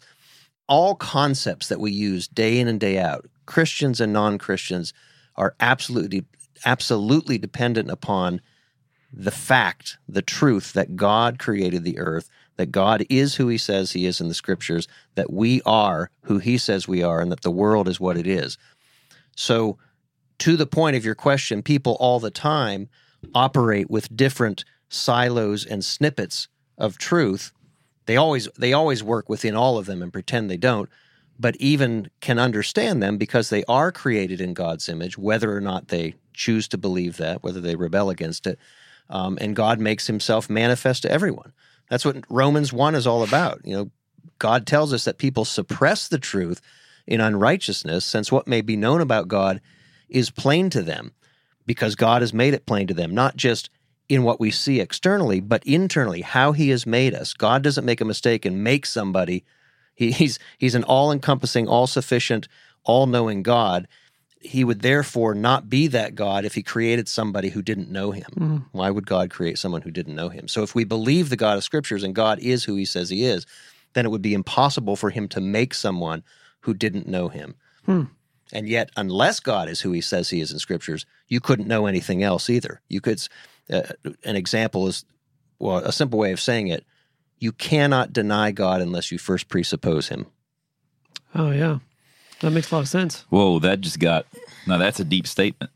All 0.68 0.95
concepts 0.95 1.68
that 1.68 1.80
we 1.80 1.91
use 1.91 2.28
day 2.28 2.59
in 2.59 2.68
and 2.68 2.80
day 2.80 2.97
out, 2.97 3.28
Christians 3.45 4.01
and 4.01 4.11
non 4.11 4.38
Christians, 4.38 4.93
are 5.36 5.55
absolutely, 5.59 6.26
absolutely 6.66 7.38
dependent 7.38 7.89
upon 7.89 8.41
the 9.13 9.32
fact, 9.32 9.97
the 10.07 10.22
truth 10.22 10.74
that 10.74 10.95
God 10.95 11.39
created 11.39 11.84
the 11.84 11.99
earth, 11.99 12.30
that 12.57 12.72
God 12.72 13.05
is 13.09 13.36
who 13.36 13.47
he 13.47 13.57
says 13.57 13.91
he 13.91 14.05
is 14.05 14.20
in 14.20 14.28
the 14.28 14.34
scriptures, 14.34 14.88
that 15.16 15.32
we 15.32 15.61
are 15.66 16.09
who 16.24 16.39
he 16.39 16.57
says 16.57 16.88
we 16.88 17.03
are, 17.03 17.22
and 17.22 17.32
that 17.32 17.41
the 17.41 17.51
world 17.51 17.88
is 17.88 17.99
what 17.99 18.18
it 18.18 18.28
is. 18.28 18.57
So, 19.36 19.78
to 20.39 20.57
the 20.57 20.66
point 20.66 20.97
of 20.97 21.05
your 21.05 21.16
question, 21.16 21.63
people 21.63 21.95
all 21.99 22.20
the 22.20 22.32
time 22.32 22.89
operate 23.34 23.89
with 23.89 24.16
different 24.16 24.66
silos 24.89 25.66
and 25.66 25.84
snippets 25.84 26.47
of 26.78 26.97
truth. 26.97 27.51
They 28.06 28.18
always 28.18 28.47
they 28.58 28.74
always 28.74 29.03
work 29.03 29.30
within 29.30 29.56
all 29.56 29.78
of 29.78 29.86
them 29.86 30.01
and 30.01 30.14
pretend 30.14 30.49
they 30.49 30.58
don't, 30.58 30.89
but 31.39 31.56
even 31.58 32.10
can 32.22 32.39
understand 32.39 33.01
them 33.01 33.18
because 33.18 33.49
they 33.49 33.64
are 33.66 33.91
created 33.91 34.39
in 34.41 34.53
God's 34.53 34.88
image, 34.89 35.18
whether 35.18 35.56
or 35.56 35.62
not 35.62 35.88
they 35.88 36.16
choose 36.34 36.68
to 36.70 36.78
believe 36.78 37.18
that, 37.18 37.43
whether 37.43 37.62
they 37.62 37.76
rebel 37.76 38.10
against 38.10 38.45
it. 38.47 38.60
Um, 39.10 39.38
and 39.41 39.56
God 39.56 39.80
makes 39.80 40.08
himself 40.08 40.49
manifest 40.49 41.03
to 41.03 41.12
everyone. 41.12 41.53
That's 41.89 42.06
what 42.06 42.24
Romans 42.30 42.74
1 42.74 42.95
is 42.95 43.06
all 43.06 43.24
about. 43.24 43.62
You 43.64 43.76
know, 43.76 43.91
God 44.39 44.66
tells 44.66 44.93
us 44.93 45.06
that 45.06 45.18
people 45.18 45.45
suppress 45.45 46.08
the 46.08 46.18
truth 46.18 46.62
in 47.06 47.22
unrighteousness, 47.22 48.03
since 48.03 48.32
what 48.32 48.47
may 48.47 48.62
be 48.62 48.76
known 48.76 49.01
about 49.01 49.28
God 49.28 49.62
is 50.10 50.32
plain 50.32 50.70
to 50.72 50.82
them, 50.82 51.14
because 51.68 51.95
God 51.95 52.22
has 52.22 52.34
made 52.34 52.53
it 52.53 52.66
plain 52.66 52.88
to 52.88 52.93
them, 52.93 53.14
not 53.14 53.36
just 53.36 53.70
in 54.08 54.24
what 54.24 54.39
we 54.39 54.51
see 54.51 54.80
externally, 54.80 55.39
but 55.39 55.66
internally, 55.66 56.22
how 56.22 56.51
He 56.51 56.70
has 56.70 56.86
made 56.86 57.14
us. 57.14 57.34
God 57.34 57.64
doesn't 57.64 57.86
make 57.86 58.01
a 58.01 58.06
mistake 58.06 58.45
and 58.45 58.64
make 58.64 58.86
somebody. 58.86 59.43
He, 59.95 60.12
he's 60.12 60.38
he's 60.58 60.76
an 60.76 60.84
all-encompassing, 60.84 61.68
all-sufficient, 61.68 62.47
all-knowing 62.84 63.41
God. 63.43 63.88
He 64.41 64.64
would 64.64 64.82
therefore 64.82 65.34
not 65.34 65.70
be 65.70 65.88
that 65.88 66.14
God 66.14 66.45
if 66.45 66.53
He 66.53 66.62
created 66.62 67.08
somebody 67.08 67.49
who 67.49 67.64
didn't 67.64 67.89
know 67.89 68.12
Him. 68.12 68.30
Mm-hmm. 68.36 68.58
Why 68.74 68.91
would 68.91 69.08
God 69.08 69.32
create 69.32 69.58
someone 69.58 69.82
who 69.82 69.89
didn't 69.89 70.16
know 70.16 70.30
Him? 70.30 70.47
So 70.47 70.62
if 70.62 70.76
we 70.76 70.84
believe 70.84 71.30
the 71.30 71.36
God 71.36 71.58
of 71.58 71.64
Scriptures 71.64 72.03
and 72.03 72.14
God 72.14 72.38
is 72.39 72.66
who 72.66 72.76
He 72.76 72.86
says 72.86 73.10
He 73.10 73.24
is, 73.24 73.47
then 73.93 74.06
it 74.06 74.10
would 74.10 74.22
be 74.22 74.36
impossible 74.36 74.95
for 74.95 75.10
Him 75.10 75.28
to 75.30 75.41
make 75.41 75.74
someone 75.74 76.22
who 76.60 76.76
didn't 76.76 77.08
know 77.08 77.30
Him. 77.30 77.56
Hmm. 77.86 78.03
And 78.53 78.70
yet, 78.70 78.91
unless 78.95 79.39
God 79.39 79.68
is 79.68 79.82
who 79.82 79.91
He 79.93 80.01
says 80.01 80.30
He 80.30 80.41
is 80.41 80.51
in 80.51 80.60
Scriptures, 80.60 81.08
you 81.28 81.39
couldn't 81.39 81.68
know 81.68 81.88
anything 81.88 82.22
else 82.22 82.47
either. 82.47 82.82
You 82.88 83.01
could. 83.01 83.28
Uh, 83.72 83.82
an 84.24 84.36
example 84.36 84.88
is, 84.88 85.05
well, 85.59 85.78
a 85.78 85.91
simple 85.91 86.20
way 86.20 86.32
of 86.32 86.39
saying 86.39 86.68
it: 86.68 86.86
you 87.39 87.51
cannot 87.51 88.13
deny 88.13 88.51
God 88.51 88.82
unless 88.82 89.11
you 89.11 89.18
first 89.18 89.47
presuppose 89.47 90.09
Him. 90.09 90.28
Oh 91.34 91.51
yeah, 91.51 91.80
that 92.41 92.51
makes 92.51 92.72
a 92.72 92.76
lot 92.76 92.82
of 92.82 92.88
sense. 92.88 93.26
Whoa, 93.30 93.59
that 93.59 93.82
just 93.82 93.99
got. 93.99 94.26
Now 94.68 94.78
that's 94.78 94.99
a 94.99 95.05
deep 95.05 95.28
statement. 95.28 95.72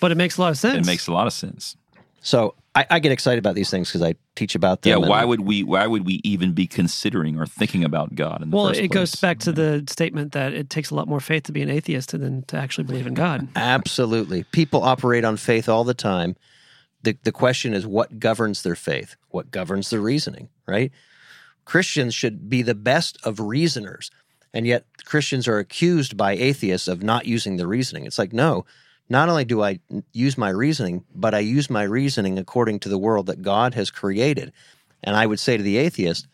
But 0.00 0.10
it 0.10 0.16
makes 0.16 0.36
a 0.36 0.40
lot 0.40 0.50
of 0.50 0.58
sense. 0.58 0.86
It 0.86 0.90
makes 0.90 1.06
a 1.06 1.12
lot 1.12 1.26
of 1.26 1.32
sense. 1.32 1.76
So 2.22 2.54
I, 2.74 2.86
I 2.88 2.98
get 3.00 3.12
excited 3.12 3.38
about 3.38 3.54
these 3.54 3.68
things 3.68 3.88
because 3.88 4.02
I 4.02 4.14
teach 4.34 4.54
about 4.54 4.82
them. 4.82 4.90
Yeah, 4.90 4.96
and- 4.96 5.08
why 5.08 5.24
would 5.24 5.40
we? 5.40 5.62
Why 5.62 5.86
would 5.86 6.06
we 6.06 6.20
even 6.24 6.52
be 6.52 6.66
considering 6.66 7.38
or 7.38 7.46
thinking 7.46 7.84
about 7.84 8.14
God 8.14 8.42
in 8.42 8.50
the 8.50 8.56
well, 8.56 8.68
first 8.68 8.80
it 8.80 8.90
place? 8.90 8.94
goes 8.94 9.14
back 9.16 9.38
to 9.40 9.52
the 9.52 9.84
statement 9.88 10.32
that 10.32 10.54
it 10.54 10.70
takes 10.70 10.90
a 10.90 10.94
lot 10.94 11.08
more 11.08 11.20
faith 11.20 11.44
to 11.44 11.52
be 11.52 11.62
an 11.62 11.70
atheist 11.70 12.12
than 12.12 12.42
to 12.44 12.56
actually 12.56 12.84
believe 12.84 13.06
in 13.06 13.14
God. 13.14 13.48
Absolutely. 13.56 14.44
People 14.44 14.82
operate 14.82 15.24
on 15.24 15.36
faith 15.36 15.68
all 15.68 15.84
the 15.84 15.94
time. 15.94 16.36
The, 17.02 17.16
the 17.22 17.32
question 17.32 17.74
is 17.74 17.86
what 17.86 18.18
governs 18.18 18.62
their 18.62 18.76
faith? 18.76 19.16
What 19.30 19.50
governs 19.50 19.90
their 19.90 20.00
reasoning, 20.00 20.48
right? 20.66 20.92
Christians 21.64 22.14
should 22.14 22.48
be 22.48 22.62
the 22.62 22.74
best 22.74 23.18
of 23.24 23.40
reasoners. 23.40 24.10
And 24.54 24.66
yet 24.66 24.84
Christians 25.04 25.48
are 25.48 25.58
accused 25.58 26.16
by 26.16 26.32
atheists 26.32 26.88
of 26.88 27.02
not 27.02 27.26
using 27.26 27.56
the 27.56 27.66
reasoning. 27.66 28.04
It's 28.04 28.18
like, 28.18 28.32
no, 28.32 28.66
not 29.08 29.28
only 29.28 29.44
do 29.44 29.62
I 29.62 29.80
use 30.12 30.36
my 30.36 30.50
reasoning, 30.50 31.04
but 31.14 31.34
I 31.34 31.40
use 31.40 31.70
my 31.70 31.82
reasoning 31.82 32.38
according 32.38 32.80
to 32.80 32.88
the 32.88 32.98
world 32.98 33.26
that 33.26 33.42
God 33.42 33.74
has 33.74 33.90
created. 33.90 34.52
And 35.02 35.16
I 35.16 35.26
would 35.26 35.40
say 35.40 35.56
to 35.56 35.62
the 35.62 35.78
atheist, 35.78 36.28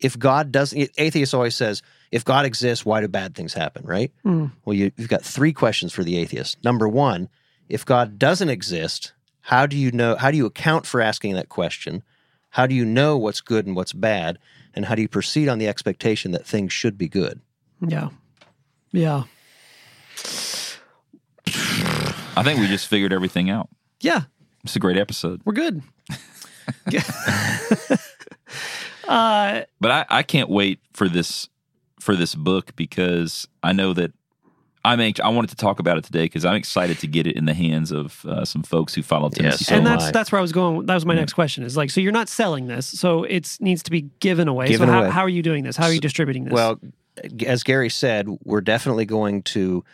if 0.00 0.18
God 0.18 0.52
doesn't, 0.52 0.90
atheist 0.98 1.34
always 1.34 1.54
says, 1.54 1.82
if 2.10 2.24
God 2.24 2.44
exists, 2.44 2.84
why 2.84 3.00
do 3.00 3.08
bad 3.08 3.34
things 3.34 3.54
happen, 3.54 3.84
right? 3.84 4.12
Hmm. 4.22 4.46
Well, 4.64 4.74
you, 4.74 4.92
you've 4.96 5.08
got 5.08 5.22
three 5.22 5.52
questions 5.52 5.92
for 5.92 6.04
the 6.04 6.16
atheist. 6.18 6.62
Number 6.64 6.88
one, 6.88 7.28
if 7.68 7.86
God 7.86 8.18
doesn't 8.18 8.50
exist, 8.50 9.12
how 9.42 9.66
do 9.66 9.76
you 9.76 9.90
know, 9.92 10.16
how 10.16 10.30
do 10.30 10.36
you 10.36 10.46
account 10.46 10.86
for 10.86 11.00
asking 11.00 11.34
that 11.34 11.48
question? 11.48 12.02
How 12.50 12.66
do 12.66 12.74
you 12.74 12.84
know 12.84 13.16
what's 13.18 13.40
good 13.40 13.66
and 13.66 13.74
what's 13.76 13.92
bad? 13.92 14.38
And 14.74 14.86
how 14.86 14.94
do 14.94 15.02
you 15.02 15.08
proceed 15.08 15.48
on 15.48 15.58
the 15.58 15.68
expectation 15.68 16.30
that 16.32 16.46
things 16.46 16.72
should 16.72 16.96
be 16.98 17.08
good? 17.08 17.40
Yeah, 17.86 18.08
yeah, 18.92 19.24
I 22.34 22.42
think 22.42 22.60
we 22.60 22.66
just 22.68 22.86
figured 22.86 23.12
everything 23.12 23.50
out. 23.50 23.68
yeah. 24.00 24.22
It's 24.64 24.76
a 24.76 24.78
great 24.78 24.96
episode. 24.96 25.40
We're 25.44 25.54
good. 25.54 25.82
uh, 29.08 29.62
But 29.80 29.90
I, 29.90 30.06
I 30.08 30.22
can't 30.22 30.48
wait 30.48 30.78
for 30.92 31.08
this 31.08 31.48
for 31.98 32.14
this 32.14 32.36
book 32.36 32.76
because 32.76 33.48
I 33.64 33.72
know 33.72 33.92
that 33.94 34.12
I'm 34.84 35.00
anx- 35.00 35.20
I 35.20 35.28
wanted 35.28 35.50
to 35.50 35.56
talk 35.56 35.78
about 35.78 35.96
it 35.96 36.04
today 36.04 36.24
because 36.24 36.44
I'm 36.44 36.56
excited 36.56 36.98
to 37.00 37.06
get 37.06 37.26
it 37.26 37.36
in 37.36 37.44
the 37.44 37.54
hands 37.54 37.92
of 37.92 38.24
uh, 38.24 38.44
some 38.44 38.62
folks 38.62 38.94
who 38.94 39.02
follow 39.02 39.30
Tennessee. 39.30 39.58
Yes, 39.60 39.66
so 39.68 39.76
and 39.76 39.86
that's 39.86 40.10
that's 40.10 40.32
where 40.32 40.38
I 40.38 40.42
was 40.42 40.52
going. 40.52 40.86
That 40.86 40.94
was 40.94 41.06
my 41.06 41.14
next 41.14 41.34
question. 41.34 41.62
Is 41.62 41.76
like, 41.76 41.90
so 41.90 42.00
you're 42.00 42.12
not 42.12 42.28
selling 42.28 42.66
this, 42.66 42.86
so 42.86 43.22
it 43.22 43.56
needs 43.60 43.82
to 43.84 43.90
be 43.90 44.10
given 44.18 44.48
away. 44.48 44.68
Given 44.68 44.88
so 44.88 44.92
how, 44.92 45.00
away. 45.02 45.10
how 45.10 45.20
are 45.20 45.28
you 45.28 45.42
doing 45.42 45.62
this? 45.62 45.76
How 45.76 45.86
are 45.86 45.92
you 45.92 46.00
distributing 46.00 46.44
this? 46.44 46.52
Well, 46.52 46.80
as 47.46 47.62
Gary 47.62 47.90
said, 47.90 48.26
we're 48.44 48.60
definitely 48.60 49.04
going 49.04 49.42
to 49.42 49.84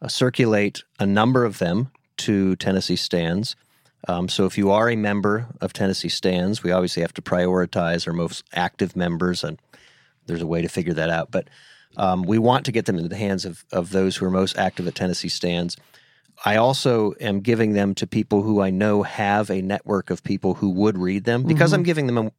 uh, 0.00 0.08
circulate 0.08 0.82
a 0.98 1.06
number 1.06 1.44
of 1.44 1.58
them 1.58 1.90
to 2.18 2.56
Tennessee 2.56 2.96
stands. 2.96 3.54
Um, 4.06 4.28
so 4.28 4.46
if 4.46 4.56
you 4.56 4.70
are 4.70 4.88
a 4.88 4.96
member 4.96 5.48
of 5.60 5.72
Tennessee 5.72 6.08
stands, 6.08 6.62
we 6.62 6.70
obviously 6.70 7.02
have 7.02 7.12
to 7.14 7.22
prioritize 7.22 8.06
our 8.06 8.12
most 8.12 8.44
active 8.54 8.96
members, 8.96 9.42
and 9.44 9.60
there's 10.26 10.42
a 10.42 10.46
way 10.46 10.62
to 10.62 10.68
figure 10.68 10.94
that 10.94 11.10
out. 11.10 11.30
But 11.30 11.48
um, 11.96 12.22
we 12.22 12.38
want 12.38 12.64
to 12.66 12.72
get 12.72 12.86
them 12.86 12.96
into 12.96 13.08
the 13.08 13.16
hands 13.16 13.44
of, 13.44 13.64
of 13.72 13.90
those 13.90 14.16
who 14.16 14.26
are 14.26 14.30
most 14.30 14.56
active 14.58 14.86
at 14.86 14.94
Tennessee 14.94 15.28
stands. 15.28 15.76
I 16.44 16.56
also 16.56 17.14
am 17.20 17.40
giving 17.40 17.72
them 17.72 17.94
to 17.96 18.06
people 18.06 18.42
who 18.42 18.60
I 18.60 18.70
know 18.70 19.02
have 19.02 19.50
a 19.50 19.60
network 19.60 20.10
of 20.10 20.22
people 20.22 20.54
who 20.54 20.70
would 20.70 20.96
read 20.96 21.24
them. 21.24 21.42
Because 21.42 21.72
I'm 21.72 21.82
giving 21.82 22.06
them 22.06 22.18
a- 22.18 22.30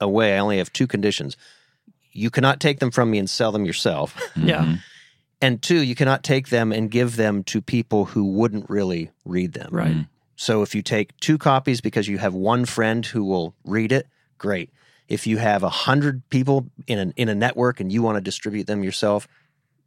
away, 0.00 0.34
I 0.34 0.38
only 0.38 0.58
have 0.58 0.72
two 0.72 0.86
conditions. 0.86 1.36
You 2.12 2.30
cannot 2.30 2.60
take 2.60 2.78
them 2.78 2.90
from 2.90 3.10
me 3.10 3.18
and 3.18 3.28
sell 3.28 3.52
them 3.52 3.64
yourself. 3.64 4.16
Yeah. 4.36 4.76
And 5.42 5.60
two, 5.60 5.82
you 5.82 5.94
cannot 5.94 6.22
take 6.22 6.48
them 6.48 6.72
and 6.72 6.90
give 6.90 7.16
them 7.16 7.44
to 7.44 7.60
people 7.60 8.06
who 8.06 8.24
wouldn't 8.24 8.70
really 8.70 9.10
read 9.26 9.52
them. 9.52 9.68
Right. 9.72 10.06
So 10.36 10.62
if 10.62 10.74
you 10.74 10.80
take 10.80 11.14
two 11.20 11.36
copies 11.36 11.82
because 11.82 12.08
you 12.08 12.16
have 12.16 12.32
one 12.32 12.64
friend 12.64 13.04
who 13.04 13.24
will 13.24 13.54
read 13.62 13.92
it, 13.92 14.06
great. 14.38 14.70
If 15.08 15.26
you 15.26 15.36
have 15.36 15.62
a 15.62 15.68
hundred 15.68 16.28
people 16.30 16.66
in 16.86 16.98
a, 16.98 17.12
in 17.16 17.28
a 17.28 17.34
network 17.34 17.80
and 17.80 17.92
you 17.92 18.02
want 18.02 18.16
to 18.16 18.20
distribute 18.20 18.66
them 18.66 18.82
yourself, 18.82 19.28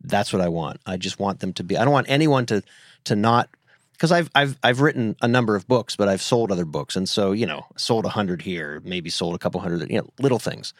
that's 0.01 0.31
what 0.31 0.41
I 0.41 0.47
want. 0.47 0.79
I 0.85 0.97
just 0.97 1.19
want 1.19 1.39
them 1.39 1.53
to 1.53 1.63
be. 1.63 1.77
I 1.77 1.83
don't 1.83 1.93
want 1.93 2.09
anyone 2.09 2.45
to 2.47 2.61
to 3.05 3.15
not 3.15 3.49
because 3.93 4.11
I've 4.11 4.29
I've 4.35 4.57
I've 4.63 4.81
written 4.81 5.15
a 5.21 5.27
number 5.27 5.55
of 5.55 5.67
books, 5.67 5.95
but 5.95 6.07
I've 6.07 6.21
sold 6.21 6.51
other 6.51 6.65
books, 6.65 6.95
and 6.95 7.09
so 7.09 7.31
you 7.31 7.45
know, 7.45 7.65
sold 7.75 8.05
a 8.05 8.09
hundred 8.09 8.43
here, 8.43 8.81
maybe 8.85 9.09
sold 9.09 9.35
a 9.35 9.39
couple 9.39 9.59
hundred, 9.59 9.89
you 9.89 9.97
know, 9.97 10.09
little 10.19 10.39
things. 10.39 10.73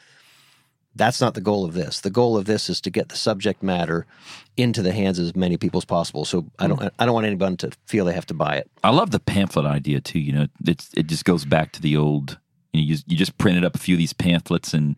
That's 0.95 1.21
not 1.21 1.35
the 1.35 1.41
goal 1.41 1.63
of 1.63 1.75
this. 1.75 1.99
The 1.99 2.09
goal 2.09 2.38
of 2.38 2.45
this 2.45 2.69
is 2.69 2.81
to 2.81 2.89
get 2.89 3.09
the 3.09 3.15
subject 3.15 3.61
matter 3.61 4.07
into 4.55 4.81
the 4.81 4.91
hands 4.91 5.19
of 5.19 5.25
as 5.25 5.35
many 5.35 5.55
people 5.55 5.77
as 5.77 5.85
possible. 5.85 6.25
So 6.25 6.45
I 6.57 6.67
hmm. 6.67 6.75
don't 6.75 6.93
I 6.99 7.05
don't 7.05 7.13
want 7.13 7.25
anyone 7.25 7.57
to 7.57 7.71
feel 7.85 8.05
they 8.05 8.13
have 8.13 8.25
to 8.27 8.33
buy 8.33 8.57
it. 8.57 8.69
I 8.83 8.91
love 8.91 9.11
the 9.11 9.19
pamphlet 9.19 9.65
idea 9.65 9.99
too. 9.99 10.19
You 10.19 10.33
know, 10.33 10.47
it's 10.65 10.89
it 10.95 11.07
just 11.07 11.25
goes 11.25 11.45
back 11.45 11.71
to 11.73 11.81
the 11.81 11.97
old. 11.97 12.38
You, 12.78 12.84
know, 12.86 12.89
you, 12.93 12.97
you 13.07 13.17
just 13.17 13.38
printed 13.38 13.63
up 13.65 13.75
a 13.75 13.78
few 13.80 13.95
of 13.95 13.99
these 13.99 14.13
pamphlets 14.13 14.73
and 14.73 14.95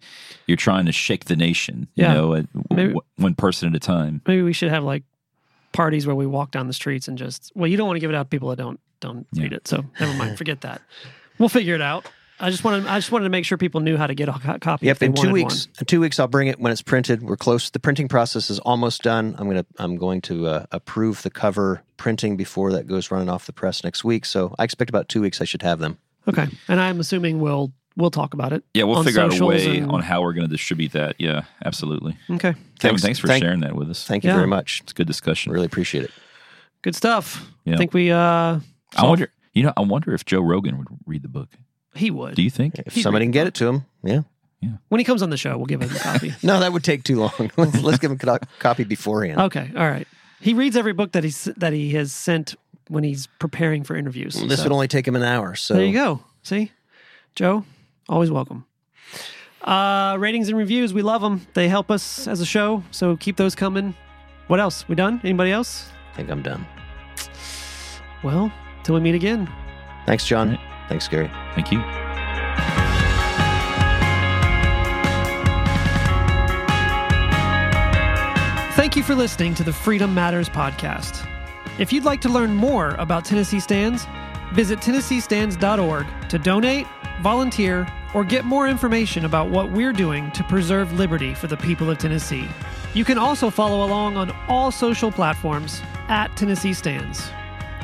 you're 0.47 0.57
trying 0.57 0.85
to 0.85 0.91
shake 0.91 1.25
the 1.25 1.35
nation. 1.35 1.87
You 1.95 2.03
know, 2.03 2.33
at, 2.35 2.45
Maybe- 2.69 2.93
w- 2.93 3.01
one 3.17 3.35
person 3.35 3.69
at 3.69 3.75
a 3.75 3.79
time. 3.79 4.21
Maybe 4.27 4.41
we 4.41 4.53
should 4.53 4.69
have 4.69 4.83
like 4.83 5.03
parties 5.71 6.05
where 6.07 6.15
we 6.15 6.25
walk 6.25 6.51
down 6.51 6.67
the 6.67 6.73
streets 6.73 7.07
and 7.07 7.17
just 7.17 7.51
well, 7.55 7.67
you 7.67 7.77
don't 7.77 7.87
want 7.87 7.97
to 7.97 8.01
give 8.01 8.09
it 8.09 8.15
out 8.15 8.23
to 8.23 8.29
people 8.29 8.49
that 8.49 8.57
don't 8.57 8.79
don't 8.99 9.27
Yeah. 9.33 9.43
read 9.43 9.53
it. 9.53 9.67
So 9.67 9.85
never 9.99 10.13
mind, 10.17 10.37
forget 10.37 10.61
that. 10.61 10.81
We'll 11.37 11.49
figure 11.49 11.75
it 11.75 11.81
out. 11.81 12.05
I 12.41 12.49
just 12.49 12.63
wanted 12.63 12.85
I 12.87 12.97
just 12.97 13.11
wanted 13.11 13.25
to 13.25 13.29
make 13.29 13.43
sure 13.43 13.57
people 13.57 13.81
knew 13.81 13.97
how 13.97 14.07
to 14.07 14.15
get 14.15 14.29
a 14.29 14.31
co- 14.33 14.57
copy. 14.59 14.85
if 14.87 14.87
Yep. 14.87 14.97
they 14.99 15.05
In 15.07 15.13
two 15.13 15.19
wanted 15.23 15.33
weeks, 15.33 15.67
in 15.79 15.85
two 15.85 15.99
weeks, 15.99 16.19
I'll 16.19 16.27
bring 16.27 16.47
it 16.47 16.57
when 16.59 16.71
it's 16.71 16.81
printed. 16.81 17.21
We're 17.21 17.35
close. 17.35 17.69
The 17.69 17.79
printing 17.79 18.07
process 18.07 18.49
is 18.49 18.59
almost 18.59 19.03
done. 19.03 19.35
I'm 19.37 19.47
gonna 19.47 19.65
I'm 19.77 19.97
going 19.97 20.21
to 20.21 20.47
uh, 20.47 20.65
approve 20.71 21.21
the 21.23 21.29
cover 21.29 21.83
printing 21.97 22.37
before 22.37 22.71
that 22.71 22.87
goes 22.87 23.11
running 23.11 23.27
off 23.29 23.45
the 23.45 23.51
press 23.53 23.83
next 23.83 24.05
week. 24.05 24.23
So 24.25 24.55
I 24.57 24.63
expect 24.63 24.89
about 24.89 25.09
two 25.09 25.21
weeks 25.21 25.41
I 25.41 25.43
should 25.43 25.61
have 25.63 25.79
them. 25.79 25.97
One. 26.25 26.39
Okay, 26.39 26.55
and 26.67 26.79
I'm 26.79 26.99
assuming 26.99 27.39
we'll 27.39 27.71
we'll 27.95 28.11
talk 28.11 28.33
about 28.33 28.53
it. 28.53 28.63
Yeah, 28.73 28.83
we'll 28.83 29.03
figure 29.03 29.21
out 29.21 29.37
a 29.39 29.45
way 29.45 29.77
and- 29.79 29.91
on 29.91 30.01
how 30.01 30.21
we're 30.21 30.33
going 30.33 30.47
to 30.47 30.51
distribute 30.53 30.91
that. 30.93 31.15
Yeah, 31.19 31.43
absolutely. 31.65 32.17
Okay, 32.29 32.53
Kevin, 32.53 32.57
Thanks- 32.79 33.01
thanks 33.01 33.19
for 33.19 33.27
thank- 33.27 33.43
sharing 33.43 33.59
that 33.61 33.75
with 33.75 33.89
us. 33.89 34.05
Thank 34.05 34.23
you 34.23 34.29
Yeah. 34.29 34.35
very 34.35 34.47
much. 34.47 34.81
It's 34.83 34.91
a 34.91 34.95
good 34.95 35.07
discussion. 35.07 35.51
Really 35.51 35.65
appreciate 35.65 36.03
it. 36.05 36.11
good 36.81 36.95
stuff. 36.95 37.45
Yeah. 37.65 37.73
I 37.75 37.77
think 37.77 37.93
we 37.93 38.11
uh 38.11 38.59
I 38.95 39.03
wonder. 39.05 39.29
You 39.53 39.63
know, 39.63 39.73
I 39.75 39.81
wonder 39.81 40.13
if 40.13 40.23
Joe 40.25 40.39
Rogan 40.41 40.77
would 40.77 40.87
read 41.05 41.23
the 41.23 41.27
book. 41.27 41.49
he 41.95 42.09
would 42.11 42.35
Do 42.35 42.41
you 42.43 42.49
think? 42.51 42.79
If 42.85 42.93
He'd 42.93 43.01
somebody 43.01 43.25
can 43.25 43.31
get 43.31 43.47
it 43.47 43.53
to 43.55 43.67
him, 43.67 43.85
yeah. 44.03 44.21
when 44.89 44.99
he 44.99 45.03
comes 45.05 45.21
on 45.21 45.29
the 45.31 45.37
show. 45.37 45.57
We'll 45.57 45.65
give 45.65 45.81
him 45.81 45.89
a 45.93 45.99
copy. 45.99 46.33
No, 46.43 46.59
that 46.59 46.71
would 46.71 46.83
take 46.83 47.03
too 47.03 47.19
long. 47.19 47.51
let's, 47.57 47.81
let's 47.81 47.97
give 47.99 48.11
him 48.11 48.17
a 48.21 48.25
co- 48.25 48.45
copy 48.59 48.83
beforehand. 48.85 49.41
okay, 49.41 49.71
all 49.75 49.89
right. 49.89 50.07
He 50.39 50.53
reads 50.53 50.77
every 50.77 50.93
book 50.93 51.11
that 51.13 51.23
he's 51.25 51.45
that 51.57 51.73
he 51.73 51.91
has 51.95 52.13
sent 52.13 52.55
when 52.89 53.03
he's 53.05 53.27
preparing 53.39 53.83
for 53.83 53.95
interviews. 53.95 54.33
this 54.47 54.57
So- 54.57 54.63
would 54.65 54.71
only 54.73 54.87
take 54.89 55.07
him 55.07 55.15
an 55.15 55.23
hour. 55.23 55.55
So 55.55 55.75
There 55.75 55.85
you 55.85 55.93
go. 55.93 56.21
See, 56.43 56.71
Joe, 57.35 57.63
always 58.09 58.29
welcome. 58.31 58.65
Uh, 59.63 60.15
ratings 60.19 60.49
and 60.49 60.57
reviews, 60.57 60.93
we 60.93 61.01
love 61.01 61.21
them. 61.21 61.45
They 61.53 61.67
help 61.69 61.91
us 61.91 62.27
as 62.27 62.41
a 62.41 62.45
show, 62.45 62.83
so 62.91 63.15
keep 63.17 63.35
those 63.37 63.55
coming. 63.55 63.93
What 64.47 64.59
else? 64.59 64.87
We 64.89 64.95
done? 64.95 65.21
Anybody 65.23 65.51
else? 65.51 65.89
I 66.13 66.15
think 66.17 66.29
I'm 66.29 66.41
done. 66.41 66.65
Well, 68.23 68.51
till 68.83 68.95
we 68.95 69.01
meet 69.01 69.15
again. 69.15 69.49
Thanks, 70.05 70.25
John. 70.25 70.49
Right. 70.51 70.59
Thanks, 70.89 71.07
Gary. 71.07 71.29
Thank 71.55 71.71
you. 71.71 71.79
Thank 78.75 78.95
you 78.95 79.03
for 79.03 79.13
listening 79.13 79.53
to 79.55 79.63
the 79.63 79.73
Freedom 79.73 80.13
Matters 80.15 80.47
podcast. 80.47 81.27
If 81.79 81.93
you'd 81.93 82.03
like 82.03 82.19
to 82.21 82.29
learn 82.29 82.53
more 82.53 82.89
about 82.99 83.23
Tennessee 83.23 83.61
Stands, 83.61 84.05
visit 84.51 84.79
TennesseeStands.org 84.79 86.07
to 86.27 86.37
donate, 86.37 86.85
volunteer, 87.21 87.87
or 88.13 88.25
get 88.25 88.43
more 88.43 88.67
information 88.67 89.23
about 89.23 89.49
what 89.49 89.71
we're 89.71 89.93
doing 89.93 90.29
to 90.31 90.43
preserve 90.43 90.91
liberty 90.99 91.33
for 91.33 91.47
the 91.47 91.55
people 91.55 91.89
of 91.89 91.97
Tennessee. 91.97 92.49
You 92.93 93.05
can 93.05 93.17
also 93.17 93.49
follow 93.49 93.85
along 93.85 94.17
on 94.17 94.35
all 94.49 94.71
social 94.71 95.09
platforms 95.09 95.81
at 96.09 96.35
Tennessee 96.35 96.73
Stands. 96.73 97.31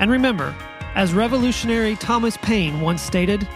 And 0.01 0.11
remember, 0.11 0.53
as 0.95 1.13
revolutionary 1.13 1.95
Thomas 1.95 2.35
Paine 2.35 2.81
once 2.81 3.01
stated, 3.01 3.47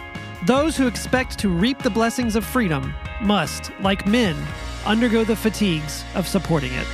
those 0.46 0.74
who 0.74 0.86
expect 0.86 1.38
to 1.40 1.50
reap 1.50 1.80
the 1.80 1.90
blessings 1.90 2.34
of 2.34 2.46
freedom 2.46 2.94
must, 3.20 3.72
like 3.80 4.06
men, 4.06 4.42
undergo 4.86 5.22
the 5.22 5.36
fatigues 5.36 6.02
of 6.14 6.26
supporting 6.26 6.72
it. 6.72 6.86